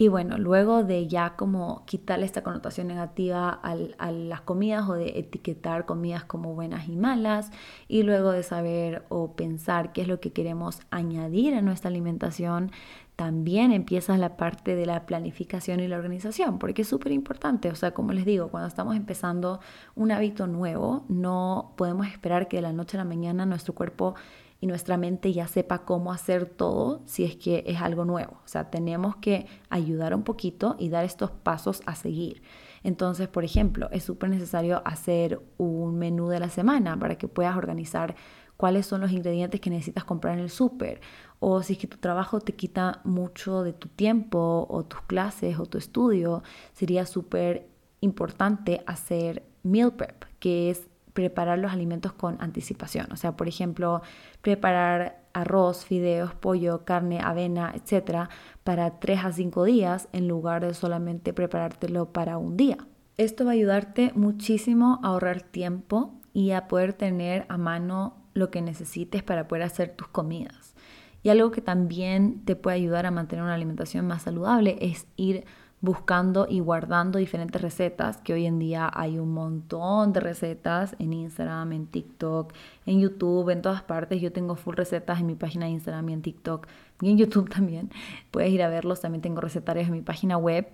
Y 0.00 0.06
bueno, 0.06 0.38
luego 0.38 0.84
de 0.84 1.08
ya 1.08 1.34
como 1.34 1.84
quitarle 1.84 2.24
esta 2.24 2.44
connotación 2.44 2.86
negativa 2.86 3.50
a 3.50 4.12
las 4.12 4.40
comidas 4.42 4.88
o 4.88 4.94
de 4.94 5.18
etiquetar 5.18 5.86
comidas 5.86 6.24
como 6.24 6.54
buenas 6.54 6.88
y 6.88 6.94
malas, 6.94 7.50
y 7.88 8.04
luego 8.04 8.30
de 8.30 8.44
saber 8.44 9.04
o 9.08 9.34
pensar 9.34 9.92
qué 9.92 10.02
es 10.02 10.08
lo 10.08 10.20
que 10.20 10.32
queremos 10.32 10.82
añadir 10.90 11.52
a 11.54 11.62
nuestra 11.62 11.90
alimentación, 11.90 12.70
también 13.16 13.72
empieza 13.72 14.16
la 14.16 14.36
parte 14.36 14.76
de 14.76 14.86
la 14.86 15.04
planificación 15.04 15.80
y 15.80 15.88
la 15.88 15.96
organización, 15.96 16.60
porque 16.60 16.82
es 16.82 16.88
súper 16.88 17.10
importante. 17.10 17.68
O 17.68 17.74
sea, 17.74 17.90
como 17.90 18.12
les 18.12 18.24
digo, 18.24 18.52
cuando 18.52 18.68
estamos 18.68 18.94
empezando 18.94 19.58
un 19.96 20.12
hábito 20.12 20.46
nuevo, 20.46 21.06
no 21.08 21.72
podemos 21.76 22.06
esperar 22.06 22.46
que 22.46 22.58
de 22.58 22.62
la 22.62 22.72
noche 22.72 22.96
a 22.96 23.00
la 23.00 23.04
mañana 23.04 23.46
nuestro 23.46 23.74
cuerpo 23.74 24.14
y 24.60 24.66
nuestra 24.66 24.96
mente 24.96 25.32
ya 25.32 25.46
sepa 25.46 25.84
cómo 25.84 26.12
hacer 26.12 26.46
todo 26.46 27.02
si 27.06 27.24
es 27.24 27.36
que 27.36 27.62
es 27.66 27.80
algo 27.80 28.04
nuevo. 28.04 28.40
O 28.44 28.48
sea, 28.48 28.70
tenemos 28.70 29.16
que 29.16 29.46
ayudar 29.70 30.14
un 30.14 30.24
poquito 30.24 30.74
y 30.78 30.88
dar 30.88 31.04
estos 31.04 31.30
pasos 31.30 31.82
a 31.86 31.94
seguir. 31.94 32.42
Entonces, 32.82 33.28
por 33.28 33.44
ejemplo, 33.44 33.88
es 33.92 34.04
súper 34.04 34.30
necesario 34.30 34.82
hacer 34.84 35.40
un 35.58 35.98
menú 35.98 36.28
de 36.28 36.40
la 36.40 36.48
semana 36.48 36.98
para 36.98 37.16
que 37.16 37.28
puedas 37.28 37.56
organizar 37.56 38.16
cuáles 38.56 38.86
son 38.86 39.00
los 39.00 39.12
ingredientes 39.12 39.60
que 39.60 39.70
necesitas 39.70 40.04
comprar 40.04 40.34
en 40.34 40.40
el 40.40 40.50
súper. 40.50 41.00
O 41.38 41.62
si 41.62 41.74
es 41.74 41.78
que 41.78 41.86
tu 41.86 41.98
trabajo 41.98 42.40
te 42.40 42.54
quita 42.54 43.00
mucho 43.04 43.62
de 43.62 43.72
tu 43.72 43.88
tiempo 43.88 44.66
o 44.68 44.84
tus 44.84 45.00
clases 45.02 45.58
o 45.58 45.66
tu 45.66 45.78
estudio, 45.78 46.42
sería 46.72 47.06
súper 47.06 47.68
importante 48.00 48.82
hacer 48.86 49.44
meal 49.62 49.92
prep, 49.94 50.24
que 50.40 50.70
es 50.70 50.87
preparar 51.18 51.58
los 51.58 51.72
alimentos 51.72 52.12
con 52.12 52.36
anticipación. 52.40 53.08
O 53.10 53.16
sea, 53.16 53.36
por 53.36 53.48
ejemplo, 53.48 54.02
preparar 54.40 55.24
arroz, 55.32 55.84
fideos, 55.84 56.32
pollo, 56.32 56.84
carne, 56.84 57.18
avena, 57.20 57.72
etcétera, 57.74 58.30
para 58.62 59.00
3 59.00 59.24
a 59.24 59.32
5 59.32 59.64
días 59.64 60.08
en 60.12 60.28
lugar 60.28 60.64
de 60.64 60.74
solamente 60.74 61.32
preparártelo 61.32 62.12
para 62.12 62.38
un 62.38 62.56
día. 62.56 62.78
Esto 63.16 63.44
va 63.44 63.50
a 63.50 63.54
ayudarte 63.54 64.12
muchísimo 64.14 65.00
a 65.02 65.08
ahorrar 65.08 65.42
tiempo 65.42 66.14
y 66.32 66.52
a 66.52 66.68
poder 66.68 66.92
tener 66.92 67.46
a 67.48 67.58
mano 67.58 68.14
lo 68.34 68.52
que 68.52 68.62
necesites 68.62 69.24
para 69.24 69.48
poder 69.48 69.64
hacer 69.64 69.96
tus 69.96 70.06
comidas. 70.06 70.76
Y 71.24 71.30
algo 71.30 71.50
que 71.50 71.62
también 71.62 72.44
te 72.44 72.54
puede 72.54 72.76
ayudar 72.76 73.06
a 73.06 73.10
mantener 73.10 73.42
una 73.42 73.54
alimentación 73.54 74.06
más 74.06 74.22
saludable 74.22 74.78
es 74.80 75.08
ir 75.16 75.46
buscando 75.80 76.46
y 76.48 76.60
guardando 76.60 77.18
diferentes 77.18 77.62
recetas, 77.62 78.18
que 78.18 78.32
hoy 78.32 78.46
en 78.46 78.58
día 78.58 78.90
hay 78.92 79.18
un 79.18 79.32
montón 79.32 80.12
de 80.12 80.20
recetas 80.20 80.96
en 80.98 81.12
Instagram, 81.12 81.72
en 81.72 81.86
TikTok, 81.86 82.52
en 82.86 83.00
YouTube, 83.00 83.50
en 83.50 83.62
todas 83.62 83.82
partes. 83.82 84.20
Yo 84.20 84.32
tengo 84.32 84.56
full 84.56 84.74
recetas 84.74 85.20
en 85.20 85.26
mi 85.26 85.36
página 85.36 85.66
de 85.66 85.72
Instagram 85.72 86.08
y 86.08 86.12
en 86.14 86.22
TikTok 86.22 86.66
y 87.00 87.10
en 87.10 87.18
YouTube 87.18 87.48
también. 87.54 87.90
Puedes 88.30 88.50
ir 88.50 88.62
a 88.62 88.68
verlos, 88.68 89.00
también 89.00 89.22
tengo 89.22 89.40
recetarios 89.40 89.86
en 89.86 89.92
mi 89.92 90.02
página 90.02 90.36
web. 90.36 90.68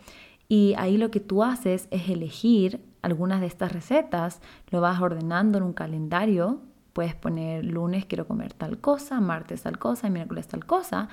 Y 0.48 0.74
ahí 0.78 0.96
lo 0.96 1.10
que 1.10 1.20
tú 1.20 1.42
haces 1.42 1.88
es 1.90 2.08
elegir 2.08 2.80
algunas 3.02 3.40
de 3.40 3.46
estas 3.46 3.72
recetas, 3.72 4.40
lo 4.70 4.80
vas 4.80 5.00
ordenando 5.00 5.58
en 5.58 5.64
un 5.64 5.72
calendario. 5.74 6.60
Puedes 6.94 7.14
poner 7.14 7.64
lunes 7.64 8.06
quiero 8.06 8.26
comer 8.26 8.54
tal 8.54 8.78
cosa, 8.78 9.20
martes 9.20 9.62
tal 9.62 9.78
cosa, 9.78 10.08
miércoles 10.08 10.46
tal 10.46 10.64
cosa 10.64 11.08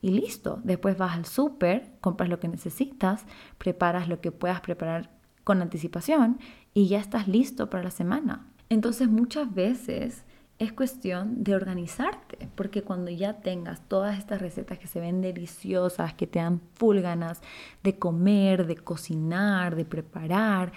y 0.00 0.10
listo. 0.10 0.60
Después 0.64 0.96
vas 0.96 1.16
al 1.16 1.24
súper, 1.24 1.92
compras 2.00 2.28
lo 2.28 2.40
que 2.40 2.48
necesitas, 2.48 3.24
preparas 3.58 4.08
lo 4.08 4.20
que 4.20 4.32
puedas 4.32 4.60
preparar 4.60 5.10
con 5.44 5.62
anticipación 5.62 6.38
y 6.74 6.88
ya 6.88 6.98
estás 6.98 7.28
listo 7.28 7.70
para 7.70 7.84
la 7.84 7.90
semana. 7.90 8.46
Entonces 8.68 9.08
muchas 9.08 9.54
veces 9.54 10.24
es 10.58 10.72
cuestión 10.72 11.44
de 11.44 11.54
organizarte, 11.54 12.48
porque 12.54 12.82
cuando 12.82 13.10
ya 13.10 13.34
tengas 13.34 13.80
todas 13.88 14.18
estas 14.18 14.40
recetas 14.40 14.78
que 14.78 14.86
se 14.86 15.00
ven 15.00 15.20
deliciosas, 15.20 16.14
que 16.14 16.26
te 16.26 16.38
dan 16.38 16.60
full 16.74 16.98
de 17.82 17.98
comer, 17.98 18.66
de 18.66 18.76
cocinar, 18.76 19.76
de 19.76 19.84
preparar, 19.84 20.72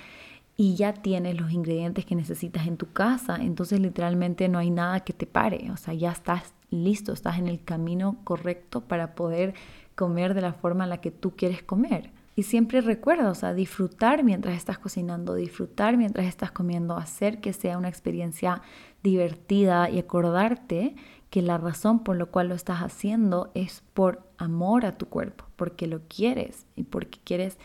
y 0.58 0.76
ya 0.76 0.94
tienes 0.94 1.40
los 1.40 1.52
ingredientes 1.52 2.06
que 2.06 2.16
necesitas 2.16 2.68
en 2.68 2.76
tu 2.76 2.92
casa, 2.92 3.38
entonces 3.38 3.80
literalmente 3.80 4.50
no 4.50 4.60
hay 4.60 4.70
nada 4.70 5.00
que 5.00 5.14
te 5.14 5.26
pare, 5.26 5.72
o 5.72 5.78
sea, 5.78 5.94
ya 5.94 6.12
estás 6.12 6.54
listo, 6.70 7.14
estás 7.14 7.38
en 7.38 7.48
el 7.48 7.64
camino 7.64 8.18
correcto 8.24 8.82
para 8.82 9.16
poder 9.16 9.54
comer 9.96 10.34
de 10.34 10.42
la 10.42 10.54
forma 10.54 10.86
en 10.86 10.90
la 10.90 11.02
que 11.02 11.12
tú 11.12 11.36
quieres 11.36 11.64
comer. 11.64 12.12
Y 12.36 12.44
siempre 12.44 12.80
recuerda, 12.80 13.30
o 13.30 13.36
sea, 13.36 13.54
disfrutar 13.54 14.24
mientras 14.24 14.56
estás 14.56 14.80
cocinando, 14.80 15.36
disfrutar 15.36 15.98
mientras 15.98 16.26
estás 16.26 16.52
comiendo, 16.52 16.96
hacer 16.96 17.42
que 17.42 17.52
sea 17.52 17.78
una 17.78 17.90
experiencia 17.90 18.62
divertida 19.04 19.90
y 19.90 20.00
acordarte 20.00 20.96
que 21.30 21.42
la 21.42 21.58
razón 21.58 22.00
por 22.00 22.18
la 22.18 22.26
cual 22.26 22.48
lo 22.48 22.56
estás 22.56 22.80
haciendo 22.80 23.52
es 23.56 23.84
por 23.94 24.24
amor 24.38 24.86
a 24.86 24.98
tu 24.98 25.08
cuerpo, 25.08 25.46
porque 25.58 25.86
lo 25.86 26.02
quieres 26.08 26.66
y 26.78 26.84
porque 26.84 27.20
quieres 27.24 27.58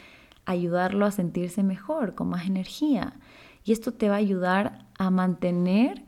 ayudarlo 0.44 1.06
a 1.06 1.12
sentirse 1.12 1.62
mejor, 1.62 2.14
con 2.14 2.28
más 2.28 2.46
energía. 2.46 3.14
Y 3.64 3.72
esto 3.72 3.92
te 3.92 4.08
va 4.08 4.16
a 4.16 4.18
ayudar 4.18 4.86
a 4.98 5.10
mantener 5.10 6.04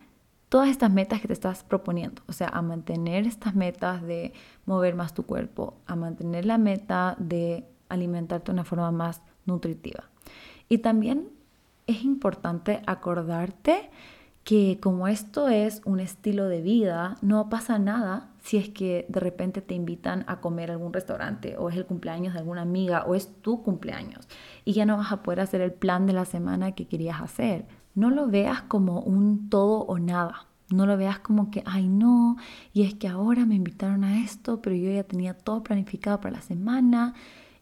todas 0.57 0.71
estas 0.71 0.91
metas 0.91 1.21
que 1.21 1.27
te 1.27 1.35
estás 1.35 1.65
proponiendo, 1.65 2.23
o 2.29 2.33
sea, 2.33 2.49
a 2.49 2.63
mantener 2.63 3.27
estas 3.27 3.55
metas 3.55 4.01
de 4.01 4.33
mover 4.65 4.95
más 4.95 5.13
tu 5.13 5.27
cuerpo, 5.27 5.75
a 5.87 5.97
mantener 5.97 6.47
la 6.47 6.57
meta 6.57 7.15
de 7.19 7.67
alimentarte 7.91 8.47
de 8.47 8.53
una 8.53 8.65
forma 8.65 8.91
más 8.91 9.21
nutritiva. 9.45 10.05
Y 10.71 10.79
también 10.79 11.29
es 11.87 12.05
importante 12.05 12.81
acordarte 12.87 13.91
que 14.45 14.79
como 14.81 15.09
esto 15.09 15.51
es 15.51 15.83
un 15.85 16.01
estilo 16.01 16.49
de 16.49 16.63
vida, 16.63 17.19
no 17.21 17.51
pasa 17.51 17.79
nada 17.79 18.31
si 18.41 18.57
es 18.57 18.71
que 18.71 19.05
de 19.11 19.21
repente 19.21 19.61
te 19.61 19.75
invitan 19.75 20.25
a 20.27 20.41
comer 20.41 20.71
a 20.71 20.73
algún 20.73 20.95
restaurante 20.95 21.59
o 21.59 21.69
es 21.69 21.77
el 21.77 21.85
cumpleaños 21.85 22.33
de 22.33 22.39
alguna 22.39 22.63
amiga 22.63 23.05
o 23.07 23.15
es 23.15 23.29
tu 23.43 23.63
cumpleaños 23.63 24.27
y 24.65 24.73
ya 24.73 24.87
no 24.87 24.97
vas 24.97 25.13
a 25.13 25.23
poder 25.23 25.41
hacer 25.41 25.61
el 25.61 25.73
plan 25.73 26.07
de 26.07 26.15
la 26.15 26.25
semana 26.25 26.73
que 26.73 26.89
querías 26.89 27.21
hacer. 27.21 27.67
No 27.97 28.11
lo 28.11 28.29
veas 28.29 28.63
como 28.63 29.01
un 29.01 29.49
todo 29.51 29.81
o 29.81 29.99
nada. 29.99 30.47
No 30.71 30.87
lo 30.87 30.97
veas 30.97 31.19
como 31.21 31.51
que, 31.51 31.63
ay 31.65 31.89
no, 31.89 32.37
y 32.73 32.83
es 32.83 32.95
que 32.95 33.09
ahora 33.09 33.47
me 33.47 33.55
invitaron 33.55 34.05
a 34.05 34.21
esto, 34.23 34.61
pero 34.61 34.75
yo 34.77 34.91
ya 34.91 35.05
tenía 35.05 35.35
todo 35.35 35.63
planificado 35.63 36.21
para 36.21 36.37
la 36.37 36.43
semana. 36.43 37.15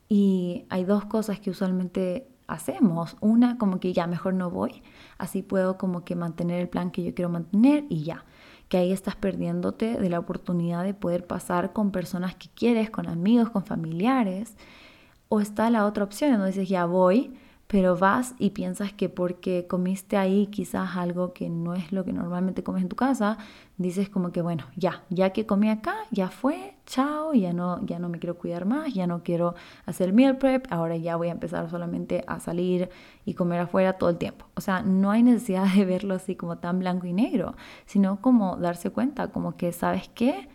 Y 0.09 0.65
hay 0.71 0.85
dos 0.85 1.05
cosas 1.07 1.41
que 1.41 1.51
usualmente 1.51 2.29
hacemos. 2.47 3.17
Una, 3.21 3.59
como 3.59 3.81
que 3.81 3.93
ya 3.93 4.07
mejor 4.07 4.35
no 4.35 4.51
voy, 4.51 4.83
así 5.19 5.43
puedo 5.43 5.79
como 5.79 6.05
que 6.05 6.17
mantener 6.17 6.61
el 6.61 6.69
plan 6.69 6.91
que 6.91 7.05
yo 7.05 7.15
quiero 7.15 7.31
mantener 7.31 7.85
y 7.89 8.03
ya. 8.03 8.25
Que 8.69 8.79
ahí 8.79 8.93
estás 8.93 9.17
perdiéndote 9.17 10.01
de 10.01 10.11
la 10.11 10.19
oportunidad 10.19 10.85
de 10.85 10.95
poder 10.95 11.27
pasar 11.27 11.73
con 11.73 11.91
personas 11.93 12.35
que 12.35 12.49
quieres, 12.49 12.91
con 12.91 13.09
amigos, 13.09 13.51
con 13.51 13.65
familiares. 13.65 14.57
O 15.29 15.41
está 15.41 15.71
la 15.71 15.87
otra 15.87 16.05
opción, 16.05 16.33
donde 16.33 16.49
dices, 16.49 16.69
ya 16.69 16.87
voy, 16.87 17.35
pero 17.75 17.97
vas 17.97 18.37
y 18.39 18.51
piensas 18.51 18.93
que 18.93 19.09
porque 19.09 19.67
comiste 19.67 20.17
ahí 20.17 20.47
quizás 20.47 20.97
algo 20.97 21.33
que 21.33 21.51
no 21.51 21.75
es 21.75 21.91
lo 21.91 22.05
que 22.05 22.13
normalmente 22.13 22.63
comes 22.63 22.83
en 22.83 22.89
tu 22.89 22.95
casa, 22.95 23.37
dices 23.79 24.09
como 24.09 24.31
que 24.31 24.43
bueno, 24.43 24.67
ya, 24.77 25.03
ya 25.11 25.31
que 25.31 25.45
comí 25.45 25.69
acá, 25.69 25.97
ya 26.13 26.29
fue, 26.29 26.77
chao, 26.87 27.35
ya 27.35 27.53
no, 27.53 27.85
ya 27.85 27.99
no 27.99 28.09
me 28.09 28.21
quiero 28.21 28.39
cuidar 28.39 28.65
más, 28.65 28.95
ya 28.95 29.09
no 29.09 29.25
quiero 29.25 29.57
hacer 29.87 30.13
meal 30.13 30.39
prep, 30.39 30.69
ahora 30.71 30.97
ya 30.97 31.17
voy 31.17 31.31
a 31.31 31.33
empezar 31.33 31.69
solamente 31.69 32.23
a 32.29 32.39
salir 32.39 32.91
y 33.25 33.35
comer 33.35 33.59
afuera 33.59 33.95
todo 33.95 34.09
el 34.11 34.19
tiempo. 34.19 34.47
O 34.55 34.61
sea, 34.61 34.83
no 34.83 35.11
hay 35.11 35.25
necesidad 35.25 35.67
de 35.75 35.85
verlo 35.85 36.15
así 36.15 36.37
como 36.37 36.59
tan 36.59 36.79
blanco 36.79 37.09
y 37.09 37.13
negro, 37.13 37.57
sino 37.87 38.21
como 38.21 38.55
darse 38.55 38.91
cuenta, 38.91 39.33
como 39.33 39.57
que, 39.57 39.73
¿sabes 39.73 40.09
qué? 40.15 40.49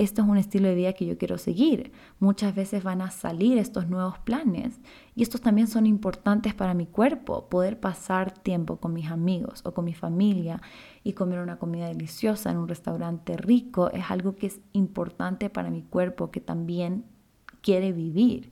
Esto 0.00 0.22
es 0.22 0.28
un 0.28 0.38
estilo 0.38 0.66
de 0.66 0.74
vida 0.74 0.94
que 0.94 1.04
yo 1.04 1.18
quiero 1.18 1.36
seguir. 1.36 1.92
Muchas 2.20 2.54
veces 2.54 2.82
van 2.82 3.02
a 3.02 3.10
salir 3.10 3.58
estos 3.58 3.86
nuevos 3.86 4.18
planes 4.18 4.80
y 5.14 5.22
estos 5.22 5.42
también 5.42 5.66
son 5.66 5.84
importantes 5.86 6.54
para 6.54 6.72
mi 6.72 6.86
cuerpo. 6.86 7.50
Poder 7.50 7.78
pasar 7.78 8.32
tiempo 8.32 8.78
con 8.78 8.94
mis 8.94 9.10
amigos 9.10 9.60
o 9.62 9.74
con 9.74 9.84
mi 9.84 9.92
familia 9.92 10.62
y 11.04 11.12
comer 11.12 11.40
una 11.40 11.58
comida 11.58 11.88
deliciosa 11.88 12.50
en 12.50 12.56
un 12.56 12.68
restaurante 12.68 13.36
rico 13.36 13.90
es 13.90 14.10
algo 14.10 14.36
que 14.36 14.46
es 14.46 14.60
importante 14.72 15.50
para 15.50 15.68
mi 15.68 15.82
cuerpo 15.82 16.30
que 16.30 16.40
también 16.40 17.04
quiere 17.60 17.92
vivir. 17.92 18.50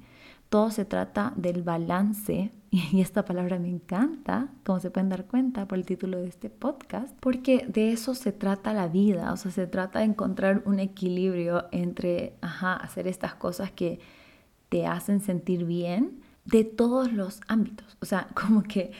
Todo 0.49 0.71
se 0.71 0.85
trata 0.85 1.33
del 1.37 1.63
balance. 1.63 2.53
Y 2.71 3.01
esta 3.01 3.25
palabra 3.25 3.59
me 3.59 3.71
encanta, 3.71 4.49
como 4.63 4.79
se 4.79 4.91
pueden 4.91 5.09
dar 5.09 5.25
cuenta 5.25 5.67
por 5.67 5.79
el 5.79 5.87
título 5.87 6.19
de 6.19 6.29
este 6.29 6.51
podcast, 6.51 7.17
porque 7.19 7.67
de 7.67 7.93
eso 7.93 8.15
se 8.15 8.31
trata 8.31 8.75
la 8.75 8.89
vida, 8.89 9.33
o 9.33 9.39
sea, 9.39 9.51
se 9.51 9.67
trata 9.67 10.01
de 10.01 10.05
encontrar 10.05 10.63
un 10.67 10.79
equilibrio 10.79 11.65
entre, 11.73 12.35
ajá, 12.43 12.75
hacer 12.75 13.09
estas 13.09 13.35
cosas 13.35 13.71
que 13.73 14.01
te 14.69 14.87
hacen 14.87 15.21
sentir 15.21 15.65
bien 15.65 16.21
de 16.45 16.65
todos 16.65 17.11
los 17.11 17.41
ámbitos, 17.49 17.97
o 18.01 18.05
sea, 18.05 18.29
como 18.35 18.63
que 18.63 18.93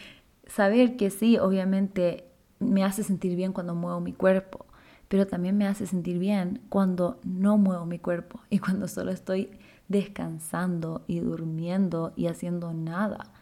saber 0.47 0.97
que 0.97 1.11
sí, 1.11 1.37
obviamente 1.37 2.25
me 2.61 2.85
hace 2.85 3.03
sentir 3.05 3.37
bien 3.37 3.53
cuando 3.53 3.75
muevo 3.75 4.01
mi 4.01 4.15
cuerpo, 4.15 4.67
pero 5.09 5.27
también 5.27 5.57
me 5.57 5.67
hace 5.67 5.87
sentir 5.87 6.19
bien 6.19 6.63
cuando 6.69 7.21
no 7.25 7.59
muevo 7.59 7.87
mi 7.87 7.99
cuerpo 7.99 8.41
y 8.51 8.59
cuando 8.59 8.89
solo 8.89 9.11
estoy 9.11 9.51
descansando 9.89 11.03
y 11.07 11.21
durmiendo 11.21 12.13
y 12.17 12.27
haciendo 12.27 12.73
nada. 12.73 13.33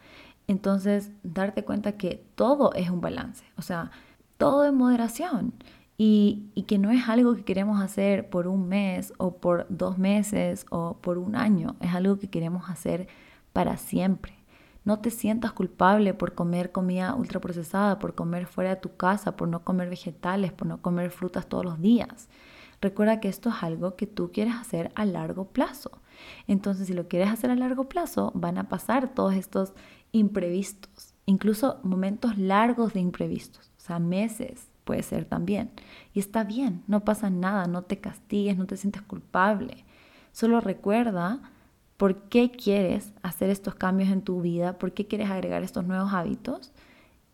Entonces, 0.49 1.11
darte 1.22 1.64
cuenta 1.64 1.92
que 1.92 2.24
todo 2.34 2.72
es 2.74 2.90
un 2.90 3.01
balance, 3.01 3.44
o 3.57 3.62
sea, 3.62 3.90
todo 4.38 4.64
en 4.64 4.76
moderación 4.76 5.53
y, 5.99 6.51
y, 6.55 6.64
que 6.64 6.78
no 6.78 6.90
es 6.90 7.09
algo 7.09 7.34
que 7.34 7.44
queremos 7.44 7.80
hacer 7.80 8.28
por 8.30 8.47
un 8.47 8.68
mes 8.68 9.12
o 9.18 9.36
por 9.38 9.66
dos 9.70 9.99
meses 9.99 10.66
o 10.70 10.99
por 10.99 11.18
un 11.18 11.36
año, 11.36 11.76
es 11.80 11.94
algo 11.94 12.18
que 12.18 12.28
queremos 12.28 12.68
hacer 12.70 13.09
para 13.53 13.76
siempre. 13.76 14.34
No 14.86 15.01
te 15.01 15.11
sientas 15.11 15.53
culpable 15.53 16.14
por 16.14 16.34
comer 16.34 16.70
comida 16.70 17.16
ultraprocesada, 17.16 17.99
por 17.99 18.14
comer 18.14 18.47
fuera 18.47 18.70
de 18.70 18.80
tu 18.80 18.94
casa, 18.97 19.36
por 19.36 19.49
no 19.49 19.64
comer 19.64 19.90
vegetales, 19.90 20.53
por 20.53 20.68
no 20.68 20.80
comer 20.80 21.11
frutas 21.11 21.49
todos 21.49 21.64
los 21.64 21.80
días. 21.80 22.28
Recuerda 22.80 23.18
que 23.18 23.28
esto 23.28 23.49
es 23.49 23.62
algo 23.62 23.97
que 23.97 24.07
tú 24.07 24.30
quieres 24.32 24.55
hacer 24.55 24.92
a 24.94 25.05
largo 25.05 25.47
plazo. 25.47 25.90
Entonces, 26.46 26.86
si 26.86 26.92
lo 26.92 27.08
quieres 27.08 27.30
hacer 27.30 27.50
a 27.50 27.56
largo 27.56 27.88
plazo, 27.88 28.32
van 28.34 28.58
a 28.58 28.68
pasar 28.68 29.14
todos 29.14 29.34
estos 29.34 29.72
imprevistos, 30.12 31.14
incluso 31.26 31.78
momentos 31.82 32.38
largos 32.38 32.94
de 32.94 33.00
imprevistos, 33.00 33.70
o 33.76 33.80
sea, 33.80 33.98
meses 33.98 34.68
puede 34.84 35.02
ser 35.02 35.24
también. 35.24 35.70
Y 36.14 36.20
está 36.20 36.44
bien, 36.44 36.82
no 36.86 37.04
pasa 37.04 37.28
nada, 37.28 37.66
no 37.66 37.82
te 37.82 37.98
castigues, 37.98 38.56
no 38.56 38.66
te 38.66 38.76
sientes 38.76 39.02
culpable. 39.02 39.84
Solo 40.32 40.60
recuerda 40.60 41.40
por 41.96 42.28
qué 42.28 42.50
quieres 42.50 43.12
hacer 43.22 43.50
estos 43.50 43.74
cambios 43.74 44.10
en 44.10 44.22
tu 44.22 44.40
vida, 44.40 44.78
por 44.78 44.92
qué 44.92 45.06
quieres 45.06 45.30
agregar 45.30 45.62
estos 45.62 45.84
nuevos 45.84 46.12
hábitos 46.12 46.72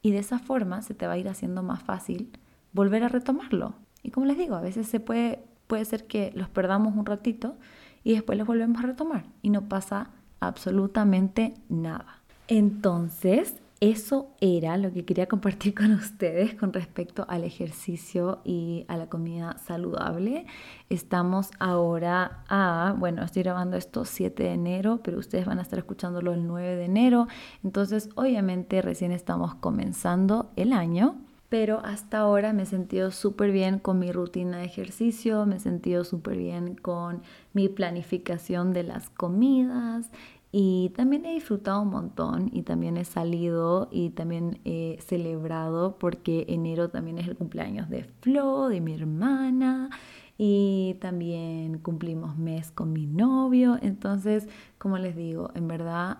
y 0.01 0.12
de 0.12 0.18
esa 0.18 0.38
forma 0.38 0.82
se 0.82 0.95
te 0.95 1.07
va 1.07 1.14
a 1.14 1.18
ir 1.18 1.28
haciendo 1.28 1.62
más 1.62 1.82
fácil 1.82 2.30
volver 2.72 3.05
a 3.05 3.09
retomarlo. 3.09 3.74
Y 4.03 4.11
como 4.11 4.26
les 4.26 4.38
digo, 4.38 4.57
a 4.57 4.61
veces 4.61 4.88
se 4.88 4.99
puede, 4.99 5.45
puede 5.66 5.84
ser 5.84 6.07
que 6.07 6.32
los 6.34 6.49
perdamos 6.49 6.97
un 6.97 7.07
ratito 7.07 7.57
y 8.05 8.13
después 8.15 8.39
los 8.39 8.47
volvemos 8.47 8.83
a 8.83 8.87
retomar 8.87 9.25
y 9.43 9.51
no 9.51 9.69
pasa 9.69 10.11
absolutamente 10.41 11.55
nada. 11.69 12.23
Entonces, 12.49 13.63
eso 13.83 14.31
era 14.41 14.77
lo 14.77 14.93
que 14.93 15.05
quería 15.05 15.27
compartir 15.27 15.75
con 15.75 15.91
ustedes 15.91 16.55
con 16.55 16.73
respecto 16.73 17.27
al 17.29 17.43
ejercicio 17.43 18.41
y 18.45 18.85
a 18.87 18.97
la 18.97 19.09
comida 19.09 19.59
saludable. 19.59 20.47
Estamos 20.89 21.51
ahora 21.59 22.45
a, 22.49 22.95
bueno, 22.97 23.25
estoy 23.25 23.43
grabando 23.43 23.77
esto 23.77 24.05
7 24.05 24.41
de 24.41 24.53
enero, 24.53 25.01
pero 25.03 25.19
ustedes 25.19 25.47
van 25.47 25.59
a 25.59 25.63
estar 25.63 25.81
escuchándolo 25.81 26.33
el 26.33 26.47
9 26.47 26.77
de 26.77 26.85
enero. 26.85 27.27
Entonces, 27.65 28.09
obviamente, 28.15 28.83
recién 28.83 29.11
estamos 29.11 29.57
comenzando 29.57 30.53
el 30.55 30.73
año. 30.73 31.17
Pero 31.53 31.81
hasta 31.85 32.21
ahora 32.21 32.55
me 32.55 32.63
he 32.63 32.67
sentido 32.67 33.11
súper 33.11 33.53
bien 33.53 33.79
con 33.79 33.99
mi 33.99 34.11
rutina 34.11 34.57
de 34.57 34.65
ejercicio, 34.65 35.45
me 35.45 35.57
he 35.57 35.61
sentido 35.61 36.03
súper 36.03 36.39
bien 36.39 36.77
con 36.77 37.21
mi 37.53 37.69
planificación 37.69 38.73
de 38.73 38.85
las 38.85 39.11
comidas 39.11 40.11
y 40.51 40.93
también 40.97 41.27
he 41.27 41.35
disfrutado 41.35 41.83
un 41.83 41.91
montón 41.91 42.49
y 42.55 42.63
también 42.63 42.97
he 42.97 43.05
salido 43.05 43.91
y 43.91 44.09
también 44.09 44.61
he 44.65 44.97
celebrado 45.03 45.99
porque 45.99 46.47
enero 46.49 46.89
también 46.89 47.19
es 47.19 47.29
el 47.29 47.37
cumpleaños 47.37 47.91
de 47.91 48.05
Flo, 48.23 48.71
de 48.71 48.81
mi 48.81 48.95
hermana 48.95 49.91
y 50.39 50.97
también 51.03 51.81
cumplimos 51.81 52.39
mes 52.39 52.71
con 52.71 52.95
mi 52.95 53.07
novio. 53.07 53.79
Entonces, 53.83 54.49
como 54.79 54.97
les 54.97 55.15
digo, 55.17 55.51
en 55.55 55.69
verdad 55.69 56.17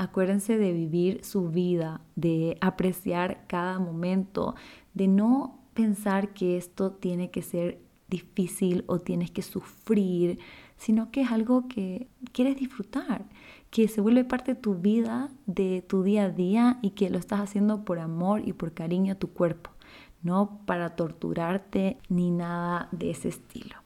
acuérdense 0.00 0.56
de 0.56 0.72
vivir 0.72 1.24
su 1.24 1.50
vida, 1.50 2.00
de 2.16 2.56
apreciar 2.62 3.44
cada 3.46 3.78
momento, 3.78 4.54
de 4.94 5.08
no 5.08 5.60
pensar 5.74 6.32
que 6.32 6.56
esto 6.56 6.92
tiene 6.92 7.30
que 7.30 7.42
ser 7.42 7.78
difícil 8.08 8.84
o 8.86 8.98
tienes 8.98 9.30
que 9.30 9.42
sufrir, 9.42 10.38
sino 10.78 11.10
que 11.10 11.20
es 11.20 11.30
algo 11.30 11.68
que 11.68 12.08
quieres 12.32 12.56
disfrutar 12.56 13.26
que 13.70 13.88
se 13.88 14.00
vuelve 14.00 14.24
parte 14.24 14.54
de 14.54 14.60
tu 14.60 14.74
vida, 14.74 15.28
de 15.46 15.84
tu 15.86 16.02
día 16.02 16.24
a 16.24 16.30
día 16.30 16.78
y 16.82 16.90
que 16.90 17.10
lo 17.10 17.18
estás 17.18 17.40
haciendo 17.40 17.84
por 17.84 17.98
amor 17.98 18.42
y 18.46 18.52
por 18.52 18.72
cariño 18.72 19.12
a 19.12 19.18
tu 19.18 19.28
cuerpo, 19.28 19.70
no 20.22 20.60
para 20.66 20.96
torturarte 20.96 21.98
ni 22.08 22.30
nada 22.30 22.88
de 22.90 23.10
ese 23.10 23.28
estilo. 23.28 23.79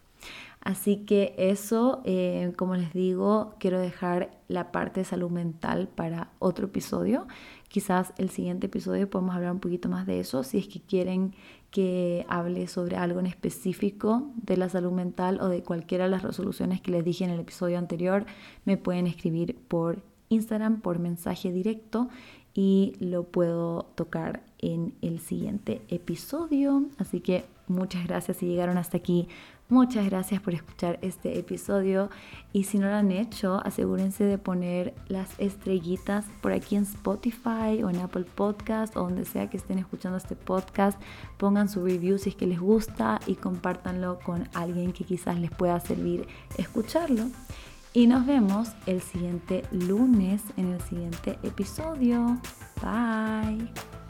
Así 0.64 1.04
que 1.04 1.34
eso, 1.36 2.00
eh, 2.04 2.52
como 2.56 2.74
les 2.74 2.94
digo, 2.94 3.54
quiero 3.60 3.78
dejar 3.78 4.30
la 4.48 4.72
parte 4.72 5.00
de 5.00 5.04
salud 5.04 5.30
mental 5.30 5.88
para 5.88 6.30
otro 6.38 6.66
episodio. 6.66 7.26
Quizás 7.68 8.14
el 8.16 8.30
siguiente 8.30 8.66
episodio 8.66 9.10
podemos 9.10 9.34
hablar 9.34 9.52
un 9.52 9.60
poquito 9.60 9.90
más 9.90 10.06
de 10.06 10.20
eso, 10.20 10.42
si 10.42 10.58
es 10.58 10.66
que 10.66 10.80
quieren 10.80 11.34
que 11.70 12.24
hable 12.28 12.66
sobre 12.66 12.96
algo 12.96 13.20
en 13.20 13.26
específico 13.26 14.30
de 14.36 14.56
la 14.56 14.68
salud 14.68 14.92
mental 14.92 15.38
o 15.40 15.48
de 15.48 15.62
cualquiera 15.62 16.04
de 16.04 16.10
las 16.10 16.22
resoluciones 16.22 16.80
que 16.80 16.92
les 16.92 17.04
dije 17.04 17.24
en 17.24 17.30
el 17.30 17.40
episodio 17.40 17.78
anterior, 17.78 18.24
me 18.64 18.78
pueden 18.78 19.06
escribir 19.06 19.56
por 19.68 20.02
Instagram, 20.30 20.80
por 20.80 20.98
mensaje 20.98 21.52
directo 21.52 22.08
y 22.54 22.94
lo 23.00 23.24
puedo 23.24 23.90
tocar 23.96 24.44
en 24.58 24.94
el 25.02 25.18
siguiente 25.18 25.82
episodio. 25.88 26.84
Así 26.98 27.20
que 27.20 27.44
muchas 27.66 28.06
gracias 28.06 28.36
si 28.38 28.46
llegaron 28.46 28.78
hasta 28.78 28.96
aquí. 28.96 29.28
Muchas 29.70 30.04
gracias 30.04 30.42
por 30.42 30.52
escuchar 30.52 30.98
este 31.00 31.38
episodio 31.38 32.10
y 32.52 32.64
si 32.64 32.78
no 32.78 32.86
lo 32.86 32.96
han 32.96 33.10
hecho, 33.10 33.62
asegúrense 33.64 34.22
de 34.22 34.36
poner 34.36 34.94
las 35.08 35.30
estrellitas 35.40 36.26
por 36.42 36.52
aquí 36.52 36.76
en 36.76 36.82
Spotify 36.82 37.82
o 37.82 37.88
en 37.88 37.96
Apple 37.96 38.26
Podcast 38.34 38.94
o 38.94 39.04
donde 39.04 39.24
sea 39.24 39.48
que 39.48 39.56
estén 39.56 39.78
escuchando 39.78 40.18
este 40.18 40.36
podcast. 40.36 41.00
Pongan 41.38 41.70
su 41.70 41.82
review 41.82 42.18
si 42.18 42.28
es 42.28 42.36
que 42.36 42.46
les 42.46 42.60
gusta 42.60 43.20
y 43.26 43.36
compártanlo 43.36 44.18
con 44.18 44.50
alguien 44.52 44.92
que 44.92 45.04
quizás 45.04 45.38
les 45.38 45.50
pueda 45.50 45.80
servir 45.80 46.28
escucharlo. 46.58 47.24
Y 47.94 48.06
nos 48.06 48.26
vemos 48.26 48.68
el 48.84 49.00
siguiente 49.00 49.62
lunes 49.70 50.42
en 50.58 50.72
el 50.72 50.80
siguiente 50.82 51.38
episodio. 51.42 52.38
Bye. 52.82 54.03